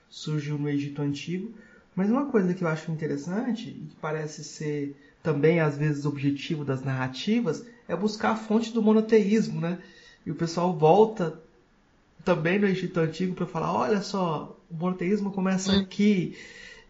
surgiu 0.09 0.57
no 0.57 0.69
Egito 0.69 1.01
antigo. 1.01 1.53
Mas 1.95 2.09
uma 2.09 2.27
coisa 2.31 2.53
que 2.53 2.63
eu 2.63 2.67
acho 2.67 2.91
interessante 2.91 3.69
e 3.69 3.87
que 3.87 3.95
parece 3.95 4.43
ser 4.43 4.95
também 5.27 5.59
às 5.59 5.77
vezes 5.77 6.05
objetivo 6.05 6.63
das 6.63 6.85
narrativas 6.85 7.65
é 7.85 7.93
buscar 7.93 8.31
a 8.31 8.35
fonte 8.37 8.71
do 8.71 8.81
monoteísmo, 8.81 9.59
né? 9.59 9.77
E 10.25 10.31
o 10.31 10.35
pessoal 10.35 10.73
volta 10.73 11.37
também 12.23 12.57
no 12.57 12.65
Egito 12.65 12.97
Antigo 13.01 13.35
para 13.35 13.45
falar, 13.45 13.73
olha 13.73 14.01
só, 14.01 14.57
o 14.71 14.73
monoteísmo 14.73 15.31
começa 15.31 15.73
hum. 15.73 15.81
aqui. 15.81 16.37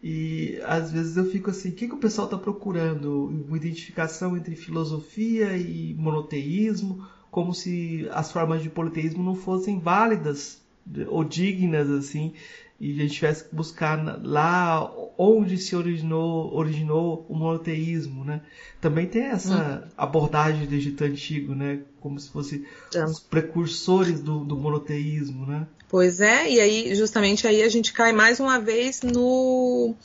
E 0.03 0.61
às 0.65 0.91
vezes 0.91 1.17
eu 1.17 1.25
fico 1.31 1.49
assim, 1.49 1.69
o 1.69 1.71
que, 1.71 1.87
que 1.87 1.95
o 1.95 1.97
pessoal 1.97 2.27
está 2.27 2.37
procurando? 2.37 3.25
Uma 3.25 3.57
identificação 3.57 4.37
entre 4.37 4.55
filosofia 4.55 5.57
e 5.57 5.95
monoteísmo, 5.95 7.07
como 7.31 7.55
se 7.55 8.07
as 8.11 8.31
formas 8.31 8.61
de 8.61 8.69
politeísmo 8.69 9.23
não 9.23 9.33
fossem 9.33 9.79
válidas 9.79 10.61
ou 11.07 11.23
dignas, 11.23 11.89
assim 11.89 12.33
e 12.79 12.93
a 12.93 13.03
gente 13.03 13.15
tivesse 13.15 13.43
que 13.45 13.55
buscar 13.55 14.19
lá 14.23 14.91
onde 15.17 15.57
se 15.57 15.75
originou, 15.75 16.53
originou 16.53 17.25
o 17.27 17.35
monoteísmo, 17.35 18.23
né? 18.23 18.41
Também 18.79 19.07
tem 19.07 19.23
essa 19.23 19.83
hum. 19.83 19.89
abordagem 19.97 20.67
do 20.67 20.75
Egito 20.75 21.03
Antigo, 21.03 21.55
né? 21.55 21.79
Como 21.99 22.19
se 22.19 22.29
fosse 22.29 22.67
é. 22.93 23.03
os 23.03 23.19
precursores 23.19 24.21
do, 24.21 24.43
do, 24.43 24.55
monoteísmo, 24.55 25.45
né? 25.47 25.67
Pois 25.89 26.21
é, 26.21 26.51
e 26.51 26.59
aí 26.59 26.95
justamente 26.95 27.47
aí 27.47 27.63
a 27.63 27.69
gente 27.69 27.93
cai 27.93 28.13
mais 28.13 28.39
uma 28.39 28.59
vez 28.59 29.01
no 29.01 29.95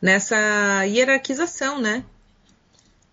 nessa 0.00 0.84
hierarquização, 0.84 1.80
né? 1.80 2.04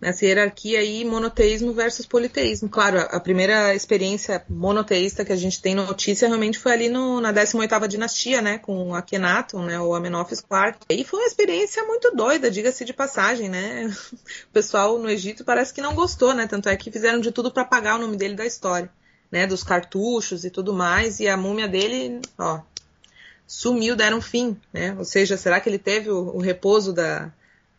Nessa 0.00 0.24
hierarquia 0.24 0.78
aí 0.78 1.04
monoteísmo 1.04 1.72
versus 1.72 2.06
politeísmo. 2.06 2.68
Claro, 2.68 3.00
a 3.00 3.20
primeira 3.20 3.74
experiência 3.74 4.44
monoteísta 4.48 5.24
que 5.24 5.32
a 5.32 5.36
gente 5.36 5.60
tem 5.60 5.74
notícia 5.74 6.28
realmente 6.28 6.58
foi 6.58 6.72
ali 6.72 6.88
no, 6.88 7.20
na 7.20 7.32
18ª 7.32 7.88
dinastia, 7.88 8.40
né, 8.40 8.58
com 8.58 8.94
Akhenaton, 8.94 9.62
né, 9.62 9.80
o 9.80 9.94
Amenófis 9.94 10.38
IV. 10.38 10.76
E 10.88 11.04
foi 11.04 11.20
uma 11.20 11.26
experiência 11.26 11.84
muito 11.84 12.14
doida, 12.14 12.50
diga-se 12.50 12.84
de 12.84 12.92
passagem, 12.92 13.48
né? 13.48 13.88
O 14.48 14.52
pessoal 14.52 14.98
no 14.98 15.08
Egito 15.08 15.44
parece 15.44 15.72
que 15.72 15.80
não 15.80 15.94
gostou, 15.94 16.34
né? 16.34 16.46
Tanto 16.46 16.68
é 16.68 16.76
que 16.76 16.90
fizeram 16.90 17.20
de 17.20 17.30
tudo 17.30 17.50
para 17.50 17.62
apagar 17.62 17.96
o 17.96 17.98
nome 18.00 18.16
dele 18.16 18.34
da 18.34 18.46
história, 18.46 18.90
né, 19.30 19.46
dos 19.46 19.62
cartuchos 19.62 20.44
e 20.44 20.50
tudo 20.50 20.72
mais, 20.72 21.20
e 21.20 21.28
a 21.28 21.36
múmia 21.36 21.68
dele, 21.68 22.20
ó, 22.38 22.60
sumiu, 23.46 23.96
deram 23.96 24.20
fim, 24.20 24.56
né? 24.72 24.94
Ou 24.98 25.04
seja, 25.04 25.36
será 25.36 25.60
que 25.60 25.68
ele 25.68 25.78
teve 25.78 26.10
o, 26.10 26.36
o 26.36 26.38
repouso 26.38 26.92
da, 26.92 27.32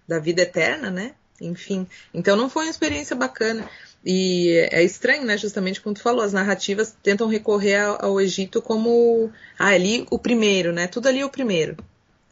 da 0.07 0.19
vida 0.19 0.41
eterna, 0.41 0.89
né? 0.89 1.15
Enfim. 1.41 1.87
Então 2.13 2.35
não 2.35 2.49
foi 2.49 2.65
uma 2.65 2.71
experiência 2.71 3.15
bacana. 3.15 3.69
E 4.05 4.67
é 4.71 4.83
estranho, 4.83 5.25
né? 5.25 5.37
Justamente 5.37 5.81
como 5.81 5.93
tu 5.93 6.01
falou, 6.01 6.21
as 6.21 6.33
narrativas 6.33 6.95
tentam 7.03 7.27
recorrer 7.27 7.75
ao, 7.99 8.19
Egito 8.21 8.61
como 8.61 9.31
ah, 9.57 9.67
ali 9.67 10.05
o 10.09 10.17
primeiro, 10.17 10.71
né? 10.71 10.87
Tudo 10.87 11.07
ali 11.07 11.19
é 11.19 11.25
o 11.25 11.29
primeiro. 11.29 11.75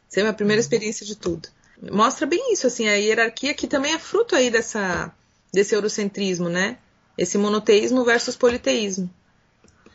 Sempre 0.08 0.30
a 0.30 0.34
primeira 0.34 0.58
uhum. 0.58 0.64
experiência 0.64 1.04
de 1.04 1.14
tudo. 1.14 1.48
Mostra 1.92 2.26
bem 2.26 2.52
isso, 2.52 2.66
assim, 2.66 2.88
a 2.88 2.94
hierarquia 2.94 3.54
que 3.54 3.66
também 3.66 3.92
é 3.92 3.98
fruto 3.98 4.34
aí 4.34 4.50
dessa, 4.50 5.12
desse 5.52 5.74
eurocentrismo, 5.74 6.48
né? 6.48 6.78
Esse 7.16 7.36
monoteísmo 7.36 8.04
versus 8.04 8.36
politeísmo. 8.36 9.10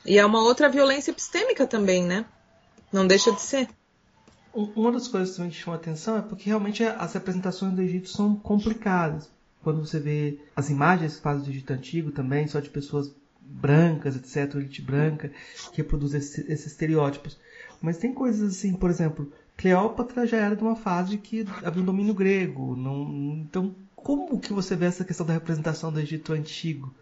E 0.06 0.20
é 0.20 0.26
uma 0.26 0.42
outra 0.42 0.70
violência 0.70 1.12
epistêmica 1.12 1.66
também, 1.66 2.04
né? 2.04 2.26
Não 2.92 3.08
deixa 3.08 3.32
de 3.32 3.42
ser. 3.42 3.68
Uma 4.54 4.92
das 4.92 5.08
coisas 5.08 5.36
também 5.36 5.52
que 5.52 5.58
chama 5.58 5.78
atenção 5.78 6.18
é 6.18 6.22
porque 6.22 6.50
realmente 6.50 6.84
as 6.84 7.14
representações 7.14 7.74
do 7.74 7.82
Egito 7.82 8.10
são 8.10 8.36
complicadas. 8.36 9.30
Quando 9.64 9.84
você 9.84 10.00
vê 10.00 10.40
as 10.56 10.70
imagens 10.70 11.16
que 11.16 11.22
fazem 11.22 11.44
do 11.44 11.50
Egito 11.50 11.74
Antigo 11.74 12.12
também, 12.12 12.48
só 12.48 12.60
de 12.60 12.70
pessoas 12.70 13.12
brancas, 13.42 14.16
etc., 14.16 14.56
elite 14.56 14.82
branca, 14.82 15.32
que 15.72 15.78
reproduz 15.78 16.14
esses, 16.14 16.38
esses 16.50 16.68
estereótipos. 16.68 17.38
Mas 17.82 17.98
tem 17.98 18.14
coisas 18.14 18.58
assim, 18.58 18.74
por 18.74 18.90
exemplo, 18.90 19.32
Cleópatra 19.58 20.28
já 20.28 20.38
era 20.38 20.56
de 20.56 20.64
uma 20.64 20.76
fase 20.76 21.18
que 21.18 21.46
havia 21.64 21.82
um 21.82 21.86
domínio 21.86 22.14
grego. 22.14 22.76
Não, 22.76 23.04
então, 23.38 23.76
como 23.96 24.40
que 24.40 24.54
você 24.54 24.76
vê 24.76 24.86
essa 24.86 25.06
questão 25.06 25.26
da 25.26 25.34
representação 25.34 25.92
do 25.92 26.00
Egito 26.00 26.34
Antigo? 26.34 26.94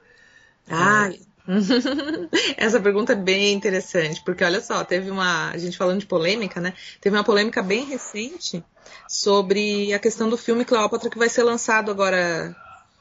Ah, 0.70 1.10
é... 1.10 1.20
Essa 2.58 2.80
pergunta 2.80 3.14
é 3.14 3.16
bem 3.16 3.54
interessante, 3.54 4.22
porque 4.24 4.44
olha 4.44 4.62
só, 4.62 4.84
teve 4.84 5.10
uma. 5.10 5.50
A 5.50 5.58
gente 5.58 5.78
falando 5.78 6.00
de 6.00 6.06
polêmica, 6.06 6.62
né? 6.62 6.74
Teve 7.00 7.16
uma 7.16 7.24
polêmica 7.24 7.62
bem 7.62 7.86
recente 7.86 8.64
sobre 9.08 9.94
a 9.94 10.00
questão 10.00 10.30
do 10.30 10.38
filme 10.38 10.66
Cleópatra 10.66 11.10
que 11.10 11.18
vai 11.18 11.30
ser 11.30 11.44
lançado 11.44 11.92
agora. 11.92 12.56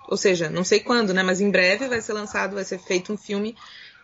Ou 0.09 0.17
seja, 0.17 0.51
não 0.51 0.65
sei 0.65 0.81
quando, 0.81 1.15
né? 1.15 1.23
Mas 1.23 1.41
em 1.41 1.51
breve 1.51 1.89
vai 1.89 2.01
ser 2.01 2.13
lançado, 2.13 2.55
vai 2.55 2.65
ser 2.65 2.79
feito 2.79 3.13
um 3.13 3.17
filme 3.17 3.55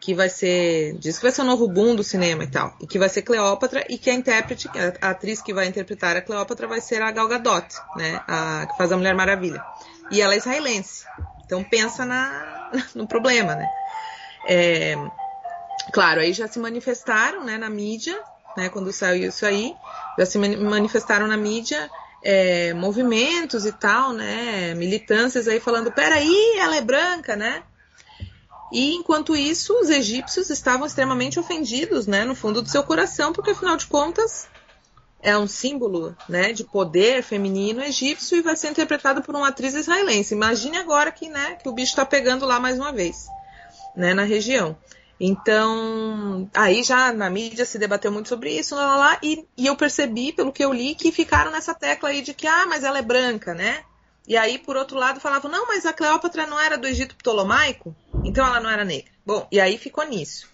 que 0.01 0.15
vai 0.15 0.29
ser. 0.29 0.97
Diz 0.99 1.17
que 1.17 1.23
vai 1.23 1.33
ser 1.33 1.41
o 1.41 1.45
um 1.45 1.49
novo 1.49 1.67
boom 1.67 1.97
do 1.97 2.05
cinema 2.05 2.45
e 2.45 2.47
tal. 2.47 2.77
E 2.81 2.87
que 2.87 2.99
vai 2.99 3.09
ser 3.09 3.23
Cleópatra 3.23 3.85
e 3.89 3.99
que 3.99 4.11
a 4.11 4.15
intérprete, 4.15 4.69
a 5.01 5.11
atriz 5.11 5.43
que 5.43 5.53
vai 5.53 5.67
interpretar 5.67 6.17
a 6.17 6.23
Cleópatra 6.23 6.67
vai 6.67 6.81
ser 6.81 7.03
a 7.03 7.11
Gal 7.11 7.27
Gadot, 7.27 7.67
né? 7.97 8.23
A, 8.29 8.67
que 8.71 8.77
faz 8.77 8.93
a 8.93 8.97
Mulher 8.97 9.15
Maravilha. 9.15 9.65
E 10.11 10.21
ela 10.21 10.35
é 10.35 10.37
israelense. 10.37 11.05
Então 11.45 11.65
pensa 11.65 12.05
na, 12.05 12.71
no 12.95 13.07
problema, 13.07 13.55
né? 13.55 13.67
É, 14.49 14.97
claro, 15.93 16.21
aí 16.21 16.33
já 16.33 16.47
se 16.47 16.59
manifestaram 16.59 17.45
né, 17.45 17.59
na 17.59 17.69
mídia, 17.69 18.19
né, 18.57 18.69
quando 18.69 18.93
saiu 18.93 19.29
isso 19.29 19.45
aí, 19.45 19.75
já 20.19 20.25
se 20.25 20.39
manifestaram 20.39 21.27
na 21.27 21.37
mídia 21.37 21.91
é, 22.23 22.73
movimentos 22.73 23.67
e 23.67 23.73
tal, 23.73 24.13
né, 24.13 24.75
militâncias 24.75 25.49
aí 25.49 25.61
falando, 25.61 25.93
peraí, 25.93 26.57
ela 26.59 26.77
é 26.77 26.81
branca, 26.81 27.37
né? 27.37 27.63
E 28.73 28.95
enquanto 28.95 29.37
isso, 29.37 29.79
os 29.81 29.91
egípcios 29.91 30.51
estavam 30.51 30.87
extremamente 30.87 31.39
ofendidos, 31.39 32.07
né, 32.07 32.25
no 32.25 32.35
fundo 32.35 32.63
do 32.63 32.69
seu 32.69 32.83
coração, 32.83 33.33
porque 33.33 33.51
afinal 33.51 33.77
de 33.77 33.87
contas 33.87 34.49
é 35.23 35.37
um 35.37 35.47
símbolo, 35.47 36.17
né, 36.29 36.53
de 36.53 36.65
poder 36.65 37.23
feminino 37.23 37.83
egípcio 37.83 38.39
e 38.39 38.43
vai 38.43 38.57
ser 38.57 38.71
interpretado 38.71 39.23
por 39.23 39.35
uma 39.35 39.49
atriz 39.49 39.75
israelense. 39.75 40.35
Imagine 40.35 40.79
agora 40.79 41.11
que, 41.11 41.29
né, 41.29 41.57
que 41.63 41.69
o 41.69 41.73
bicho 41.73 41.93
está 41.93 42.05
pegando 42.05 42.47
lá 42.47 42.61
mais 42.61 42.79
uma 42.79 42.93
vez 42.93 43.29
né, 43.97 44.15
na 44.15 44.23
região. 44.23 44.77
Então, 45.19 46.49
aí 46.55 46.83
já 46.83 47.13
na 47.13 47.31
mídia 47.31 47.65
se 47.65 47.79
debateu 47.79 48.13
muito 48.13 48.29
sobre 48.29 48.51
isso, 48.51 48.75
lá, 48.75 48.87
lá, 48.87 48.97
lá 48.97 49.19
e, 49.23 49.47
e, 49.57 49.67
eu 49.67 49.75
percebi, 49.75 50.31
pelo 50.31 50.53
que 50.53 50.63
eu 50.63 50.73
li, 50.73 50.95
que 50.95 51.11
ficaram 51.11 51.51
nessa 51.51 51.75
tecla 51.75 52.11
aí 52.11 52.21
de 52.21 52.35
que, 52.35 52.47
ah, 52.47 52.67
mas 52.67 52.85
ela 52.85 52.99
é 52.99 53.03
branca, 53.03 53.55
né? 53.55 53.83
E 54.29 54.37
aí, 54.37 54.59
por 54.59 54.77
outro 54.77 54.99
lado, 54.99 55.21
falavam, 55.21 55.51
não, 55.51 55.67
mas 55.67 55.87
a 55.87 55.93
Cleópatra 55.93 56.47
não 56.47 56.61
era 56.61 56.77
do 56.77 56.87
Egito 56.87 57.17
Ptolomaico, 57.17 57.97
então 58.25 58.47
ela 58.47 58.61
não 58.61 58.69
era 58.69 58.85
negra. 58.85 59.11
Bom, 59.25 59.49
e 59.51 59.59
aí 59.59 59.79
ficou 59.79 60.05
nisso. 60.05 60.49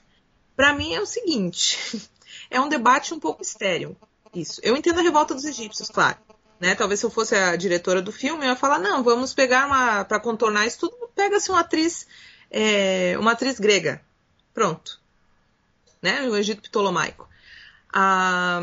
Para 0.55 0.72
mim 0.74 0.95
é 0.95 1.01
o 1.01 1.07
seguinte, 1.07 2.09
é 2.49 2.61
um 2.61 2.68
debate 2.68 3.12
um 3.12 3.18
pouco 3.18 3.43
estéreo, 3.43 3.97
isso. 4.32 4.61
Eu 4.62 4.76
entendo 4.76 5.01
a 5.01 5.03
revolta 5.03 5.34
dos 5.34 5.45
egípcios, 5.45 5.88
claro. 5.88 6.18
Né? 6.61 6.76
Talvez 6.76 7.01
se 7.01 7.07
eu 7.07 7.11
fosse 7.11 7.34
a 7.34 7.57
diretora 7.57 8.01
do 8.01 8.12
filme, 8.12 8.45
eu 8.45 8.51
ia 8.51 8.57
falar, 8.57 8.78
não, 8.78 9.03
vamos 9.03 9.34
pegar 9.34 9.66
uma. 9.66 10.05
para 10.05 10.20
contornar 10.20 10.66
isso 10.66 10.78
tudo, 10.78 11.11
pega-se 11.14 11.51
uma 11.51 11.61
atriz. 11.61 12.07
É, 12.53 13.16
uma 13.18 13.32
atriz 13.32 13.59
grega. 13.59 14.03
Pronto. 14.53 15.00
Né? 16.03 16.28
O 16.28 16.36
Egito 16.36 16.61
Ptolomaico. 16.62 17.26
A, 17.92 18.61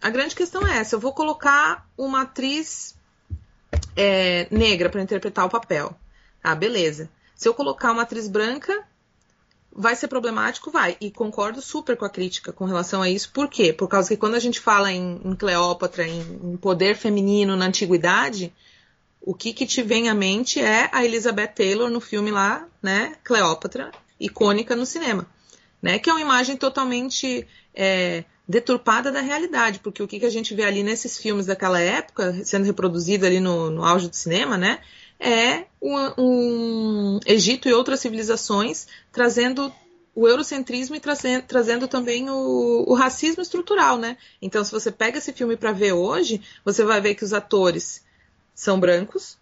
a 0.00 0.10
grande 0.10 0.34
questão 0.34 0.66
é 0.66 0.78
essa: 0.78 0.96
eu 0.96 1.00
vou 1.00 1.12
colocar 1.12 1.86
uma 1.96 2.22
atriz 2.22 2.96
é, 3.94 4.48
negra 4.50 4.88
para 4.88 5.02
interpretar 5.02 5.44
o 5.44 5.50
papel. 5.50 5.94
Ah, 6.42 6.54
beleza. 6.54 7.10
Se 7.34 7.48
eu 7.48 7.52
colocar 7.52 7.92
uma 7.92 8.02
atriz 8.02 8.28
branca, 8.28 8.86
vai 9.76 9.94
ser 9.94 10.08
problemático? 10.08 10.70
Vai. 10.70 10.96
E 11.00 11.10
concordo 11.10 11.60
super 11.60 11.96
com 11.96 12.04
a 12.04 12.10
crítica 12.10 12.52
com 12.52 12.64
relação 12.64 13.02
a 13.02 13.10
isso. 13.10 13.30
Por 13.32 13.48
quê? 13.48 13.72
Por 13.72 13.88
causa 13.88 14.08
que 14.08 14.16
quando 14.16 14.34
a 14.34 14.40
gente 14.40 14.58
fala 14.58 14.90
em, 14.90 15.20
em 15.22 15.34
Cleópatra, 15.34 16.06
em, 16.06 16.20
em, 16.20 16.56
poder 16.56 16.96
feminino 16.96 17.56
na 17.56 17.66
antiguidade, 17.66 18.52
o 19.20 19.34
que, 19.34 19.52
que 19.52 19.66
te 19.66 19.82
vem 19.82 20.08
à 20.08 20.14
mente 20.14 20.60
é 20.60 20.88
a 20.92 21.04
Elizabeth 21.04 21.48
Taylor 21.48 21.90
no 21.90 22.00
filme 22.00 22.30
lá, 22.30 22.66
né? 22.82 23.16
Cleópatra, 23.24 23.90
icônica 24.18 24.76
no 24.76 24.86
cinema. 24.86 25.26
Né? 25.82 25.98
Que 25.98 26.08
é 26.08 26.12
uma 26.12 26.20
imagem 26.20 26.56
totalmente 26.56 27.46
é, 27.74 28.24
deturpada 28.48 29.10
da 29.12 29.20
realidade, 29.20 29.80
porque 29.80 30.02
o 30.02 30.08
que, 30.08 30.20
que 30.20 30.26
a 30.26 30.30
gente 30.30 30.54
vê 30.54 30.64
ali 30.64 30.82
nesses 30.82 31.18
filmes 31.18 31.46
daquela 31.46 31.80
época, 31.80 32.44
sendo 32.44 32.64
reproduzido 32.64 33.26
ali 33.26 33.40
no, 33.40 33.70
no 33.70 33.84
auge 33.84 34.08
do 34.08 34.16
cinema, 34.16 34.56
né? 34.56 34.80
é 35.18 35.64
um, 35.80 35.96
um 36.18 37.20
Egito 37.26 37.68
e 37.68 37.72
outras 37.72 38.00
civilizações 38.00 38.86
trazendo 39.10 39.72
o 40.14 40.26
eurocentrismo 40.26 40.96
e 40.96 41.00
trazendo, 41.00 41.42
trazendo 41.42 41.88
também 41.88 42.30
o, 42.30 42.84
o, 42.86 42.94
racismo 42.94 43.42
estrutural, 43.42 43.98
né? 43.98 44.16
Então, 44.40 44.64
se 44.64 44.72
você 44.72 44.90
pega 44.90 45.18
esse 45.18 45.30
filme 45.32 45.58
para 45.58 45.72
ver 45.72 45.92
hoje, 45.92 46.40
você 46.64 46.84
vai 46.84 47.02
ver 47.02 47.14
que 47.14 47.24
os 47.24 47.34
atores 47.34 48.02
são 48.56 48.80
brancos. 48.80 49.38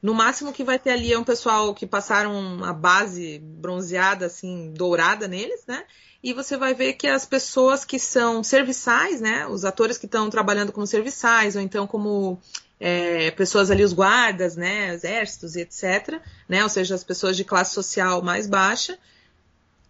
No 0.00 0.14
máximo 0.14 0.52
que 0.52 0.64
vai 0.64 0.78
ter 0.78 0.90
ali 0.90 1.12
é 1.12 1.18
um 1.18 1.24
pessoal 1.24 1.74
que 1.74 1.86
passaram 1.86 2.32
uma 2.32 2.72
base 2.72 3.38
bronzeada, 3.40 4.24
assim, 4.24 4.72
dourada 4.72 5.28
neles, 5.28 5.64
né? 5.66 5.84
E 6.22 6.32
você 6.32 6.56
vai 6.56 6.72
ver 6.72 6.94
que 6.94 7.06
as 7.06 7.26
pessoas 7.26 7.84
que 7.84 7.98
são 7.98 8.42
serviçais, 8.42 9.20
né? 9.20 9.46
Os 9.46 9.64
atores 9.64 9.98
que 9.98 10.06
estão 10.06 10.30
trabalhando 10.30 10.72
como 10.72 10.86
serviçais, 10.86 11.56
ou 11.56 11.62
então 11.62 11.86
como 11.86 12.40
é, 12.78 13.30
pessoas 13.32 13.70
ali, 13.70 13.82
os 13.82 13.92
guardas, 13.92 14.56
né, 14.56 14.92
exércitos 14.92 15.56
e 15.56 15.60
etc., 15.62 16.20
né, 16.48 16.62
ou 16.62 16.68
seja, 16.68 16.94
as 16.94 17.04
pessoas 17.04 17.36
de 17.36 17.44
classe 17.44 17.74
social 17.74 18.22
mais 18.22 18.46
baixa, 18.46 18.98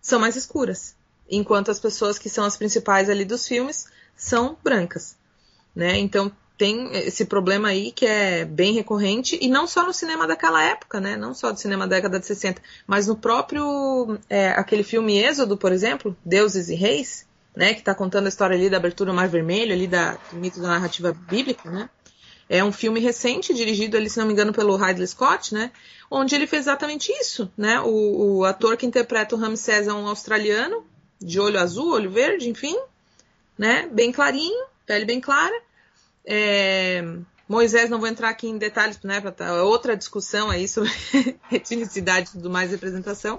são 0.01 0.21
mais 0.21 0.37
escuras, 0.37 0.95
enquanto 1.29 1.71
as 1.71 1.81
pessoas 1.81 2.19
que 2.19 2.29
são 2.29 2.45
as 2.45 2.57
principais 2.57 3.11
ali 3.11 3.25
dos 3.25 3.47
filmes 3.47 3.87
são 4.17 4.57
brancas, 4.63 5.17
né, 5.75 5.99
então 5.99 6.31
tem 6.57 6.91
esse 6.93 7.27
problema 7.27 7.69
aí 7.69 7.93
que 7.93 8.07
é 8.07 8.45
bem 8.45 8.73
recorrente, 8.73 9.39
e 9.41 9.49
não 9.49 9.67
só 9.67 9.85
no 9.85 9.93
cinema 9.93 10.27
daquela 10.27 10.63
época, 10.63 11.01
né, 11.01 11.17
não 11.17 11.35
só 11.35 11.53
do 11.53 11.61
cinema 11.61 11.87
da 11.87 11.97
década 11.97 12.19
de 12.19 12.27
60, 12.27 12.63
mas 12.87 13.07
no 13.07 13.17
próprio, 13.17 14.19
é, 14.29 14.51
aquele 14.51 14.83
filme 14.83 15.19
Êxodo, 15.19 15.57
por 15.57 15.73
exemplo, 15.73 16.17
Deuses 16.25 16.69
e 16.69 16.75
Reis, 16.75 17.27
né, 17.55 17.75
que 17.75 17.81
está 17.81 17.95
contando 17.95 18.27
a 18.27 18.29
história 18.29 18.57
ali 18.57 18.71
da 18.71 18.79
abertura 18.79 19.11
do 19.11 19.17
Mar 19.17 19.29
Vermelho, 19.29 19.73
ali 19.73 19.87
da, 19.87 20.19
do 20.31 20.37
mito 20.37 20.61
da 20.61 20.69
narrativa 20.69 21.13
bíblica, 21.13 21.71
né, 21.71 21.91
é 22.49 22.63
um 22.63 22.73
filme 22.73 23.01
recente, 23.01 23.53
dirigido 23.53 23.97
ali, 23.97 24.09
se 24.09 24.19
não 24.19 24.27
me 24.27 24.33
engano, 24.33 24.53
pelo 24.53 24.77
Ridley 24.77 25.07
Scott, 25.07 25.53
né? 25.53 25.73
Onde 26.11 26.35
ele 26.35 26.47
fez 26.47 26.63
exatamente 26.63 27.11
isso, 27.13 27.51
né? 27.57 27.81
O, 27.81 28.39
o 28.39 28.45
ator 28.45 28.77
que 28.77 28.87
interpreta 28.87 29.35
o 29.35 29.39
Ramsés 29.39 29.89
é 29.89 29.93
um 29.93 30.07
australiano, 30.07 30.87
de 31.21 31.41
olho 31.41 31.59
azul, 31.59 31.93
olho 31.93 32.11
verde, 32.11 32.49
enfim, 32.49 32.77
né? 33.59 33.89
Bem 33.91 34.13
clarinho, 34.13 34.67
pele 34.87 35.05
bem 35.05 35.21
clara. 35.21 35.55
É... 36.27 37.03
Moisés, 37.49 37.89
não 37.89 38.01
vou 38.01 38.09
entrar 38.09 38.29
aqui 38.29 38.49
em 38.49 38.59
detalhes, 38.59 38.99
né? 39.05 39.23
É 39.39 39.63
outra 39.63 39.97
discussão 39.97 40.51
aí 40.51 40.67
sobre 40.67 40.91
etnicidade 41.53 42.31
e 42.31 42.33
tudo 42.33 42.51
mais, 42.51 42.73
representação. 42.73 43.39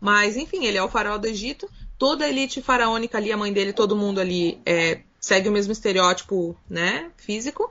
Mas, 0.00 0.36
enfim, 0.36 0.64
ele 0.64 0.78
é 0.78 0.82
o 0.82 0.88
faraó 0.88 1.18
do 1.18 1.26
Egito. 1.26 1.68
Toda 1.98 2.24
a 2.24 2.28
elite 2.28 2.62
faraônica 2.62 3.18
ali, 3.18 3.30
a 3.30 3.36
mãe 3.36 3.52
dele, 3.52 3.72
todo 3.72 3.94
mundo 3.94 4.20
ali 4.20 4.60
é, 4.64 5.02
segue 5.20 5.48
o 5.48 5.52
mesmo 5.52 5.72
estereótipo, 5.72 6.56
né? 6.68 7.10
Físico. 7.18 7.70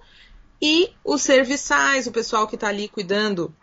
E 0.61 0.93
os 1.03 1.23
serviçais, 1.23 2.05
o 2.05 2.11
pessoal 2.11 2.47
que 2.47 2.55
está 2.55 2.67
ali 2.67 2.87
cuidando 2.87 3.53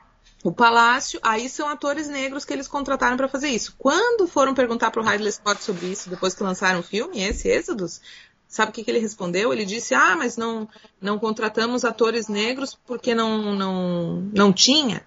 o 0.42 0.52
palácio, 0.52 1.18
aí 1.22 1.48
são 1.48 1.68
atores 1.68 2.08
negros 2.08 2.44
que 2.44 2.52
eles 2.52 2.68
contrataram 2.68 3.16
para 3.16 3.28
fazer 3.28 3.48
isso. 3.48 3.74
Quando 3.78 4.28
foram 4.28 4.54
perguntar 4.54 4.90
para 4.90 5.02
o 5.02 5.04
Ridley 5.04 5.32
Scott 5.32 5.62
sobre 5.62 5.86
isso, 5.86 6.10
depois 6.10 6.34
que 6.34 6.42
lançaram 6.42 6.80
o 6.80 6.82
filme, 6.82 7.22
esse 7.22 7.48
Êxodos, 7.48 8.00
sabe 8.48 8.70
o 8.70 8.74
que, 8.74 8.82
que, 8.82 8.90
ele 8.90 8.98
respondeu? 8.98 9.52
Ele 9.52 9.64
disse: 9.64 9.94
Ah, 9.94 10.16
mas 10.16 10.36
não, 10.36 10.68
não 11.00 11.18
contratamos 11.18 11.84
atores 11.84 12.28
negros 12.28 12.76
porque 12.86 13.14
não, 13.14 13.54
não, 13.54 14.20
não 14.34 14.52
tinha. 14.52 15.02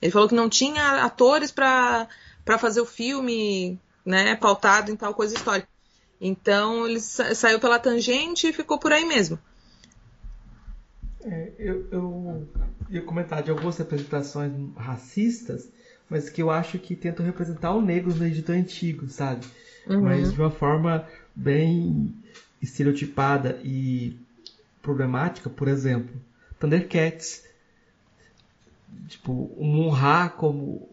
Ele 0.00 0.12
falou 0.12 0.28
que 0.28 0.34
não 0.34 0.48
tinha 0.48 1.04
atores 1.04 1.50
para 1.50 2.08
fazer 2.58 2.80
o 2.80 2.86
filme 2.86 3.78
né, 4.04 4.34
pautado 4.36 4.90
em 4.90 4.96
tal 4.96 5.12
coisa 5.12 5.34
histórica. 5.34 5.68
Então 6.20 6.86
ele 6.86 7.00
saiu 7.00 7.58
pela 7.58 7.78
tangente 7.78 8.46
e 8.46 8.52
ficou 8.52 8.78
por 8.78 8.92
aí 8.92 9.04
mesmo. 9.04 9.38
É, 11.22 11.52
eu, 11.58 11.86
eu 11.90 12.48
ia 12.88 13.02
comentar 13.02 13.42
de 13.42 13.50
algumas 13.50 13.76
representações 13.76 14.52
racistas, 14.74 15.68
mas 16.08 16.30
que 16.30 16.42
eu 16.42 16.50
acho 16.50 16.78
que 16.78 16.96
tentam 16.96 17.24
representar 17.24 17.72
o 17.72 17.80
negro 17.82 18.14
no 18.14 18.26
Egito 18.26 18.52
Antigo, 18.52 19.08
sabe? 19.08 19.46
Uhum. 19.86 20.02
Mas 20.02 20.32
de 20.32 20.40
uma 20.40 20.50
forma 20.50 21.06
bem 21.34 22.14
estereotipada 22.60 23.60
e 23.64 24.18
problemática, 24.82 25.48
por 25.48 25.68
exemplo, 25.68 26.14
Thundercats. 26.58 27.44
Tipo, 29.08 29.32
o 29.56 29.64
Munra 29.64 30.28
como 30.28 30.88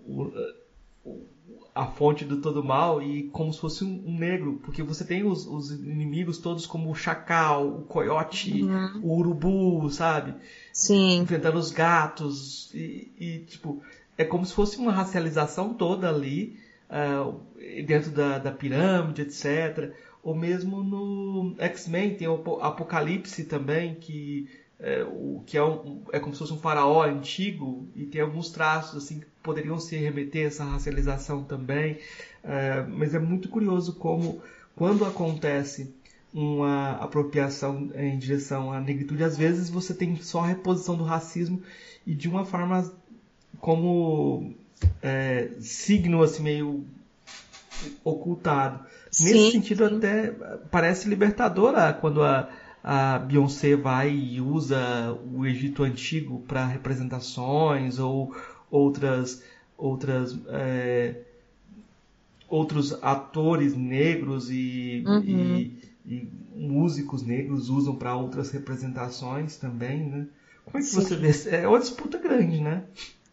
a 1.78 1.86
fonte 1.86 2.26
do 2.26 2.42
todo 2.42 2.64
mal 2.64 3.02
e 3.02 3.24
como 3.30 3.54
se 3.54 3.60
fosse 3.60 3.84
um, 3.84 4.04
um 4.08 4.18
negro, 4.18 4.60
porque 4.64 4.82
você 4.82 5.06
tem 5.06 5.24
os, 5.24 5.46
os, 5.46 5.72
inimigos 5.72 6.40
todos 6.40 6.66
como 6.66 6.90
o 6.90 6.96
chacal, 6.96 7.68
o 7.68 7.82
coiote, 7.84 8.64
uhum. 8.64 9.02
o 9.04 9.18
urubu, 9.18 9.90
sabe? 9.92 10.34
Sim. 10.74 11.20
Enfrentando 11.20 11.60
os 11.60 11.72
gatos 11.72 12.74
e, 12.74 13.12
e, 13.20 13.40
tipo, 13.40 13.82
é 14.18 14.26
como 14.26 14.46
se 14.46 14.54
fosse 14.54 14.78
uma 14.78 14.92
racialização 14.92 15.74
toda 15.74 16.10
ali 16.10 16.58
uh, 16.90 17.40
dentro 17.86 18.10
da, 18.10 18.40
da 18.40 18.52
pirâmide, 18.52 19.22
etc. 19.22 19.94
Ou 20.28 20.36
mesmo 20.36 20.84
no 20.84 21.56
X-Men 21.58 22.16
tem 22.16 22.28
o 22.28 22.60
Apocalipse 22.60 23.46
também, 23.46 23.96
que 23.96 24.46
é, 24.78 25.02
o 25.06 25.42
que 25.46 25.58
é, 25.58 25.64
um, 25.64 26.02
é 26.12 26.20
como 26.20 26.34
se 26.34 26.40
fosse 26.40 26.52
um 26.52 26.60
faraó 26.60 27.04
antigo 27.04 27.88
e 27.96 28.04
tem 28.04 28.20
alguns 28.20 28.50
traços 28.50 29.06
assim 29.06 29.22
que 29.22 29.26
poderiam 29.42 29.80
se 29.80 29.96
remeter 29.96 30.44
a 30.44 30.48
essa 30.48 30.64
racialização 30.66 31.46
também, 31.46 32.00
é, 32.44 32.82
mas 32.82 33.14
é 33.14 33.20
muito 33.20 33.48
curioso 33.48 33.94
como 33.94 34.42
quando 34.76 35.06
acontece 35.06 35.96
uma 36.34 36.98
apropriação 36.98 37.90
em 37.96 38.20
direção 38.20 38.74
à 38.74 38.82
negritude, 38.82 39.24
às 39.24 39.38
vezes 39.38 39.70
você 39.70 39.94
tem 39.94 40.18
só 40.18 40.42
a 40.44 40.48
reposição 40.48 40.98
do 40.98 41.06
racismo 41.06 41.62
e 42.06 42.14
de 42.14 42.28
uma 42.28 42.44
forma 42.44 42.94
como 43.62 44.54
é, 45.02 45.52
signo 45.62 46.22
assim 46.22 46.44
meio 46.44 46.84
ocultado. 48.04 48.86
Sim, 49.18 49.26
Nesse 49.26 49.52
sentido 49.52 49.88
sim. 49.88 49.98
até 49.98 50.32
parece 50.70 51.10
libertadora 51.10 51.94
quando 51.94 52.24
a 52.24 52.50
a 52.90 53.20
Beyoncé 53.20 53.76
vai 53.76 54.10
e 54.16 54.40
usa 54.40 55.12
o 55.34 55.46
Egito 55.46 55.84
Antigo 55.84 56.40
para 56.48 56.66
representações 56.66 58.00
ou 58.00 58.34
outras 58.72 59.44
outras 59.78 60.38
é, 60.48 61.16
outros 62.48 62.98
atores 63.04 63.76
negros 63.76 64.50
e, 64.50 65.04
uhum. 65.06 65.22
e, 65.22 65.92
e, 66.06 66.30
músicos 66.56 67.24
negros 67.24 67.68
usam 67.68 67.94
para 67.94 68.16
outras 68.16 68.52
representações 68.52 69.58
também, 69.58 70.08
né? 70.10 70.26
Como 70.64 70.78
é 70.78 70.80
que 70.80 70.88
Sim. 70.88 71.02
você 71.02 71.16
vê? 71.18 71.58
É 71.58 71.68
uma 71.68 71.80
disputa 71.80 72.18
grande, 72.18 72.62
né? 72.62 72.84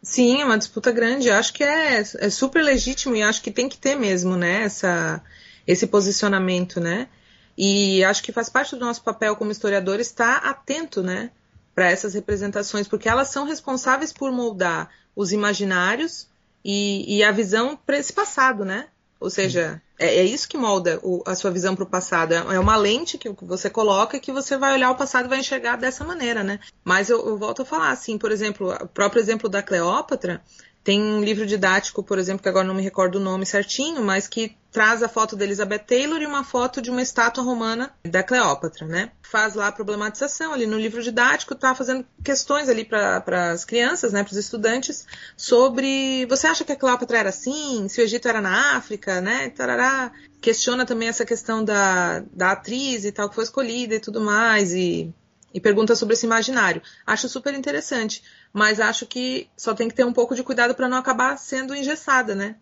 Sim, 0.03 0.43
é 0.43 0.45
uma 0.45 0.59
disputa 0.59 0.91
grande. 0.91 1.29
Eu 1.29 1.35
acho 1.35 1.53
que 1.53 1.63
é, 1.63 2.01
é 2.01 2.31
super 2.31 2.63
legítimo 2.63 3.15
e 3.15 3.23
acho 3.23 3.41
que 3.41 3.53
tem 3.53 3.69
que 3.69 3.79
ter 3.79 3.95
mesmo, 3.95 4.37
né? 4.37 4.65
Essa, 4.65 5.23
esse 5.67 5.87
posicionamento, 5.87 6.81
né? 6.81 7.09
E 7.57 8.03
acho 8.05 8.23
que 8.23 8.33
faz 8.33 8.49
parte 8.49 8.75
do 8.75 8.85
nosso 8.85 9.03
papel 9.03 9.37
como 9.37 9.53
historiador 9.53 10.01
estar 10.01 10.39
atento, 10.39 11.03
né, 11.03 11.31
para 11.75 11.91
essas 11.91 12.15
representações, 12.15 12.89
porque 12.89 13.09
elas 13.09 13.29
são 13.29 13.45
responsáveis 13.45 14.13
por 14.13 14.33
moldar 14.33 14.91
os 15.15 15.33
imaginários 15.33 16.29
e, 16.65 17.19
e 17.19 17.23
a 17.23 17.31
visão 17.31 17.77
para 17.77 17.99
esse 17.99 18.13
passado, 18.13 18.65
né? 18.65 18.89
Ou 19.21 19.31
seja, 19.31 19.81
é, 19.99 20.17
é 20.17 20.25
isso 20.25 20.49
que 20.49 20.57
molda 20.57 21.01
o, 21.03 21.23
a 21.27 21.35
sua 21.35 21.51
visão 21.51 21.75
para 21.75 21.85
o 21.85 21.89
passado. 21.89 22.33
É, 22.33 22.37
é 22.37 22.59
uma 22.59 22.77
lente 22.77 23.17
que 23.17 23.29
você 23.41 23.71
coloca 23.71 24.19
que 24.19 24.33
você 24.33 24.57
vai 24.57 24.75
olhar 24.75 24.91
o 24.91 24.97
passado 24.97 25.27
e 25.27 25.29
vai 25.29 25.41
enxergar 25.41 25.77
dessa 25.77 26.05
maneira, 26.05 26.43
né? 26.43 26.61
Mas 26.85 27.11
eu, 27.11 27.27
eu 27.27 27.39
volto 27.39 27.63
a 27.63 27.65
falar, 27.65 27.91
assim, 27.91 28.19
por 28.19 28.31
exemplo, 28.31 28.73
o 28.73 28.89
próprio 28.89 29.21
exemplo 29.21 29.49
da 29.49 29.63
Cleópatra, 29.63 30.43
tem 30.85 31.03
um 31.03 31.25
livro 31.25 31.47
didático, 31.47 32.05
por 32.05 32.19
exemplo, 32.19 32.43
que 32.43 32.49
agora 32.49 32.69
não 32.69 32.75
me 32.75 32.83
recordo 32.83 33.17
o 33.17 33.21
nome 33.21 33.47
certinho, 33.47 34.03
mas 34.03 34.29
que 34.29 34.55
traz 34.71 35.03
a 35.03 35.09
foto 35.09 35.35
da 35.35 35.45
Elizabeth 35.45 35.79
Taylor 35.79 36.21
e 36.21 36.27
uma 36.27 36.45
foto 36.45 36.83
de 36.83 36.91
uma 36.91 37.01
estátua 37.01 37.43
romana 37.43 37.91
da 38.05 38.23
Cleópatra, 38.23 38.87
né? 38.87 39.11
Faz 39.23 39.55
lá 39.55 39.69
a 39.69 39.73
problematização 39.73 40.53
ali 40.53 40.67
no 40.67 40.77
livro 40.77 41.03
didático, 41.03 41.55
tá 41.55 41.75
fazendo 41.75 42.05
questões 42.23 42.69
ali 42.69 42.85
para 42.85 43.53
as 43.53 43.65
crianças, 43.65 44.13
né, 44.13 44.23
para 44.23 44.33
os 44.33 44.37
estudantes, 44.37 45.07
sobre 45.37 46.27
você 46.27 46.49
acha 46.49 46.65
que 46.65 46.73
a 46.73 46.77
Cleópatra 46.77 47.19
era 47.19 47.29
assim? 47.31 47.89
Se 47.89 48.03
o 48.03 48.05
Egito 48.05 48.29
era 48.29 48.43
na 48.43 48.77
África, 48.77 49.23
né? 49.23 49.49
Tarará. 49.49 50.13
Questiona 50.39 50.85
também 50.85 51.09
essa 51.09 51.25
questão 51.25 51.65
da, 51.65 52.23
da 52.31 52.51
atriz 52.53 53.07
e 53.07 53.13
tal 53.13 53.31
que 53.31 53.35
foi 53.35 53.45
escolhida 53.45 53.95
e 53.95 54.01
tudo 54.01 54.21
mais 54.21 54.75
e 54.75 55.15
e 55.55 55.61
pergunta 55.61 55.95
sobre 55.95 56.15
esse 56.15 56.27
imaginário. 56.27 56.83
Acho 57.07 57.29
super 57.29 57.55
interessante, 57.55 58.25
mas 58.55 58.79
acho 58.79 59.05
que 59.05 59.51
só 59.57 59.75
tem 59.75 59.89
que 59.89 59.97
ter 59.97 60.05
um 60.05 60.13
pouco 60.13 60.33
de 60.37 60.45
cuidado 60.45 60.77
para 60.77 60.89
não 60.89 60.97
acabar 60.97 61.37
sendo 61.37 61.75
engessada, 61.75 62.37
né? 62.37 62.55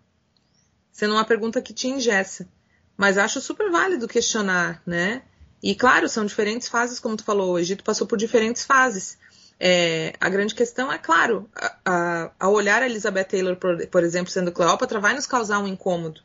Sendo 0.90 1.12
uma 1.12 1.24
pergunta 1.24 1.61
que 1.61 1.74
te 1.74 1.86
engessa. 1.86 2.49
Mas 2.97 3.18
acho 3.18 3.43
super 3.43 3.70
válido 3.70 4.09
questionar, 4.09 4.80
né? 4.86 5.20
E 5.62 5.74
claro, 5.74 6.09
são 6.09 6.24
diferentes 6.24 6.66
fases, 6.66 6.99
como 6.99 7.14
tu 7.14 7.24
falou, 7.24 7.53
o 7.53 7.59
Egito 7.59 7.84
passou 7.84 8.07
por 8.07 8.16
diferentes 8.16 8.64
fases. 8.64 9.18
É, 9.61 10.14
a 10.18 10.30
grande 10.30 10.55
questão 10.55 10.90
é, 10.90 10.97
claro, 10.97 11.49
a, 11.55 11.76
a, 11.84 12.30
ao 12.40 12.55
olhar 12.55 12.82
a 12.82 12.86
Elizabeth 12.86 13.24
Taylor, 13.24 13.57
por, 13.57 13.86
por 13.88 14.03
exemplo, 14.03 14.32
sendo 14.32 14.51
Cleópatra, 14.51 14.99
vai 14.99 15.12
nos 15.14 15.26
causar 15.26 15.59
um 15.59 15.68
incômodo. 15.68 16.22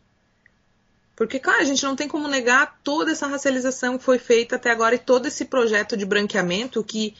Porque, 1.13 1.39
claro, 1.39 1.59
a 1.59 1.65
gente 1.65 1.83
não 1.83 1.95
tem 1.95 2.07
como 2.07 2.27
negar 2.27 2.79
toda 2.83 3.11
essa 3.11 3.27
racialização 3.27 3.97
que 3.97 4.03
foi 4.03 4.17
feita 4.17 4.55
até 4.55 4.71
agora 4.71 4.95
e 4.95 4.99
todo 4.99 5.25
esse 5.25 5.43
projeto 5.43 5.97
de 5.97 6.05
branqueamento 6.05 6.81
que, 6.83 7.15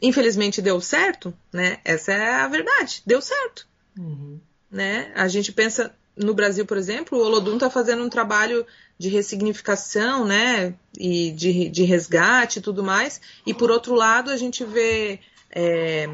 infelizmente, 0.00 0.62
deu 0.62 0.80
certo, 0.80 1.34
né? 1.52 1.78
Essa 1.84 2.12
é 2.12 2.34
a 2.34 2.48
verdade, 2.48 3.02
deu 3.06 3.20
certo. 3.20 3.66
Uhum. 3.98 4.40
Né? 4.70 5.12
A 5.14 5.28
gente 5.28 5.52
pensa 5.52 5.94
no 6.16 6.34
Brasil, 6.34 6.66
por 6.66 6.76
exemplo, 6.76 7.18
o 7.18 7.22
Olodum 7.22 7.54
está 7.54 7.70
fazendo 7.70 8.02
um 8.02 8.08
trabalho 8.08 8.66
de 8.98 9.08
ressignificação, 9.08 10.24
né? 10.24 10.74
E 10.98 11.30
de, 11.30 11.68
de 11.68 11.84
resgate 11.84 12.58
e 12.58 12.62
tudo 12.62 12.82
mais. 12.82 13.20
E, 13.46 13.54
por 13.54 13.70
outro 13.70 13.94
lado, 13.94 14.30
a 14.30 14.36
gente 14.36 14.64
vê... 14.64 15.20
É, 15.50 16.08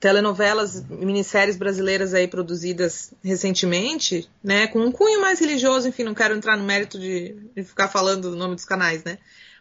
telenovelas, 0.00 0.84
minisséries 0.88 1.56
brasileiras 1.56 2.14
aí 2.14 2.28
produzidas 2.28 3.12
recentemente, 3.22 4.28
né, 4.42 4.68
com 4.68 4.78
um 4.78 4.92
cunho 4.92 5.20
mais 5.20 5.40
religioso, 5.40 5.88
enfim, 5.88 6.04
não 6.04 6.14
quero 6.14 6.36
entrar 6.36 6.56
no 6.56 6.64
mérito 6.64 6.98
de, 6.98 7.34
de 7.54 7.64
ficar 7.64 7.88
falando 7.88 8.26
o 8.26 8.36
nome 8.36 8.54
dos 8.54 8.64
canais, 8.64 9.02
né, 9.02 9.18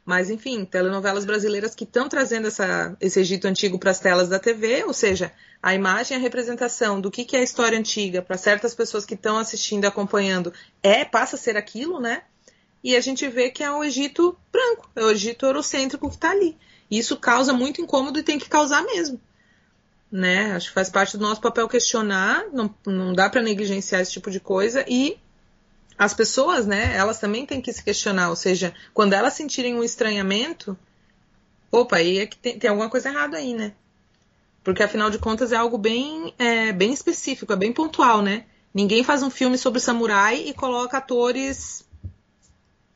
mas 0.07 0.29
enfim, 0.29 0.63
telenovelas 0.63 1.25
brasileiras 1.25 1.75
que 1.75 1.83
estão 1.83 2.07
trazendo 2.07 2.47
essa, 2.47 2.95
esse 3.01 3.19
Egito 3.19 3.45
antigo 3.45 3.77
para 3.77 3.91
as 3.91 3.99
telas 3.99 4.29
da 4.29 4.39
TV, 4.39 4.85
ou 4.85 4.93
seja, 4.93 5.33
a 5.61 5.75
imagem, 5.75 6.15
a 6.15 6.19
representação 6.19 7.01
do 7.01 7.11
que, 7.11 7.25
que 7.25 7.35
é 7.35 7.41
a 7.41 7.43
história 7.43 7.77
antiga 7.77 8.21
para 8.21 8.37
certas 8.37 8.73
pessoas 8.73 9.05
que 9.05 9.15
estão 9.15 9.37
assistindo 9.37 9.83
e 9.83 9.87
acompanhando 9.87 10.53
é 10.81 11.03
passa 11.03 11.35
a 11.35 11.39
ser 11.39 11.57
aquilo, 11.57 11.99
né? 11.99 12.21
E 12.81 12.95
a 12.95 13.01
gente 13.01 13.27
vê 13.27 13.49
que 13.49 13.61
é 13.61 13.69
o 13.69 13.83
Egito 13.83 14.37
branco, 14.49 14.89
é 14.95 15.03
o 15.03 15.11
Egito 15.11 15.45
eurocêntrico 15.45 16.07
que 16.07 16.15
está 16.15 16.31
ali. 16.31 16.57
E 16.89 16.97
isso 16.97 17.17
causa 17.17 17.51
muito 17.51 17.81
incômodo 17.81 18.17
e 18.17 18.23
tem 18.23 18.39
que 18.39 18.47
causar 18.47 18.83
mesmo 18.83 19.19
né? 20.09 20.53
Acho 20.53 20.69
que 20.69 20.73
faz 20.73 20.89
parte 20.89 21.17
do 21.17 21.23
nosso 21.23 21.41
papel 21.41 21.67
questionar, 21.67 22.45
não, 22.53 22.73
não 22.85 23.11
dá 23.11 23.29
para 23.29 23.41
negligenciar 23.41 23.99
esse 23.99 24.13
tipo 24.13 24.31
de 24.31 24.39
coisa 24.39 24.85
e 24.87 25.19
as 25.97 26.13
pessoas, 26.13 26.67
né, 26.67 26.95
elas 26.95 27.19
também 27.19 27.45
têm 27.45 27.59
que 27.59 27.73
se 27.73 27.83
questionar, 27.83 28.29
ou 28.29 28.35
seja, 28.35 28.73
quando 28.93 29.13
elas 29.13 29.33
sentirem 29.33 29.73
um 29.73 29.83
estranhamento, 29.83 30.77
opa, 31.71 31.97
aí 31.97 32.19
é 32.19 32.27
que 32.27 32.37
tem, 32.37 32.59
tem 32.59 32.69
alguma 32.69 32.89
coisa 32.89 33.09
errada 33.09 33.37
aí, 33.37 33.53
né? 33.53 33.73
Porque 34.63 34.83
afinal 34.83 35.09
de 35.09 35.17
contas 35.17 35.51
é 35.51 35.55
algo 35.55 35.77
bem, 35.77 36.33
é, 36.37 36.71
bem 36.71 36.93
específico, 36.93 37.51
é 37.51 37.55
bem 37.55 37.73
pontual, 37.73 38.21
né? 38.21 38.45
Ninguém 38.73 39.03
faz 39.03 39.23
um 39.23 39.29
filme 39.29 39.57
sobre 39.57 39.79
samurai 39.79 40.35
e 40.45 40.53
coloca 40.53 40.97
atores, 40.97 41.83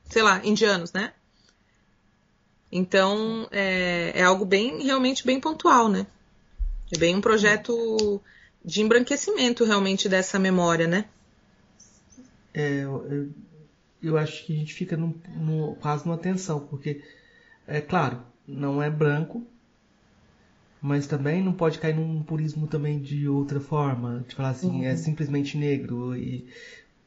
sei 0.10 0.22
lá, 0.22 0.42
indianos, 0.44 0.92
né? 0.92 1.14
Então 2.72 3.48
é, 3.52 4.12
é 4.14 4.24
algo 4.24 4.46
bem, 4.46 4.84
realmente 4.84 5.26
bem 5.26 5.40
pontual, 5.40 5.90
né? 5.90 6.06
É 6.94 6.98
bem 7.00 7.16
um 7.16 7.22
projeto 7.22 8.22
de 8.64 8.82
embranquecimento 8.82 9.64
realmente 9.64 10.08
dessa 10.08 10.38
memória, 10.38 10.88
né? 10.88 11.06
É, 12.54 12.84
eu, 12.84 13.30
eu 14.02 14.18
acho 14.18 14.46
que 14.46 14.54
a 14.54 14.56
gente 14.56 14.74
fica 14.74 14.98
quase 15.80 16.06
numa 16.06 16.18
tensão, 16.18 16.60
porque, 16.60 17.02
é 17.68 17.80
claro, 17.82 18.20
não 18.48 18.82
é 18.82 18.90
branco, 18.90 19.46
mas 20.82 21.06
também 21.06 21.44
não 21.44 21.54
pode 21.54 21.80
cair 21.80 21.96
num 21.96 22.24
purismo 22.24 22.68
também 22.68 23.00
de 23.00 23.28
outra 23.28 23.60
forma, 23.60 24.26
de 24.28 24.36
falar 24.36 24.50
assim, 24.50 24.86
é 24.86 24.90
uhum. 24.90 24.94
é 24.94 24.96
simplesmente 24.96 25.58
negro, 25.58 26.16
e 26.16 26.48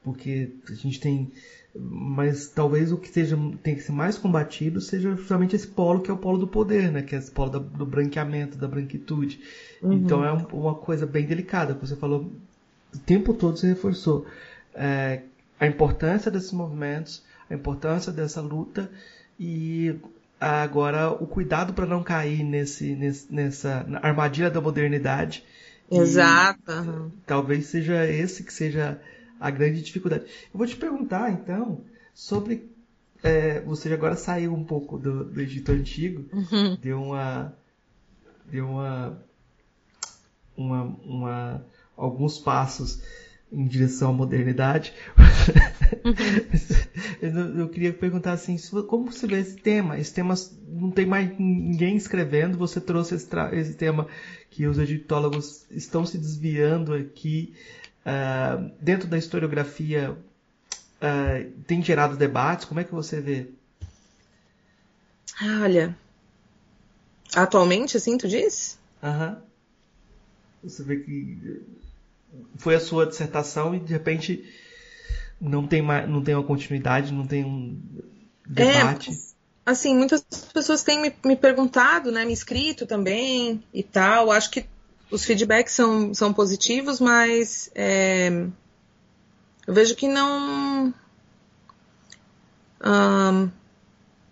porque 0.02 0.50
a 0.68 0.74
gente 0.74 1.00
tem 1.00 1.32
mas 1.76 2.46
talvez 2.46 2.92
o 2.92 2.96
que 2.96 3.08
seja, 3.08 3.36
tem 3.62 3.74
que 3.74 3.82
ser 3.82 3.90
mais 3.90 4.16
combatido 4.16 4.80
seja 4.80 5.14
justamente 5.16 5.56
esse 5.56 5.66
polo 5.66 6.00
que 6.00 6.10
é 6.10 6.14
o 6.14 6.16
polo 6.16 6.38
do 6.38 6.46
poder, 6.46 6.92
né? 6.92 7.02
Que 7.02 7.16
é 7.16 7.18
esse 7.18 7.30
polo 7.30 7.50
da, 7.50 7.58
do 7.58 7.84
branqueamento, 7.84 8.56
da 8.56 8.68
branquitude. 8.68 9.40
Uhum. 9.82 9.92
Então 9.94 10.24
é 10.24 10.32
um, 10.32 10.46
uma 10.52 10.74
coisa 10.74 11.04
bem 11.04 11.26
delicada. 11.26 11.74
Você 11.74 11.96
falou 11.96 12.30
o 12.94 12.98
tempo 12.98 13.34
todo 13.34 13.58
você 13.58 13.66
reforçou 13.66 14.24
é, 14.72 15.22
a 15.58 15.66
importância 15.66 16.30
desses 16.30 16.52
movimentos, 16.52 17.22
a 17.48 17.54
importância 17.54 18.12
dessa 18.12 18.40
luta 18.40 18.90
e 19.38 19.94
agora 20.40 21.10
o 21.10 21.26
cuidado 21.26 21.72
para 21.72 21.86
não 21.86 22.02
cair 22.02 22.42
nesse, 22.42 22.94
nesse, 22.94 23.32
nessa 23.32 23.86
armadilha 24.02 24.50
da 24.50 24.60
modernidade. 24.60 25.44
Exato. 25.90 27.12
E, 27.14 27.20
talvez 27.26 27.66
seja 27.66 28.06
esse 28.06 28.42
que 28.42 28.52
seja 28.52 29.00
a 29.40 29.50
grande 29.50 29.82
dificuldade. 29.82 30.24
Eu 30.24 30.58
vou 30.58 30.66
te 30.66 30.76
perguntar, 30.76 31.30
então, 31.30 31.80
sobre. 32.14 32.72
É, 33.22 33.60
você 33.60 33.90
agora 33.92 34.16
saiu 34.16 34.52
um 34.52 34.64
pouco 34.64 34.98
do, 34.98 35.24
do 35.24 35.40
Egito 35.40 35.72
Antigo, 35.72 36.24
uhum. 36.32 36.76
deu 36.80 37.02
uma. 37.02 37.54
deu 38.46 38.68
uma, 38.68 39.18
uma, 40.56 40.82
uma. 41.04 41.66
alguns 41.96 42.38
passos 42.38 43.02
em 43.54 43.66
direção 43.66 44.10
à 44.10 44.12
modernidade. 44.12 44.92
Uhum. 46.02 47.60
eu 47.60 47.68
queria 47.68 47.92
perguntar 47.92 48.32
assim, 48.32 48.56
como 48.88 49.12
você 49.12 49.26
vê 49.26 49.40
esse 49.40 49.56
tema? 49.56 49.98
Esse 49.98 50.12
tema 50.12 50.34
não 50.68 50.90
tem 50.90 51.06
mais 51.06 51.30
ninguém 51.38 51.96
escrevendo, 51.96 52.58
você 52.58 52.80
trouxe 52.80 53.14
esse, 53.14 53.28
esse 53.52 53.74
tema 53.74 54.08
que 54.50 54.66
os 54.66 54.78
egiptólogos 54.78 55.64
estão 55.70 56.04
se 56.04 56.18
desviando 56.18 56.94
aqui. 56.94 57.54
Uh, 58.04 58.70
dentro 58.80 59.08
da 59.08 59.16
historiografia 59.16 60.10
uh, 60.10 61.50
tem 61.66 61.82
gerado 61.82 62.16
debates? 62.16 62.66
Como 62.66 62.80
é 62.80 62.84
que 62.84 62.92
você 62.92 63.20
vê? 63.20 63.48
Olha, 65.62 65.96
atualmente, 67.34 67.96
assim, 67.96 68.18
tu 68.18 68.28
diz? 68.28 68.78
Aham. 69.02 69.30
Uhum. 69.30 69.54
Você 70.64 70.82
vê 70.82 70.96
que 70.96 71.62
foi 72.56 72.74
a 72.74 72.80
sua 72.80 73.06
dissertação 73.06 73.74
e 73.74 73.80
de 73.80 73.92
repente 73.92 74.44
não 75.40 75.66
tem, 75.66 75.82
mais, 75.82 76.08
não 76.08 76.22
tem 76.22 76.34
uma 76.34 76.44
continuidade, 76.44 77.12
não 77.12 77.26
tem 77.26 77.44
um 77.44 77.80
debate. 78.46 79.10
É, 79.10 79.14
assim, 79.66 79.96
muitas 79.96 80.22
pessoas 80.52 80.82
têm 80.82 81.00
me, 81.00 81.14
me 81.24 81.36
perguntado, 81.36 82.10
né, 82.10 82.24
me 82.24 82.32
escrito 82.32 82.86
também 82.86 83.62
e 83.72 83.82
tal. 83.82 84.30
Acho 84.30 84.50
que 84.50 84.66
os 85.10 85.24
feedbacks 85.24 85.74
são, 85.74 86.14
são 86.14 86.32
positivos, 86.32 87.00
mas 87.00 87.70
é, 87.74 88.28
eu 89.66 89.74
vejo 89.74 89.94
que 89.94 90.08
não. 90.08 90.94
Um, 92.84 93.50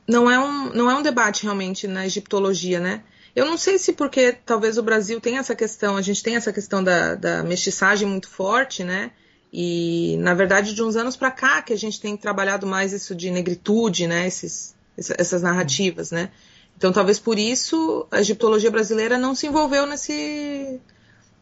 não, 0.06 0.30
é 0.30 0.38
um, 0.38 0.72
não 0.74 0.90
é 0.90 0.94
um 0.94 1.02
debate 1.02 1.44
realmente 1.44 1.86
na 1.86 2.04
egiptologia, 2.04 2.80
né? 2.80 3.02
Eu 3.34 3.46
não 3.46 3.56
sei 3.56 3.78
se 3.78 3.94
porque 3.94 4.32
talvez 4.32 4.76
o 4.76 4.82
Brasil 4.82 5.20
tenha 5.20 5.40
essa 5.40 5.54
questão, 5.54 5.96
a 5.96 6.02
gente 6.02 6.22
tem 6.22 6.36
essa 6.36 6.52
questão 6.52 6.84
da, 6.84 7.14
da 7.14 7.42
mestiçagem 7.42 8.06
muito 8.06 8.28
forte, 8.28 8.84
né? 8.84 9.10
E, 9.52 10.16
na 10.18 10.34
verdade, 10.34 10.74
de 10.74 10.82
uns 10.82 10.96
anos 10.96 11.16
para 11.16 11.30
cá 11.30 11.62
que 11.62 11.72
a 11.72 11.78
gente 11.78 12.00
tem 12.00 12.16
trabalhado 12.16 12.66
mais 12.66 12.92
isso 12.92 13.14
de 13.14 13.30
negritude, 13.30 14.06
né? 14.06 14.26
Esses, 14.26 14.74
essas 14.96 15.42
narrativas, 15.42 16.10
né? 16.10 16.30
Então, 16.76 16.92
talvez 16.92 17.18
por 17.18 17.38
isso 17.38 18.06
a 18.10 18.20
egiptologia 18.20 18.70
brasileira 18.70 19.18
não 19.18 19.34
se 19.34 19.46
envolveu 19.46 19.86
nesse. 19.86 20.80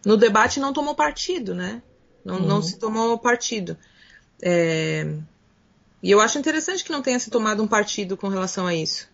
no 0.05 0.16
debate 0.16 0.57
e 0.57 0.61
não 0.61 0.72
tomou 0.72 0.95
partido, 0.95 1.55
né? 1.55 1.82
Não, 2.24 2.36
uhum. 2.36 2.47
não 2.47 2.62
se 2.62 2.78
tomou 2.78 3.18
partido. 3.18 3.76
É... 4.43 5.07
E 6.03 6.11
eu 6.11 6.20
acho 6.20 6.38
interessante 6.38 6.84
que 6.84 6.93
não 6.93 7.03
tenha 7.03 7.18
se 7.18 7.30
tomado 7.30 7.62
um 7.62 7.68
partido 7.68 8.16
com 8.16 8.28
relação 8.28 8.66
a 8.66 8.74
isso, 8.74 9.09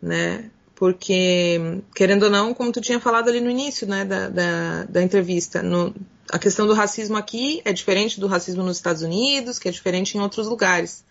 né? 0.00 0.50
Porque, 0.80 1.82
querendo 1.94 2.22
ou 2.22 2.30
não, 2.30 2.54
como 2.54 2.72
tu 2.72 2.80
tinha 2.80 2.98
falado 2.98 3.28
ali 3.28 3.38
no 3.38 3.50
início 3.50 3.86
né, 3.86 4.02
da, 4.02 4.30
da, 4.30 4.84
da 4.84 5.02
entrevista, 5.02 5.62
no, 5.62 5.94
a 6.32 6.38
questão 6.38 6.66
do 6.66 6.72
racismo 6.72 7.18
aqui 7.18 7.60
é 7.66 7.72
diferente 7.74 8.18
do 8.18 8.26
racismo 8.26 8.62
nos 8.62 8.78
Estados 8.78 9.02
Unidos, 9.02 9.58
que 9.58 9.68
é 9.68 9.70
diferente 9.70 10.16
em 10.16 10.22
outros 10.22 10.46
lugares. 10.46 11.04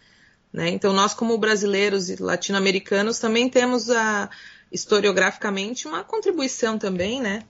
Né? 0.51 0.69
Então, 0.69 0.91
nós, 0.91 1.13
como 1.13 1.37
brasileiros 1.37 2.09
e 2.09 2.15
latino-americanos, 2.15 3.19
também 3.19 3.47
temos, 3.47 3.91
a, 3.91 4.27
historiograficamente, 4.71 5.87
uma 5.87 6.03
contribuição 6.03 6.79
também, 6.79 7.21
né? 7.21 7.43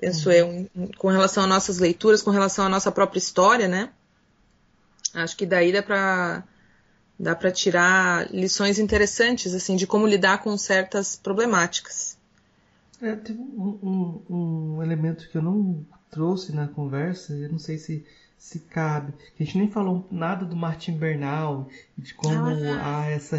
Penso 0.00 0.30
uhum. 0.30 0.68
eu, 0.74 0.90
com 0.98 1.06
relação 1.06 1.44
às 1.44 1.48
nossas 1.48 1.78
leituras, 1.78 2.20
com 2.20 2.32
relação 2.32 2.66
à 2.66 2.68
nossa 2.68 2.90
própria 2.90 3.20
história, 3.20 3.68
né? 3.68 3.90
Acho 5.14 5.36
que 5.36 5.46
daí 5.46 5.70
dá 5.70 5.84
para 5.84 6.42
dá 7.18 7.34
para 7.34 7.50
tirar 7.50 8.28
lições 8.32 8.78
interessantes 8.78 9.54
assim 9.54 9.76
de 9.76 9.86
como 9.86 10.06
lidar 10.06 10.38
com 10.38 10.56
certas 10.56 11.16
problemáticas. 11.16 12.16
É, 13.00 13.14
tem 13.16 13.36
um, 13.36 13.78
um, 13.82 14.34
um, 14.76 14.82
elemento 14.82 15.28
que 15.28 15.36
eu 15.36 15.42
não 15.42 15.84
trouxe 16.10 16.54
na 16.54 16.66
conversa, 16.66 17.34
eu 17.34 17.50
não 17.50 17.58
sei 17.58 17.76
se, 17.76 18.04
se 18.38 18.60
cabe. 18.60 19.12
A 19.38 19.42
gente 19.42 19.58
nem 19.58 19.70
falou 19.70 20.06
nada 20.10 20.44
do 20.44 20.56
Martin 20.56 20.92
Bernal, 20.92 21.68
de 21.98 22.14
como 22.14 22.46
ah. 22.46 23.02
há 23.02 23.10
essa 23.10 23.36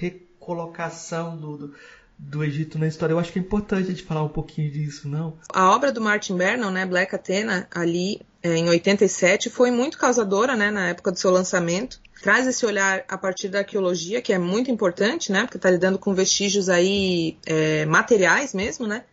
recolocação 0.00 1.36
do, 1.36 1.56
do, 1.56 1.74
do, 2.18 2.42
Egito 2.42 2.78
na 2.78 2.88
história. 2.88 3.12
Eu 3.12 3.18
acho 3.18 3.32
que 3.32 3.38
é 3.38 3.42
importante 3.42 3.84
a 3.84 3.90
gente 3.90 4.02
falar 4.02 4.24
um 4.24 4.28
pouquinho 4.28 4.70
disso, 4.70 5.08
não? 5.08 5.38
A 5.52 5.70
obra 5.70 5.92
do 5.92 6.00
Martin 6.00 6.36
Bernal, 6.36 6.70
né, 6.70 6.84
Black 6.86 7.14
Athena, 7.14 7.68
ali 7.70 8.20
é, 8.42 8.56
em 8.56 8.68
87, 8.68 9.50
foi 9.50 9.70
muito 9.70 9.98
causadora, 9.98 10.56
né, 10.56 10.70
na 10.70 10.88
época 10.88 11.12
do 11.12 11.18
seu 11.18 11.30
lançamento. 11.30 12.00
Traz 12.20 12.46
esse 12.46 12.66
olhar 12.66 13.04
a 13.08 13.16
partir 13.16 13.48
da 13.48 13.58
arqueologia, 13.60 14.20
que 14.20 14.32
é 14.32 14.38
muito 14.38 14.70
importante, 14.70 15.30
né, 15.30 15.42
porque 15.42 15.56
está 15.56 15.70
lidando 15.70 15.98
com 15.98 16.14
vestígios 16.14 16.68
aí 16.68 17.38
é, 17.46 17.86
materiais 17.86 18.52
mesmo, 18.52 18.86
né. 18.86 19.04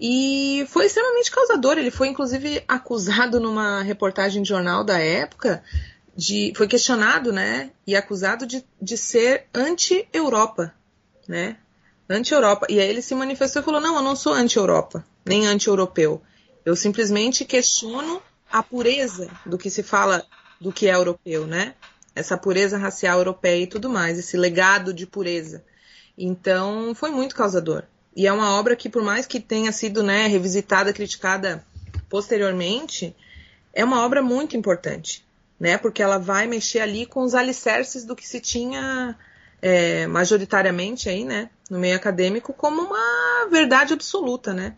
E 0.00 0.66
foi 0.68 0.86
extremamente 0.86 1.30
causador. 1.30 1.76
Ele 1.76 1.90
foi, 1.90 2.08
inclusive, 2.08 2.62
acusado 2.66 3.38
numa 3.40 3.82
reportagem 3.82 4.42
de 4.42 4.48
jornal 4.48 4.84
da 4.84 4.98
época, 4.98 5.62
de, 6.16 6.52
foi 6.56 6.66
questionado, 6.66 7.32
né, 7.32 7.70
e 7.86 7.94
acusado 7.94 8.46
de, 8.46 8.64
de 8.80 8.96
ser 8.96 9.46
anti-Europa, 9.54 10.74
né, 11.28 11.56
anti-Europa. 12.08 12.66
E 12.68 12.80
aí 12.80 12.88
ele 12.88 13.02
se 13.02 13.14
manifestou 13.14 13.62
e 13.62 13.64
falou: 13.64 13.80
não, 13.80 13.96
eu 13.96 14.02
não 14.02 14.16
sou 14.16 14.32
anti-Europa, 14.32 15.04
nem 15.24 15.46
anti-europeu. 15.46 16.22
Eu 16.64 16.74
simplesmente 16.74 17.44
questiono 17.44 18.22
a 18.50 18.62
pureza 18.62 19.30
do 19.44 19.58
que 19.58 19.70
se 19.70 19.82
fala 19.82 20.24
do 20.60 20.72
que 20.72 20.88
é 20.88 20.94
europeu, 20.94 21.46
né? 21.46 21.74
Essa 22.18 22.36
pureza 22.36 22.76
racial 22.76 23.18
europeia 23.18 23.62
e 23.62 23.66
tudo 23.66 23.88
mais, 23.88 24.18
esse 24.18 24.36
legado 24.36 24.92
de 24.92 25.06
pureza. 25.06 25.64
Então, 26.16 26.94
foi 26.94 27.10
muito 27.10 27.34
causador. 27.34 27.84
E 28.14 28.26
é 28.26 28.32
uma 28.32 28.58
obra 28.58 28.74
que, 28.74 28.88
por 28.88 29.02
mais 29.02 29.26
que 29.26 29.38
tenha 29.38 29.70
sido 29.70 30.02
né, 30.02 30.26
revisitada, 30.26 30.92
criticada 30.92 31.64
posteriormente, 32.08 33.14
é 33.72 33.84
uma 33.84 34.04
obra 34.04 34.22
muito 34.22 34.56
importante, 34.56 35.24
né? 35.60 35.78
Porque 35.78 36.02
ela 36.02 36.18
vai 36.18 36.46
mexer 36.46 36.80
ali 36.80 37.06
com 37.06 37.22
os 37.22 37.34
alicerces 37.34 38.04
do 38.04 38.16
que 38.16 38.26
se 38.26 38.40
tinha 38.40 39.16
é, 39.62 40.06
majoritariamente 40.06 41.08
aí, 41.08 41.24
né, 41.24 41.50
no 41.70 41.78
meio 41.78 41.94
acadêmico, 41.94 42.52
como 42.52 42.82
uma 42.82 43.48
verdade 43.50 43.92
absoluta, 43.92 44.52
né? 44.52 44.74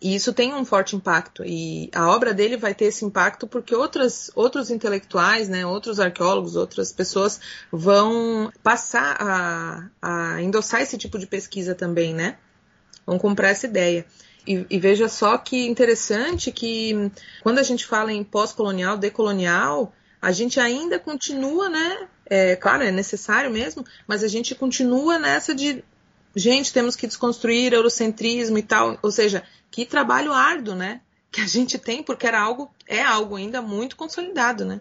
E 0.00 0.14
isso 0.14 0.32
tem 0.32 0.54
um 0.54 0.64
forte 0.64 0.94
impacto. 0.94 1.44
E 1.44 1.90
a 1.92 2.08
obra 2.08 2.32
dele 2.32 2.56
vai 2.56 2.72
ter 2.72 2.86
esse 2.86 3.04
impacto 3.04 3.46
porque 3.48 3.74
outras, 3.74 4.30
outros 4.34 4.70
intelectuais, 4.70 5.48
né, 5.48 5.66
outros 5.66 5.98
arqueólogos, 5.98 6.54
outras 6.54 6.92
pessoas 6.92 7.40
vão 7.70 8.52
passar 8.62 9.16
a, 9.20 9.88
a 10.00 10.42
endossar 10.42 10.82
esse 10.82 10.96
tipo 10.96 11.18
de 11.18 11.26
pesquisa 11.26 11.74
também, 11.74 12.14
né? 12.14 12.36
Vão 13.04 13.18
comprar 13.18 13.48
essa 13.48 13.66
ideia. 13.66 14.06
E, 14.46 14.64
e, 14.70 14.78
veja 14.78 15.08
só 15.08 15.36
que 15.36 15.66
interessante 15.66 16.52
que 16.52 17.10
quando 17.42 17.58
a 17.58 17.62
gente 17.62 17.84
fala 17.84 18.12
em 18.12 18.22
pós-colonial, 18.22 18.96
decolonial, 18.96 19.92
a 20.22 20.30
gente 20.30 20.60
ainda 20.60 20.98
continua, 20.98 21.68
né? 21.68 22.08
É, 22.24 22.56
claro, 22.56 22.84
é 22.84 22.90
necessário 22.90 23.50
mesmo, 23.50 23.84
mas 24.06 24.22
a 24.22 24.28
gente 24.28 24.54
continua 24.54 25.18
nessa 25.18 25.54
de 25.54 25.82
gente, 26.36 26.72
temos 26.72 26.94
que 26.94 27.06
desconstruir 27.06 27.72
eurocentrismo 27.72 28.58
e 28.58 28.62
tal. 28.62 28.98
Ou 29.02 29.10
seja, 29.10 29.42
que 29.70 29.84
trabalho 29.84 30.32
árduo, 30.32 30.74
né? 30.74 31.00
Que 31.30 31.40
a 31.40 31.46
gente 31.46 31.78
tem, 31.78 32.02
porque 32.02 32.26
era 32.26 32.40
algo, 32.40 32.70
é 32.86 33.02
algo 33.02 33.36
ainda 33.36 33.60
muito 33.60 33.96
consolidado, 33.96 34.64
né? 34.64 34.80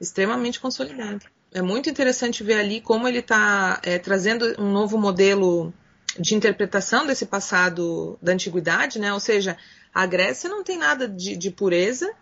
Extremamente 0.00 0.60
consolidado. 0.60 1.26
É 1.52 1.62
muito 1.62 1.88
interessante 1.88 2.42
ver 2.42 2.54
ali 2.54 2.80
como 2.80 3.06
ele 3.06 3.20
está 3.20 3.80
é, 3.82 3.98
trazendo 3.98 4.60
um 4.60 4.72
novo 4.72 4.98
modelo 4.98 5.72
de 6.18 6.34
interpretação 6.34 7.06
desse 7.06 7.26
passado 7.26 8.18
da 8.20 8.32
antiguidade, 8.32 8.98
né? 8.98 9.12
Ou 9.12 9.20
seja, 9.20 9.56
a 9.92 10.06
Grécia 10.06 10.48
não 10.48 10.64
tem 10.64 10.78
nada 10.78 11.08
de, 11.08 11.36
de 11.36 11.50
pureza, 11.50 12.12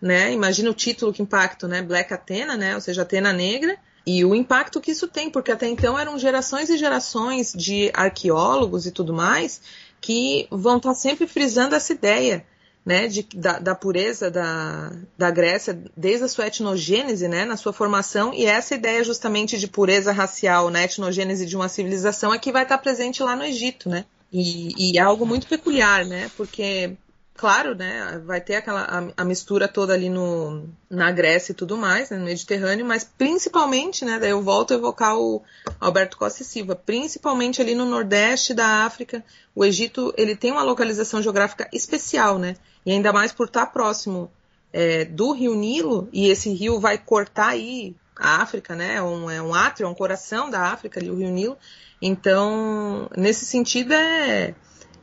né? 0.00 0.32
Imagina 0.32 0.70
o 0.70 0.74
título 0.74 1.12
que 1.12 1.22
impacto, 1.22 1.68
né? 1.68 1.82
Black 1.82 2.12
Athena, 2.12 2.56
né? 2.56 2.74
Ou 2.74 2.80
seja, 2.80 3.02
Atena 3.02 3.32
Negra. 3.32 3.76
E 4.06 4.24
o 4.24 4.34
impacto 4.34 4.80
que 4.80 4.92
isso 4.92 5.06
tem, 5.06 5.30
porque 5.30 5.52
até 5.52 5.68
então 5.68 5.98
eram 5.98 6.18
gerações 6.18 6.70
e 6.70 6.78
gerações 6.78 7.52
de 7.52 7.90
arqueólogos 7.92 8.86
e 8.86 8.90
tudo 8.90 9.12
mais 9.12 9.60
que 10.00 10.46
vão 10.50 10.78
estar 10.78 10.94
sempre 10.94 11.26
frisando 11.26 11.74
essa 11.74 11.92
ideia 11.92 12.44
né, 12.84 13.06
de, 13.06 13.22
da, 13.34 13.58
da, 13.58 13.74
pureza 13.74 14.30
da, 14.30 14.92
da 15.16 15.30
Grécia 15.30 15.78
desde 15.96 16.24
a 16.24 16.28
sua 16.28 16.46
etnogênese, 16.46 17.28
né, 17.28 17.44
na 17.44 17.56
sua 17.56 17.72
formação, 17.72 18.32
e 18.32 18.46
essa 18.46 18.74
ideia 18.74 19.04
justamente 19.04 19.58
de 19.58 19.68
pureza 19.68 20.12
racial, 20.12 20.70
na 20.70 20.82
etnogênese 20.82 21.44
de 21.44 21.56
uma 21.56 21.68
civilização 21.68 22.32
é 22.32 22.38
que 22.38 22.52
vai 22.52 22.62
estar 22.62 22.78
presente 22.78 23.22
lá 23.22 23.36
no 23.36 23.44
Egito, 23.44 23.88
né? 23.88 24.04
E, 24.32 24.92
e 24.92 24.98
é 24.98 25.02
algo 25.02 25.26
muito 25.26 25.46
peculiar, 25.46 26.04
né? 26.06 26.30
Porque 26.36 26.96
claro, 27.40 27.74
né, 27.74 28.20
vai 28.26 28.38
ter 28.38 28.56
aquela 28.56 28.82
a, 28.82 29.22
a, 29.22 29.24
mistura 29.24 29.66
toda 29.66 29.94
ali 29.94 30.10
no, 30.10 30.68
na 30.90 31.10
Grécia 31.10 31.52
e 31.52 31.54
tudo 31.54 31.74
mais, 31.74 32.10
né, 32.10 32.18
no 32.18 32.26
Mediterrâneo, 32.26 32.84
mas 32.84 33.02
principalmente, 33.02 34.04
né, 34.04 34.18
daí 34.18 34.28
eu 34.28 34.42
volto 34.42 34.74
a 34.74 34.76
evocar 34.76 35.16
o 35.16 35.42
Alberto 35.80 36.18
Costa 36.18 36.42
e 36.42 36.44
Silva, 36.44 36.76
principalmente 36.76 37.62
ali 37.62 37.74
no 37.74 37.86
Nordeste 37.86 38.52
da 38.52 38.84
África, 38.84 39.24
o 39.54 39.64
Egito, 39.64 40.12
ele 40.18 40.36
tem 40.36 40.52
uma 40.52 40.62
localização 40.62 41.22
geográfica 41.22 41.66
especial, 41.72 42.38
né, 42.38 42.56
e 42.84 42.92
ainda 42.92 43.10
mais 43.10 43.32
por 43.32 43.46
estar 43.46 43.64
próximo 43.68 44.30
é, 44.70 45.06
do 45.06 45.32
Rio 45.32 45.54
Nilo, 45.54 46.10
e 46.12 46.28
esse 46.28 46.52
rio 46.52 46.78
vai 46.78 46.98
cortar 46.98 47.52
aí 47.52 47.96
a 48.14 48.42
África, 48.42 48.76
né, 48.76 49.00
um, 49.00 49.30
é 49.30 49.40
um 49.40 49.54
átrio, 49.54 49.86
é 49.86 49.88
um 49.88 49.94
coração 49.94 50.50
da 50.50 50.64
África 50.64 51.00
ali, 51.00 51.08
o 51.08 51.16
Rio 51.16 51.30
Nilo, 51.30 51.56
então, 52.02 53.08
nesse 53.16 53.46
sentido 53.46 53.94
é 53.94 54.54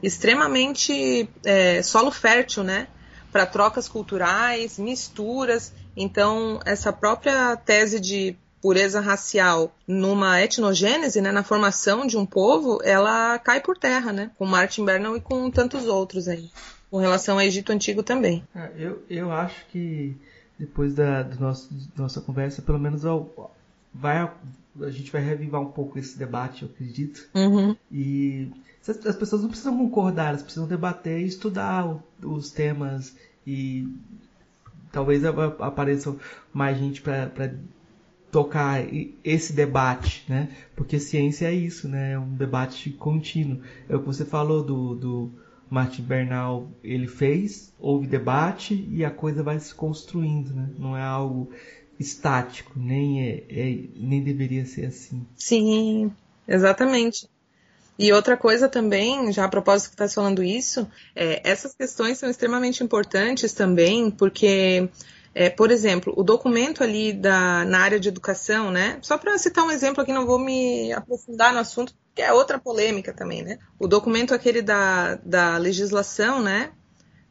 extremamente 0.01 1.29
é, 1.43 1.81
solo 1.81 2.11
fértil, 2.11 2.63
né? 2.63 2.87
Para 3.31 3.45
trocas 3.45 3.87
culturais, 3.87 4.77
misturas. 4.79 5.73
Então, 5.95 6.59
essa 6.65 6.93
própria 6.93 7.55
tese 7.55 7.99
de 7.99 8.35
pureza 8.61 8.99
racial 8.99 9.73
numa 9.87 10.41
etnogênese, 10.41 11.21
né, 11.21 11.31
na 11.31 11.43
formação 11.43 12.07
de 12.07 12.17
um 12.17 12.25
povo, 12.25 12.79
ela 12.83 13.37
cai 13.39 13.61
por 13.61 13.77
terra, 13.77 14.11
né? 14.11 14.31
Com 14.37 14.45
Martin 14.45 14.83
Bernal 14.83 15.15
e 15.15 15.21
com 15.21 15.49
tantos 15.51 15.85
outros 15.85 16.27
aí. 16.27 16.49
Com 16.89 16.97
relação 16.97 17.35
ao 17.35 17.41
Egito 17.41 17.71
Antigo 17.71 18.01
também. 18.01 18.43
É, 18.55 18.71
eu, 18.77 19.03
eu 19.09 19.31
acho 19.31 19.65
que 19.67 20.15
depois 20.57 20.93
da 20.93 21.23
do 21.23 21.39
nosso, 21.39 21.69
nossa 21.95 22.21
conversa, 22.21 22.61
pelo 22.61 22.79
menos 22.79 23.03
vai, 23.93 24.31
a 24.81 24.89
gente 24.89 25.11
vai 25.11 25.21
revivar 25.21 25.61
um 25.61 25.71
pouco 25.71 25.99
esse 25.99 26.17
debate, 26.17 26.63
eu 26.63 26.69
acredito. 26.69 27.27
Uhum. 27.35 27.75
E 27.91 28.51
as 28.89 29.15
pessoas 29.15 29.41
não 29.41 29.49
precisam 29.49 29.77
concordar, 29.77 30.29
elas 30.29 30.43
precisam 30.43 30.67
debater 30.67 31.19
e 31.19 31.25
estudar 31.25 31.99
os 32.23 32.51
temas 32.51 33.15
e 33.45 33.87
talvez 34.91 35.23
apareça 35.25 36.15
mais 36.53 36.77
gente 36.77 37.01
para 37.01 37.53
tocar 38.31 38.81
esse 39.23 39.53
debate, 39.53 40.25
né? 40.27 40.49
Porque 40.75 40.99
ciência 40.99 41.47
é 41.47 41.53
isso, 41.53 41.87
né? 41.87 42.13
É 42.13 42.19
um 42.19 42.35
debate 42.35 42.89
contínuo. 42.91 43.61
É 43.89 43.95
o 43.95 43.99
que 43.99 44.05
você 44.05 44.25
falou 44.25 44.63
do, 44.63 44.95
do 44.95 45.31
Martin 45.69 46.03
Bernal, 46.03 46.69
ele 46.83 47.07
fez, 47.07 47.73
houve 47.79 48.07
debate 48.07 48.87
e 48.91 49.03
a 49.03 49.11
coisa 49.11 49.43
vai 49.43 49.59
se 49.59 49.73
construindo, 49.73 50.53
né? 50.53 50.69
Não 50.77 50.95
é 50.95 51.03
algo 51.03 51.49
estático, 51.99 52.73
nem 52.75 53.23
é, 53.23 53.43
é 53.49 53.79
nem 53.95 54.23
deveria 54.23 54.65
ser 54.65 54.85
assim. 54.85 55.25
Sim, 55.35 56.11
exatamente. 56.47 57.27
E 57.97 58.11
outra 58.13 58.37
coisa 58.37 58.69
também, 58.69 59.31
já 59.31 59.45
a 59.45 59.49
propósito 59.49 59.89
que 59.89 59.95
está 59.95 60.07
falando 60.07 60.43
isso, 60.43 60.87
é, 61.15 61.41
essas 61.43 61.73
questões 61.73 62.17
são 62.17 62.29
extremamente 62.29 62.83
importantes 62.83 63.53
também, 63.53 64.11
porque, 64.11 64.87
é, 65.33 65.49
por 65.49 65.71
exemplo, 65.71 66.13
o 66.15 66.23
documento 66.23 66.83
ali 66.83 67.11
da, 67.11 67.65
na 67.65 67.79
área 67.79 67.99
de 67.99 68.07
educação, 68.09 68.69
né? 68.69 68.99
Só 69.01 69.17
para 69.17 69.37
citar 69.37 69.65
um 69.65 69.71
exemplo 69.71 70.03
aqui, 70.03 70.13
não 70.13 70.27
vou 70.27 70.37
me 70.37 70.93
aprofundar 70.93 71.51
no 71.53 71.59
assunto, 71.59 71.93
que 72.13 72.21
é 72.21 72.31
outra 72.31 72.59
polêmica 72.59 73.11
também, 73.11 73.41
né? 73.41 73.57
O 73.79 73.87
documento 73.87 74.33
aquele 74.33 74.61
da, 74.61 75.15
da 75.15 75.57
legislação, 75.57 76.41
né? 76.41 76.71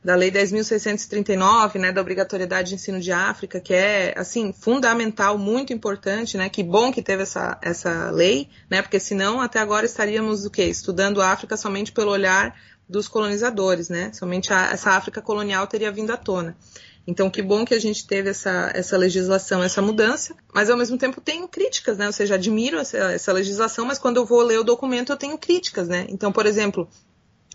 Da 0.06 0.14
Lei 0.14 0.30
10.639, 0.30 1.80
né, 1.80 1.90
da 1.90 2.00
obrigatoriedade 2.00 2.68
de 2.68 2.74
ensino 2.76 3.00
de 3.00 3.10
África, 3.10 3.58
que 3.58 3.74
é, 3.74 4.14
assim, 4.16 4.52
fundamental, 4.52 5.36
muito 5.36 5.72
importante, 5.72 6.36
né, 6.36 6.48
que 6.48 6.62
bom 6.62 6.92
que 6.92 7.02
teve 7.02 7.24
essa, 7.24 7.58
essa 7.60 8.08
lei, 8.12 8.48
né, 8.70 8.82
porque 8.82 9.00
senão 9.00 9.40
até 9.40 9.58
agora 9.58 9.84
estaríamos, 9.84 10.46
o 10.46 10.50
quê? 10.50 10.62
Estudando 10.62 11.20
a 11.20 11.32
África 11.32 11.56
somente 11.56 11.90
pelo 11.90 12.12
olhar 12.12 12.54
dos 12.88 13.08
colonizadores, 13.08 13.88
né, 13.88 14.12
somente 14.12 14.52
a, 14.52 14.70
essa 14.70 14.90
África 14.90 15.20
colonial 15.20 15.66
teria 15.66 15.90
vindo 15.90 16.12
à 16.12 16.16
tona. 16.16 16.56
Então, 17.04 17.28
que 17.28 17.42
bom 17.42 17.64
que 17.64 17.74
a 17.74 17.80
gente 17.80 18.06
teve 18.06 18.30
essa, 18.30 18.70
essa 18.76 18.96
legislação, 18.96 19.60
essa 19.60 19.82
mudança, 19.82 20.36
mas 20.54 20.70
ao 20.70 20.76
mesmo 20.76 20.96
tempo 20.96 21.20
tenho 21.20 21.48
críticas, 21.48 21.98
né? 21.98 22.06
Ou 22.06 22.12
seja, 22.12 22.34
admiro 22.34 22.78
essa, 22.78 22.96
essa 22.96 23.32
legislação, 23.32 23.84
mas 23.84 23.98
quando 23.98 24.18
eu 24.18 24.26
vou 24.26 24.42
ler 24.42 24.58
o 24.58 24.64
documento 24.64 25.10
eu 25.12 25.16
tenho 25.16 25.38
críticas, 25.38 25.86
né? 25.86 26.06
Então, 26.08 26.32
por 26.32 26.46
exemplo, 26.46 26.88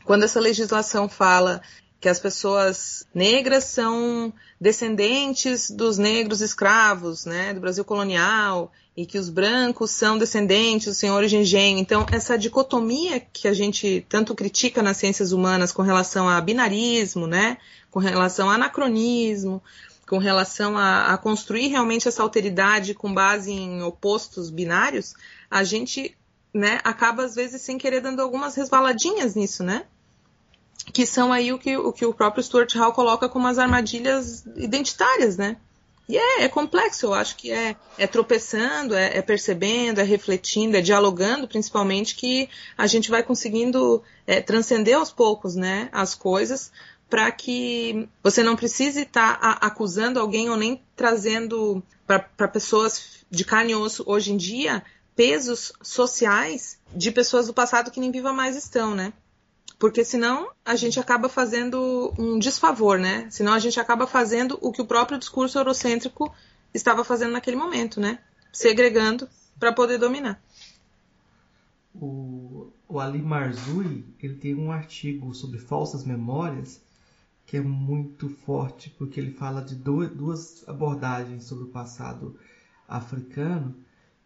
quando 0.05 0.23
essa 0.23 0.39
legislação 0.39 1.07
fala 1.07 1.61
que 2.01 2.09
as 2.09 2.19
pessoas 2.19 3.05
negras 3.13 3.65
são 3.65 4.33
descendentes 4.59 5.69
dos 5.69 5.99
negros 5.99 6.41
escravos, 6.41 7.25
né, 7.25 7.53
do 7.53 7.61
Brasil 7.61 7.85
colonial, 7.85 8.71
e 8.97 9.05
que 9.05 9.19
os 9.19 9.29
brancos 9.29 9.91
são 9.91 10.17
descendentes 10.17 10.87
dos 10.87 10.97
senhores 10.97 11.29
de 11.29 11.37
engenho. 11.37 11.77
Então, 11.77 12.05
essa 12.11 12.35
dicotomia 12.37 13.19
que 13.19 13.47
a 13.47 13.53
gente 13.53 14.03
tanto 14.09 14.33
critica 14.33 14.81
nas 14.81 14.97
ciências 14.97 15.31
humanas 15.31 15.71
com 15.71 15.83
relação 15.83 16.27
a 16.27 16.41
binarismo, 16.41 17.27
né, 17.27 17.57
com 17.91 17.99
relação 17.99 18.49
a 18.49 18.55
anacronismo, 18.55 19.61
com 20.09 20.17
relação 20.17 20.75
a, 20.79 21.13
a 21.13 21.17
construir 21.19 21.67
realmente 21.67 22.07
essa 22.07 22.23
alteridade 22.23 22.95
com 22.95 23.13
base 23.13 23.51
em 23.51 23.83
opostos 23.83 24.49
binários, 24.49 25.13
a 25.51 25.63
gente 25.63 26.17
né, 26.51 26.79
acaba 26.83 27.23
às 27.23 27.35
vezes 27.35 27.61
sem 27.61 27.77
querer 27.77 28.01
dando 28.01 28.23
algumas 28.23 28.55
resvaladinhas 28.55 29.35
nisso, 29.35 29.63
né? 29.63 29.85
Que 30.91 31.05
são 31.05 31.31
aí 31.31 31.53
o 31.53 31.57
que, 31.57 31.77
o 31.77 31.91
que 31.91 32.05
o 32.05 32.13
próprio 32.13 32.43
Stuart 32.43 32.73
Hall 32.75 32.93
coloca 32.93 33.29
como 33.29 33.47
as 33.47 33.57
armadilhas 33.57 34.45
identitárias, 34.55 35.37
né? 35.37 35.57
E 36.09 36.17
é, 36.17 36.43
é 36.43 36.49
complexo, 36.49 37.05
eu 37.05 37.13
acho 37.13 37.37
que 37.37 37.51
é, 37.51 37.75
é 37.97 38.05
tropeçando, 38.05 38.95
é, 38.95 39.17
é, 39.17 39.21
percebendo, 39.21 40.01
é 40.01 40.03
refletindo, 40.03 40.75
é 40.75 40.81
dialogando, 40.81 41.47
principalmente, 41.47 42.15
que 42.15 42.49
a 42.77 42.85
gente 42.85 43.09
vai 43.09 43.23
conseguindo 43.23 44.03
é, 44.27 44.41
transcender 44.41 44.97
aos 44.97 45.11
poucos, 45.11 45.55
né, 45.55 45.87
as 45.93 46.13
coisas, 46.13 46.71
para 47.09 47.31
que 47.31 48.09
você 48.21 48.43
não 48.43 48.57
precise 48.57 49.03
estar 49.03 49.39
tá 49.39 49.51
acusando 49.61 50.19
alguém 50.19 50.49
ou 50.49 50.57
nem 50.57 50.81
trazendo 50.95 51.81
para 52.05 52.47
pessoas 52.47 53.23
de 53.29 53.45
carne 53.45 53.71
e 53.71 53.75
osso 53.75 54.03
hoje 54.05 54.33
em 54.33 54.37
dia 54.37 54.83
pesos 55.15 55.71
sociais 55.81 56.79
de 56.93 57.11
pessoas 57.11 57.47
do 57.47 57.53
passado 57.53 57.91
que 57.91 57.99
nem 57.99 58.11
viva 58.11 58.33
mais 58.33 58.55
estão, 58.55 58.95
né? 58.95 59.13
Porque 59.81 60.05
senão 60.05 60.51
a 60.63 60.75
gente 60.75 60.99
acaba 60.99 61.27
fazendo 61.27 62.13
um 62.15 62.37
desfavor, 62.37 62.99
né? 62.99 63.27
Senão 63.31 63.51
a 63.51 63.57
gente 63.57 63.79
acaba 63.79 64.05
fazendo 64.05 64.55
o 64.61 64.71
que 64.71 64.79
o 64.79 64.85
próprio 64.85 65.17
discurso 65.17 65.57
eurocêntrico 65.57 66.31
estava 66.71 67.03
fazendo 67.03 67.31
naquele 67.31 67.55
momento, 67.55 67.99
né? 67.99 68.19
Segregando 68.53 69.27
para 69.59 69.73
poder 69.73 69.97
dominar. 69.97 70.39
O, 71.95 72.71
o 72.87 72.99
Ali 72.99 73.23
Marzui 73.23 74.05
ele 74.21 74.35
tem 74.35 74.53
um 74.53 74.71
artigo 74.71 75.33
sobre 75.33 75.57
falsas 75.57 76.05
memórias 76.05 76.79
que 77.47 77.57
é 77.57 77.61
muito 77.61 78.29
forte 78.29 78.91
porque 78.91 79.19
ele 79.19 79.31
fala 79.31 79.63
de 79.63 79.73
duas 79.73 80.63
abordagens 80.69 81.45
sobre 81.45 81.63
o 81.63 81.69
passado 81.69 82.37
africano 82.87 83.75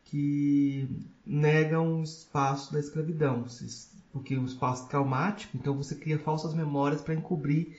que 0.03 0.86
negam 1.26 2.01
o 2.01 2.03
espaço 2.03 2.74
da 2.74 2.80
escravidão 2.82 3.47
porque 4.16 4.38
o 4.38 4.45
espaço 4.45 4.88
traumático, 4.88 5.57
então 5.57 5.76
você 5.76 5.93
cria 5.93 6.18
falsas 6.18 6.53
memórias 6.53 7.01
para 7.01 7.13
encobrir 7.13 7.76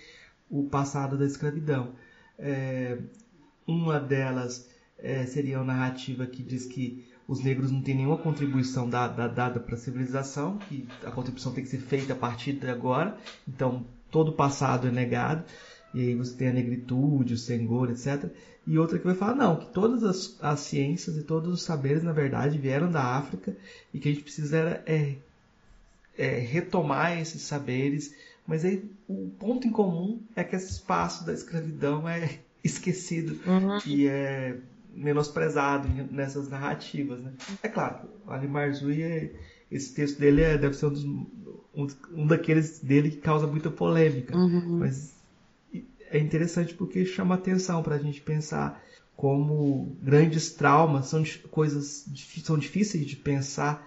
o 0.50 0.64
passado 0.64 1.16
da 1.16 1.24
escravidão. 1.24 1.92
É, 2.38 2.98
uma 3.66 3.98
delas 3.98 4.68
é, 4.98 5.24
seria 5.24 5.58
a 5.58 5.64
narrativa 5.64 6.26
que 6.26 6.42
diz 6.42 6.66
que 6.66 7.08
os 7.26 7.42
negros 7.42 7.72
não 7.72 7.80
têm 7.80 7.94
nenhuma 7.94 8.18
contribuição 8.18 8.86
dada, 8.86 9.26
dada 9.26 9.58
para 9.58 9.76
a 9.76 9.78
civilização, 9.78 10.58
que 10.58 10.86
a 11.06 11.10
contribuição 11.10 11.54
tem 11.54 11.64
que 11.64 11.70
ser 11.70 11.80
feita 11.80 12.12
a 12.12 12.16
partir 12.16 12.52
de 12.52 12.68
agora, 12.68 13.16
então 13.48 13.86
todo 14.10 14.28
o 14.28 14.34
passado 14.34 14.88
é 14.88 14.90
negado, 14.90 15.42
e 15.94 16.00
aí 16.00 16.14
você 16.14 16.36
tem 16.36 16.48
a 16.48 16.52
negritude, 16.52 17.32
o 17.32 17.38
senhor, 17.38 17.90
etc. 17.90 18.30
E 18.66 18.78
outra 18.78 18.98
que 18.98 19.06
vai 19.06 19.14
falar, 19.14 19.34
não, 19.34 19.56
que 19.56 19.72
todas 19.72 20.04
as, 20.04 20.36
as 20.42 20.60
ciências 20.60 21.16
e 21.16 21.22
todos 21.22 21.50
os 21.50 21.62
saberes, 21.62 22.02
na 22.02 22.12
verdade, 22.12 22.58
vieram 22.58 22.90
da 22.90 23.16
África 23.16 23.56
e 23.94 23.98
que 23.98 24.10
a 24.10 24.12
gente 24.12 24.22
precisa 24.22 24.58
era, 24.58 24.82
é, 24.84 25.16
é, 26.16 26.38
retomar 26.38 27.18
esses 27.18 27.42
saberes, 27.42 28.14
mas 28.46 28.64
aí 28.64 28.84
o 29.08 29.30
ponto 29.38 29.66
em 29.66 29.70
comum 29.70 30.20
é 30.34 30.44
que 30.44 30.56
esse 30.56 30.70
espaço 30.70 31.24
da 31.26 31.32
escravidão 31.32 32.08
é 32.08 32.38
esquecido 32.62 33.38
uhum. 33.46 33.78
e 33.86 34.06
é 34.06 34.56
menosprezado 34.94 35.88
nessas 36.10 36.48
narrativas. 36.48 37.20
Né? 37.20 37.32
É 37.62 37.68
claro, 37.68 38.08
o 38.26 38.30
Ali 38.30 38.48
Marzui, 38.48 39.02
é, 39.02 39.32
esse 39.70 39.94
texto 39.94 40.18
dele 40.18 40.42
é, 40.42 40.56
deve 40.56 40.74
ser 40.74 40.86
um, 40.86 40.92
dos, 40.92 41.04
um, 41.04 41.26
um, 42.14 42.26
daqueles 42.26 42.80
dele 42.80 43.10
que 43.10 43.18
causa 43.18 43.46
muita 43.46 43.70
polêmica, 43.70 44.36
uhum. 44.36 44.78
mas 44.78 45.14
é 46.10 46.18
interessante 46.18 46.74
porque 46.74 47.04
chama 47.04 47.34
atenção 47.34 47.82
para 47.82 47.96
a 47.96 47.98
gente 47.98 48.20
pensar 48.20 48.82
como 49.16 49.96
grandes 50.02 50.50
traumas 50.50 51.06
são 51.06 51.24
coisas 51.50 52.06
são 52.44 52.58
difíceis 52.58 53.06
de 53.06 53.16
pensar 53.16 53.86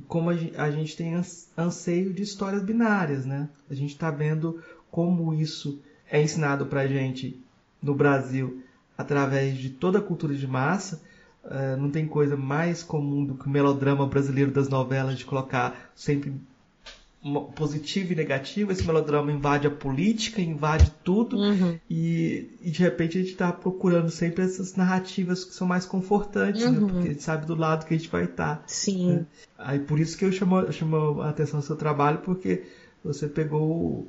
e 0.00 0.02
como 0.02 0.30
a 0.30 0.70
gente 0.70 0.96
tem 0.96 1.14
anseio 1.56 2.12
de 2.12 2.22
histórias 2.22 2.62
binárias, 2.62 3.26
né? 3.26 3.50
A 3.68 3.74
gente 3.74 3.90
está 3.90 4.10
vendo 4.10 4.62
como 4.90 5.34
isso 5.34 5.78
é 6.10 6.22
ensinado 6.22 6.66
para 6.66 6.80
a 6.80 6.86
gente 6.86 7.38
no 7.82 7.94
Brasil 7.94 8.62
através 8.96 9.58
de 9.58 9.68
toda 9.68 9.98
a 9.98 10.02
cultura 10.02 10.34
de 10.34 10.46
massa. 10.46 11.02
Uh, 11.44 11.76
não 11.78 11.90
tem 11.90 12.06
coisa 12.06 12.36
mais 12.36 12.82
comum 12.82 13.24
do 13.24 13.34
que 13.34 13.46
o 13.46 13.50
melodrama 13.50 14.06
brasileiro 14.06 14.50
das 14.50 14.68
novelas 14.68 15.18
de 15.18 15.24
colocar 15.24 15.90
sempre 15.94 16.32
positivo 17.54 18.12
e 18.12 18.16
negativo, 18.16 18.72
esse 18.72 18.86
melodrama 18.86 19.30
invade 19.30 19.66
a 19.66 19.70
política, 19.70 20.40
invade 20.40 20.90
tudo, 21.04 21.36
uhum. 21.36 21.78
e, 21.88 22.48
e, 22.62 22.70
de 22.70 22.82
repente 22.82 23.18
a 23.18 23.20
gente 23.20 23.32
está 23.32 23.52
procurando 23.52 24.10
sempre 24.10 24.42
essas 24.42 24.74
narrativas 24.74 25.44
que 25.44 25.54
são 25.54 25.66
mais 25.66 25.84
confortantes, 25.84 26.62
né? 26.62 26.68
uhum. 26.68 26.86
né? 26.86 26.92
porque 26.92 27.08
a 27.08 27.12
gente 27.12 27.22
sabe 27.22 27.44
do 27.44 27.54
lado 27.54 27.84
que 27.84 27.92
a 27.92 27.96
gente 27.98 28.08
vai 28.08 28.24
estar. 28.24 28.56
Tá, 28.56 28.62
Sim. 28.66 29.12
Né? 29.12 29.26
Aí 29.58 29.78
por 29.78 30.00
isso 30.00 30.16
que 30.16 30.24
eu 30.24 30.32
chamo, 30.32 30.72
chamo 30.72 31.20
a 31.20 31.28
atenção 31.28 31.58
ao 31.58 31.62
seu 31.62 31.76
trabalho, 31.76 32.18
porque 32.18 32.62
você 33.04 33.28
pegou 33.28 33.70
o, 33.70 34.08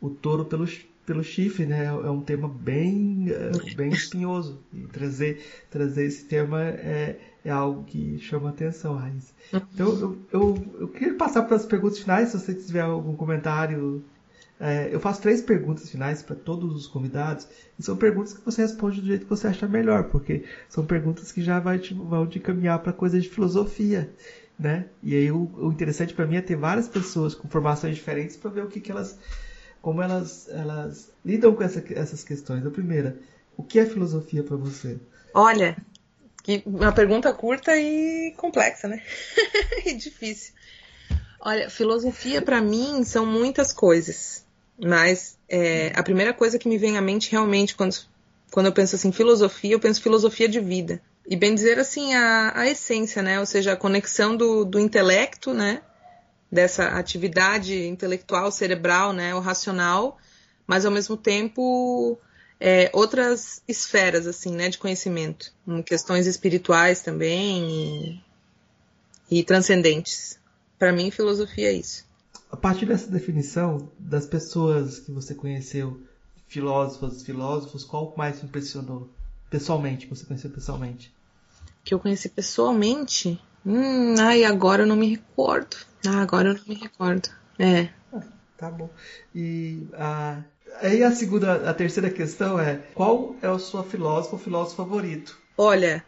o 0.00 0.10
touro 0.10 0.44
pelos 0.44 0.88
pelo 1.04 1.24
chifre, 1.24 1.66
né? 1.66 1.86
É 1.86 2.10
um 2.10 2.20
tema 2.20 2.48
bem, 2.48 3.26
é, 3.30 3.50
bem 3.74 3.88
espinhoso. 3.88 4.60
E 4.72 4.82
trazer, 4.86 5.44
trazer 5.68 6.04
esse 6.04 6.24
tema 6.26 6.62
é, 6.62 7.18
é 7.44 7.50
algo 7.50 7.84
que 7.84 8.18
chama 8.18 8.50
atenção, 8.50 8.96
Raíssa. 8.96 9.32
Então, 9.52 9.88
eu, 9.88 10.18
eu, 10.32 10.66
eu 10.80 10.88
queria 10.88 11.14
passar 11.14 11.42
para 11.42 11.56
as 11.56 11.66
perguntas 11.66 11.98
finais, 11.98 12.28
se 12.28 12.38
você 12.38 12.54
tiver 12.54 12.82
algum 12.82 13.14
comentário. 13.14 14.04
É, 14.58 14.94
eu 14.94 15.00
faço 15.00 15.22
três 15.22 15.40
perguntas 15.40 15.88
finais 15.88 16.22
para 16.22 16.36
todos 16.36 16.76
os 16.76 16.86
convidados, 16.86 17.48
e 17.78 17.82
são 17.82 17.96
perguntas 17.96 18.34
que 18.34 18.44
você 18.44 18.60
responde 18.60 19.00
do 19.00 19.06
jeito 19.06 19.24
que 19.24 19.30
você 19.30 19.46
achar 19.46 19.68
melhor, 19.68 20.04
porque 20.04 20.44
são 20.68 20.84
perguntas 20.84 21.32
que 21.32 21.42
já 21.42 21.58
vai 21.58 21.78
te, 21.78 21.94
vão 21.94 22.26
te 22.26 22.38
caminhar 22.38 22.78
para 22.80 22.92
coisas 22.92 23.22
de 23.22 23.30
filosofia. 23.30 24.10
Né? 24.58 24.84
E 25.02 25.14
aí 25.14 25.32
o, 25.32 25.50
o 25.56 25.72
interessante 25.72 26.12
para 26.12 26.26
mim 26.26 26.36
é 26.36 26.42
ter 26.42 26.56
várias 26.56 26.86
pessoas 26.86 27.34
com 27.34 27.48
formações 27.48 27.96
diferentes 27.96 28.36
para 28.36 28.50
ver 28.50 28.64
o 28.64 28.68
que, 28.68 28.78
que 28.78 28.92
elas 28.92 29.18
como 29.80 30.02
elas, 30.02 30.48
elas 30.50 31.12
lidam 31.24 31.54
com 31.54 31.62
essa, 31.62 31.82
essas 31.94 32.22
questões. 32.22 32.64
A 32.66 32.70
primeira, 32.70 33.18
o 33.56 33.62
que 33.62 33.78
é 33.78 33.86
filosofia 33.86 34.42
para 34.42 34.56
você? 34.56 34.98
Olha, 35.34 35.76
que 36.42 36.62
uma 36.66 36.92
pergunta 36.92 37.32
curta 37.32 37.76
e 37.76 38.32
complexa, 38.36 38.88
né? 38.88 39.02
e 39.84 39.94
difícil. 39.94 40.54
Olha, 41.40 41.70
filosofia 41.70 42.42
para 42.42 42.60
mim 42.60 43.02
são 43.04 43.24
muitas 43.24 43.72
coisas, 43.72 44.44
mas 44.78 45.38
é, 45.48 45.92
a 45.94 46.02
primeira 46.02 46.32
coisa 46.32 46.58
que 46.58 46.68
me 46.68 46.78
vem 46.78 46.98
à 46.98 47.00
mente 47.00 47.30
realmente 47.30 47.74
quando, 47.74 47.96
quando 48.50 48.66
eu 48.66 48.72
penso 48.72 48.96
assim 48.96 49.12
filosofia, 49.12 49.72
eu 49.72 49.80
penso 49.80 50.02
filosofia 50.02 50.48
de 50.48 50.60
vida. 50.60 51.00
E 51.26 51.36
bem 51.36 51.54
dizer 51.54 51.78
assim 51.78 52.14
a, 52.14 52.52
a 52.54 52.66
essência, 52.68 53.22
né? 53.22 53.38
Ou 53.38 53.46
seja, 53.46 53.72
a 53.72 53.76
conexão 53.76 54.36
do, 54.36 54.64
do 54.64 54.78
intelecto, 54.80 55.54
né? 55.54 55.82
dessa 56.50 56.88
atividade 56.88 57.86
intelectual, 57.86 58.50
cerebral, 58.50 59.12
né, 59.12 59.34
o 59.34 59.40
racional, 59.40 60.18
mas 60.66 60.84
ao 60.84 60.90
mesmo 60.90 61.16
tempo 61.16 62.18
é, 62.60 62.90
outras 62.92 63.62
esferas 63.66 64.26
assim, 64.26 64.54
né, 64.54 64.68
de 64.68 64.76
conhecimento, 64.76 65.52
questões 65.86 66.26
espirituais 66.26 67.00
também 67.00 68.22
e, 69.30 69.38
e 69.38 69.42
transcendentes. 69.42 70.38
Para 70.78 70.92
mim, 70.92 71.10
filosofia 71.10 71.68
é 71.68 71.72
isso. 71.72 72.04
A 72.52 72.56
partir 72.56 72.86
dessa 72.86 73.10
definição 73.10 73.90
das 73.98 74.26
pessoas 74.26 74.98
que 74.98 75.10
você 75.10 75.34
conheceu, 75.34 76.02
filósofos, 76.48 77.22
filósofos, 77.22 77.84
qual 77.84 78.12
mais 78.16 78.40
te 78.40 78.46
impressionou 78.46 79.08
pessoalmente? 79.48 80.06
Que 80.06 80.14
você 80.14 80.26
conheceu 80.26 80.50
pessoalmente? 80.50 81.14
Que 81.84 81.94
eu 81.94 82.00
conheci 82.00 82.28
pessoalmente? 82.28 83.40
Hum, 83.64 84.14
ai, 84.18 84.44
agora 84.44 84.82
eu 84.82 84.86
não 84.86 84.96
me 84.96 85.10
recordo. 85.10 85.76
Ah, 86.06 86.22
agora 86.22 86.50
eu 86.50 86.54
não 86.54 86.64
me 86.66 86.74
recordo. 86.74 87.28
É. 87.58 87.90
Ah, 88.12 88.22
tá 88.56 88.70
bom. 88.70 88.90
E 89.34 89.86
a, 89.94 90.42
Aí 90.80 91.02
a 91.02 91.12
segunda, 91.12 91.68
a 91.68 91.74
terceira 91.74 92.10
questão 92.10 92.58
é: 92.58 92.80
qual 92.94 93.36
é 93.42 93.48
o 93.48 93.58
seu 93.58 93.82
filósofo 93.82 94.36
ou 94.36 94.42
filósofo 94.42 94.76
favorito? 94.76 95.38
Olha, 95.56 96.04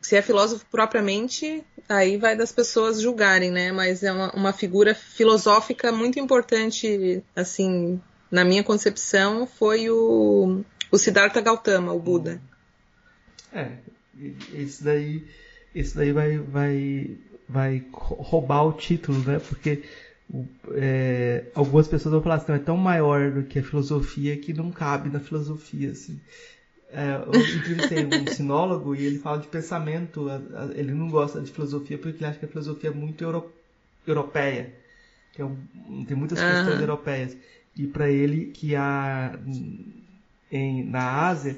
se 0.00 0.16
é 0.16 0.22
filósofo 0.22 0.66
propriamente, 0.70 1.62
aí 1.88 2.16
vai 2.16 2.36
das 2.36 2.50
pessoas 2.50 3.00
julgarem, 3.00 3.50
né? 3.50 3.70
Mas 3.70 4.02
é 4.02 4.12
uma, 4.12 4.30
uma 4.32 4.52
figura 4.52 4.94
filosófica 4.94 5.92
muito 5.92 6.18
importante, 6.18 7.22
assim, 7.36 8.00
na 8.30 8.44
minha 8.44 8.64
concepção, 8.64 9.46
foi 9.46 9.90
o, 9.90 10.64
o 10.90 10.98
Siddhartha 10.98 11.40
Gautama, 11.40 11.92
o 11.92 12.00
Buda. 12.00 12.40
É, 13.52 13.72
esse 14.54 14.82
daí, 14.82 15.24
esse 15.74 15.94
daí 15.94 16.12
vai, 16.12 16.38
vai, 16.38 17.18
vai 17.48 17.84
roubar 17.92 18.64
o 18.64 18.72
título, 18.72 19.18
né? 19.18 19.38
Porque 19.38 19.82
é, 20.70 21.44
algumas 21.54 21.86
pessoas 21.86 22.12
vão 22.12 22.22
falar 22.22 22.36
assim, 22.36 22.52
é 22.52 22.58
tão 22.58 22.76
maior 22.76 23.30
do 23.30 23.42
que 23.42 23.58
a 23.58 23.62
filosofia 23.62 24.36
que 24.36 24.52
não 24.52 24.70
cabe 24.70 25.10
na 25.10 25.20
filosofia, 25.20 25.90
assim. 25.90 26.20
É, 26.90 27.16
eu 27.16 27.40
entrevistei 27.40 28.04
um 28.04 28.26
sinólogo 28.32 28.94
e 28.94 29.04
ele 29.04 29.18
fala 29.18 29.38
de 29.38 29.48
pensamento, 29.48 30.26
ele 30.74 30.92
não 30.92 31.08
gosta 31.08 31.40
de 31.40 31.50
filosofia 31.50 31.98
porque 31.98 32.18
ele 32.18 32.26
acha 32.26 32.38
que 32.38 32.44
a 32.44 32.48
filosofia 32.48 32.90
é 32.90 32.92
muito 32.92 33.22
euro, 33.22 33.52
europeia, 34.06 34.74
que 35.32 35.42
é 35.42 35.44
um, 35.44 35.56
tem 36.06 36.16
muitas 36.16 36.40
uhum. 36.40 36.48
questões 36.48 36.80
europeias. 36.80 37.36
E 37.76 37.86
para 37.86 38.10
ele 38.10 38.46
que 38.46 38.76
há 38.76 39.38
em, 40.50 40.84
na 40.84 41.28
Ásia 41.28 41.56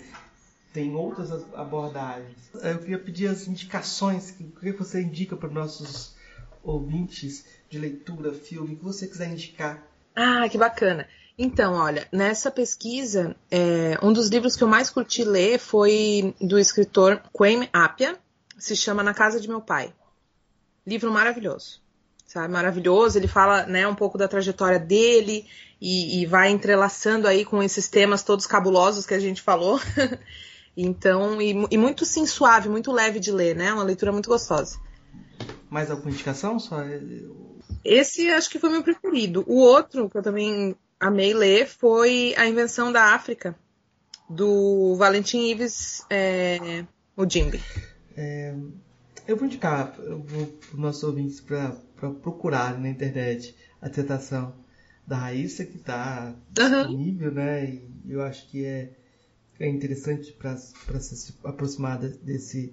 tem 0.73 0.95
outras 0.95 1.31
abordagens. 1.55 2.37
Eu 2.55 2.79
queria 2.79 2.99
pedir 2.99 3.29
as 3.29 3.47
indicações, 3.47 4.37
o 4.41 4.61
que 4.61 4.73
você 4.73 5.03
indica 5.03 5.37
para 5.37 5.49
nossos 5.49 6.14
ouvintes 6.65 7.45
de 7.69 7.79
leitura, 7.79 8.33
filme, 8.33 8.77
que 8.77 8.85
você 8.85 9.07
quiser 9.07 9.31
indicar. 9.31 9.87
Ah, 10.17 10.49
que 10.49 10.59
bacana. 10.59 11.07
Então, 11.37 11.75
olha, 11.75 12.07
nessa 12.13 12.51
pesquisa, 12.51 13.35
é, 13.51 13.99
um 14.01 14.13
dos 14.13 14.29
livros 14.29 14.55
que 14.55 14.63
eu 14.63 14.69
mais 14.69 14.89
curti 14.89 15.25
ler 15.25 15.59
foi 15.59 16.35
do 16.41 16.59
escritor 16.59 17.21
Kwame 17.33 17.69
Appiah, 17.73 18.17
se 18.57 18.77
chama 18.77 19.03
Na 19.03 19.13
Casa 19.13 19.41
de 19.41 19.49
Meu 19.49 19.61
Pai. 19.61 19.93
Livro 20.87 21.11
maravilhoso, 21.11 21.81
sabe? 22.25 22.53
Maravilhoso. 22.53 23.19
Ele 23.19 23.27
fala, 23.27 23.67
né, 23.67 23.87
um 23.89 23.95
pouco 23.95 24.17
da 24.17 24.29
trajetória 24.29 24.79
dele 24.79 25.47
e, 25.81 26.21
e 26.21 26.27
vai 26.27 26.51
entrelaçando 26.51 27.27
aí 27.27 27.45
com 27.45 27.61
esses 27.63 27.89
temas 27.89 28.23
todos 28.23 28.47
cabulosos 28.47 29.05
que 29.05 29.15
a 29.15 29.19
gente 29.19 29.43
falou. 29.43 29.81
então, 30.77 31.43
e, 31.43 31.67
e 31.69 31.77
muito 31.77 32.05
sim 32.05 32.27
suave, 32.27 32.69
muito 32.69 32.93
leve 32.93 33.19
de 33.19 33.33
ler, 33.33 33.57
né? 33.57 33.73
Uma 33.73 33.83
leitura 33.83 34.13
muito 34.13 34.29
gostosa. 34.31 34.79
Mais 35.75 35.91
alguma 35.91 36.13
indicação? 36.13 36.61
Só 36.61 36.77
esse 37.85 38.31
acho 38.31 38.49
que 38.49 38.61
foi 38.61 38.71
meu 38.71 38.85
preferido. 38.85 39.43
O 39.45 39.57
outro 39.57 40.09
que 40.09 40.17
eu 40.17 40.23
também 40.23 40.77
amei 41.01 41.35
ler 41.35 41.67
foi 41.67 42.33
A 42.37 42.47
Invenção 42.47 42.93
da 42.93 43.13
África, 43.13 43.57
do 44.31 44.95
Valentim 44.95 45.51
Ives 45.51 46.07
é, 46.09 46.85
Mudimbe. 47.17 47.61
É, 48.17 48.55
eu 49.27 49.37
vou 49.37 49.47
indicar 49.47 49.91
para 49.91 50.15
os 50.15 50.79
nossos 50.79 51.03
ouvintes 51.03 51.41
para 51.41 51.73
procurar 52.23 52.79
na 52.79 52.89
internet 52.89 53.57
a 53.83 53.89
tentação 53.89 54.55
da 55.05 55.17
Raíssa, 55.17 55.65
que 55.65 55.79
está 55.79 56.37
uhum. 56.57 56.65
disponível, 56.65 57.33
né? 57.33 57.65
E 57.65 58.13
eu 58.13 58.23
acho 58.23 58.49
que 58.49 58.65
é, 58.65 58.93
é 59.59 59.69
interessante 59.69 60.31
para 60.31 60.57
se 60.57 61.35
aproximar 61.43 61.99
desse 61.99 62.73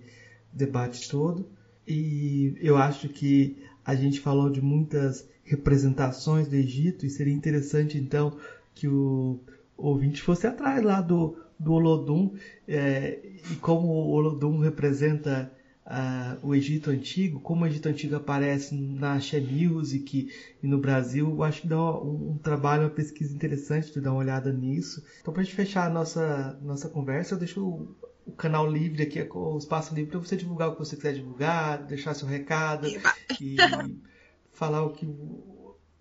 debate 0.53 1.09
todo. 1.09 1.49
E 1.87 2.55
eu 2.61 2.77
acho 2.77 3.09
que 3.09 3.57
a 3.85 3.95
gente 3.95 4.19
falou 4.19 4.49
de 4.49 4.61
muitas 4.61 5.27
representações 5.43 6.47
do 6.47 6.55
Egito 6.55 7.05
e 7.05 7.09
seria 7.09 7.33
interessante 7.33 7.97
então 7.97 8.37
que 8.73 8.87
o 8.87 9.39
ouvinte 9.75 10.21
fosse 10.21 10.47
atrás 10.47 10.81
lá 10.83 11.01
do, 11.01 11.35
do 11.59 11.73
Olodum 11.73 12.33
é, 12.67 13.19
e 13.51 13.55
como 13.55 13.87
o 13.87 14.11
Olodum 14.11 14.59
representa 14.59 15.51
uh, 15.85 16.47
o 16.47 16.55
Egito 16.55 16.89
Antigo, 16.89 17.39
como 17.39 17.63
o 17.63 17.67
Egito 17.67 17.89
Antigo 17.89 18.15
aparece 18.15 18.75
na 18.75 19.15
Axé 19.15 19.39
Music 19.39 20.29
e 20.61 20.67
no 20.67 20.79
Brasil, 20.79 21.29
eu 21.29 21.43
acho 21.43 21.61
que 21.61 21.67
dá 21.67 21.77
um, 21.77 22.31
um 22.31 22.37
trabalho, 22.37 22.83
uma 22.83 22.89
pesquisa 22.89 23.33
interessante 23.33 23.91
de 23.91 24.01
dar 24.01 24.11
uma 24.11 24.19
olhada 24.19 24.51
nisso. 24.51 25.03
Então, 25.19 25.33
para 25.33 25.41
a 25.41 25.43
gente 25.43 25.55
fechar 25.55 25.87
a 25.87 25.89
nossa, 25.89 26.57
nossa 26.61 26.87
conversa, 26.87 27.35
eu 27.35 27.39
deixo 27.39 27.95
o, 28.25 28.31
o 28.31 28.33
canal 28.33 28.69
livre 28.69 29.03
aqui, 29.03 29.21
o 29.31 29.57
espaço 29.57 29.93
livre 29.93 30.11
para 30.11 30.19
você 30.19 30.35
divulgar 30.35 30.69
o 30.69 30.73
que 30.73 30.79
você 30.79 30.95
quiser 30.95 31.13
divulgar, 31.13 31.83
deixar 31.85 32.13
seu 32.13 32.27
recado 32.27 32.87
e 32.87 33.57
falar 34.51 34.83
o 34.83 34.93
que 34.93 35.07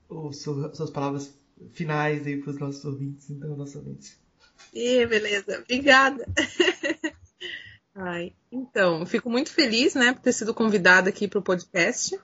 os 0.09 0.43
suas 0.43 0.91
palavras 0.91 1.35
finais 1.73 2.27
aí 2.27 2.37
para 2.41 2.51
os 2.51 2.59
nossos 2.59 2.85
ouvintes, 2.85 3.31
então 3.31 3.57
nossos 3.57 3.77
ouvintes. 3.77 4.19
E 4.73 5.07
beleza, 5.07 5.61
obrigada. 5.61 6.27
Ai, 7.95 8.33
então, 8.51 9.05
fico 9.05 9.29
muito 9.29 9.51
feliz, 9.51 9.95
né, 9.95 10.13
por 10.13 10.23
ter 10.23 10.33
sido 10.33 10.55
convidada 10.55 11.11
aqui 11.11 11.29
para 11.29 11.39
o 11.39 11.43
podcast. 11.43 12.19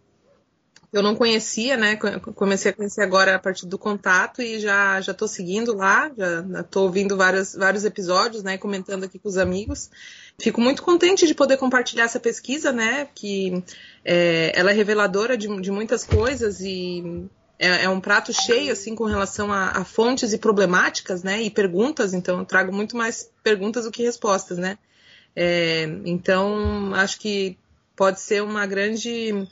Eu 0.93 1.03
não 1.03 1.15
conhecia, 1.15 1.77
né? 1.77 1.97
Comecei 1.97 2.71
a 2.71 2.75
conhecer 2.75 3.03
agora 3.03 3.35
a 3.35 3.39
partir 3.39 3.67
do 3.67 3.77
contato 3.77 4.41
e 4.41 4.61
já 4.61 5.01
já 5.01 5.13
estou 5.13 5.29
seguindo 5.29 5.75
lá, 5.75 6.11
já 6.17 6.61
estou 6.61 6.85
ouvindo 6.85 7.17
vários, 7.17 7.55
vários 7.55 7.85
episódios, 7.85 8.43
né? 8.43 8.57
Comentando 8.57 9.05
aqui 9.05 9.19
com 9.19 9.29
os 9.29 9.37
amigos. 9.37 9.91
Fico 10.39 10.61
muito 10.61 10.83
contente 10.83 11.27
de 11.27 11.35
poder 11.35 11.57
compartilhar 11.57 12.05
essa 12.05 12.21
pesquisa, 12.21 12.73
né? 12.73 13.09
Que 13.15 13.63
é, 14.05 14.53
ela 14.55 14.71
é 14.71 14.75
reveladora 14.75 15.37
de, 15.37 15.49
de 15.61 15.71
muitas 15.71 16.05
coisas 16.05 16.61
e 16.61 17.29
é, 17.59 17.85
é, 17.85 17.89
um 17.89 18.01
prato 18.01 18.33
cheio, 18.33 18.73
assim, 18.73 18.95
com 18.95 19.05
relação 19.05 19.53
a, 19.53 19.71
a, 19.71 19.85
fontes 19.85 20.33
e 20.33 20.39
problemáticas, 20.39 21.23
né? 21.23 21.43
E 21.43 21.51
perguntas, 21.51 22.13
então 22.13 22.39
eu 22.39 22.45
trago 22.45 22.73
muito 22.73 22.97
mais 22.97 23.31
perguntas 23.43 23.85
do 23.85 23.91
que 23.91 24.03
respostas, 24.03 24.59
né? 24.59 24.79
É, 25.35 25.85
então, 26.05 26.95
acho 26.95 27.19
que 27.19 27.59
pode 27.95 28.21
ser 28.21 28.43
uma 28.43 28.67
grande 28.67 29.47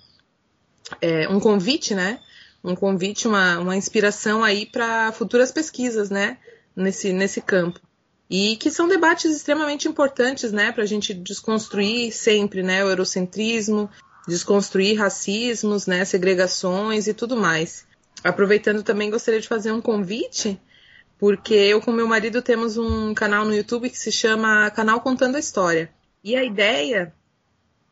é, 1.00 1.28
um 1.28 1.40
convite, 1.40 1.94
né? 1.94 2.20
Um 2.62 2.74
convite, 2.74 3.28
uma, 3.28 3.58
uma 3.58 3.76
inspiração 3.76 4.42
aí 4.42 4.66
para 4.66 5.12
futuras 5.12 5.52
pesquisas, 5.52 6.10
né? 6.10 6.38
Nesse, 6.74 7.12
nesse 7.12 7.40
campo. 7.40 7.80
E 8.28 8.56
que 8.56 8.70
são 8.70 8.88
debates 8.88 9.34
extremamente 9.34 9.86
importantes, 9.86 10.50
né? 10.50 10.72
Para 10.72 10.82
a 10.82 10.86
gente 10.86 11.12
desconstruir 11.12 12.12
sempre, 12.12 12.62
né? 12.62 12.84
O 12.84 12.88
eurocentrismo, 12.88 13.88
desconstruir 14.26 14.98
racismos, 14.98 15.86
né? 15.86 16.04
Segregações 16.04 17.06
e 17.06 17.14
tudo 17.14 17.36
mais. 17.36 17.86
Aproveitando 18.22 18.82
também, 18.82 19.10
gostaria 19.10 19.40
de 19.40 19.48
fazer 19.48 19.70
um 19.70 19.82
convite, 19.82 20.58
porque 21.18 21.54
eu 21.54 21.80
com 21.80 21.92
meu 21.92 22.08
marido 22.08 22.40
temos 22.40 22.78
um 22.78 23.12
canal 23.12 23.44
no 23.44 23.54
YouTube 23.54 23.90
que 23.90 23.98
se 23.98 24.10
chama 24.10 24.70
Canal 24.70 25.00
Contando 25.00 25.36
a 25.36 25.40
História. 25.40 25.90
E 26.22 26.34
a 26.34 26.42
ideia 26.42 27.12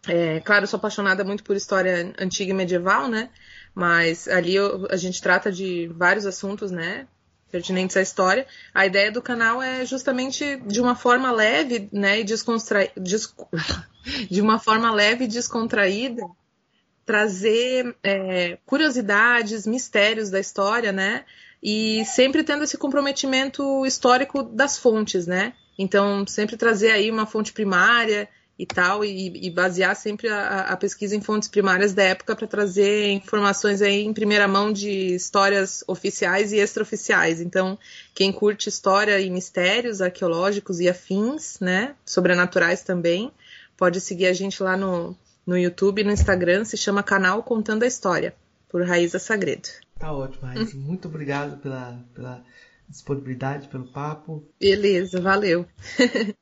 é, 0.09 0.41
claro, 0.41 0.65
eu 0.65 0.69
sou 0.69 0.79
apaixonada 0.79 1.25
muito 1.25 1.45
por 1.45 1.55
história 1.55 2.13
antiga 2.19 2.51
e 2.51 2.55
medieval, 2.55 3.09
né? 3.09 3.31
Mas 3.75 4.27
ali 4.27 4.55
eu, 4.55 4.87
a 4.91 4.97
gente 4.97 5.23
trata 5.23 5.51
de 5.51 5.89
vários 5.95 6.27
assuntos, 6.27 6.71
né? 6.71 7.07
Pertinentes 7.51 7.97
à 7.97 8.03
história. 8.03 8.47
A 8.75 8.85
ideia 8.85 9.13
do 9.13 9.23
canal 9.23 9.63
é 9.63 9.85
justamente 9.85 10.57
de 10.67 10.81
uma 10.81 10.97
forma 10.97 11.31
leve, 11.31 11.89
né? 11.93 12.21
E 12.21 12.25
descontraída. 12.25 12.93
de 14.29 14.41
uma 14.41 14.59
forma 14.59 14.93
leve 14.93 15.25
e 15.25 15.29
descontraída, 15.29 16.23
trazer 17.07 17.95
é, 18.03 18.59
curiosidades, 18.67 19.67
mistérios 19.67 20.31
da 20.31 20.41
história, 20.41 20.91
né? 20.91 21.25
E 21.63 22.05
sempre 22.07 22.43
tendo 22.43 22.65
esse 22.65 22.77
comprometimento 22.77 23.87
histórico 23.87 24.43
das 24.43 24.77
fontes, 24.77 25.29
né? 25.29 25.55
Então, 25.79 26.27
sempre 26.27 26.57
trazer 26.57 26.91
aí 26.91 27.09
uma 27.09 27.25
fonte 27.25 27.53
primária 27.53 28.29
e 28.63 28.67
tal, 28.67 29.05
e, 29.05 29.47
e 29.47 29.51
basear 29.51 29.97
sempre 29.97 30.29
a, 30.29 30.61
a, 30.61 30.77
pesquisa 30.77 31.17
em 31.17 31.21
fontes 31.21 31.49
primárias 31.49 31.93
da 31.93 32.05
época 32.05 32.37
para 32.37 32.47
trazer 32.47 33.11
informações 33.11 33.83
aí 33.83 34.05
em 34.05 34.13
primeira 34.13 34.47
mão 34.47 34.73
de 34.73 34.89
histórias 34.89 35.83
oficiais 35.89 36.53
e 36.53 36.59
extraoficiais. 36.59 37.41
Então, 37.41 37.77
quem 38.15 38.31
curte 38.33 38.69
história 38.69 39.21
e 39.21 39.29
mistérios 39.29 40.01
arqueológicos 40.01 40.79
e 40.79 40.89
afins, 40.89 41.59
né, 41.59 41.97
sobrenaturais 42.07 42.83
também, 42.83 43.33
pode 43.77 44.01
seguir 44.01 44.27
a 44.27 44.33
gente 44.33 44.63
lá 44.63 44.77
no, 44.77 45.17
no 45.45 45.59
YouTube 45.59 46.01
e 46.01 46.05
no 46.05 46.13
Instagram, 46.13 46.65
se 46.65 46.77
chama 46.77 47.03
Canal 47.03 47.43
Contando 47.43 47.83
a 47.83 47.87
História, 47.87 48.33
por 48.69 48.87
Raíza 48.87 49.19
Sagredo. 49.19 49.69
Tá 49.99 50.13
ótimo, 50.13 50.47
Raíza. 50.47 50.77
Muito 50.77 51.09
obrigado 51.09 51.61
pela, 51.61 52.01
pela 52.15 52.45
disponibilidade, 52.89 53.67
pelo 53.67 53.91
papo. 53.91 54.49
Beleza, 54.61 55.21
valeu. 55.21 55.67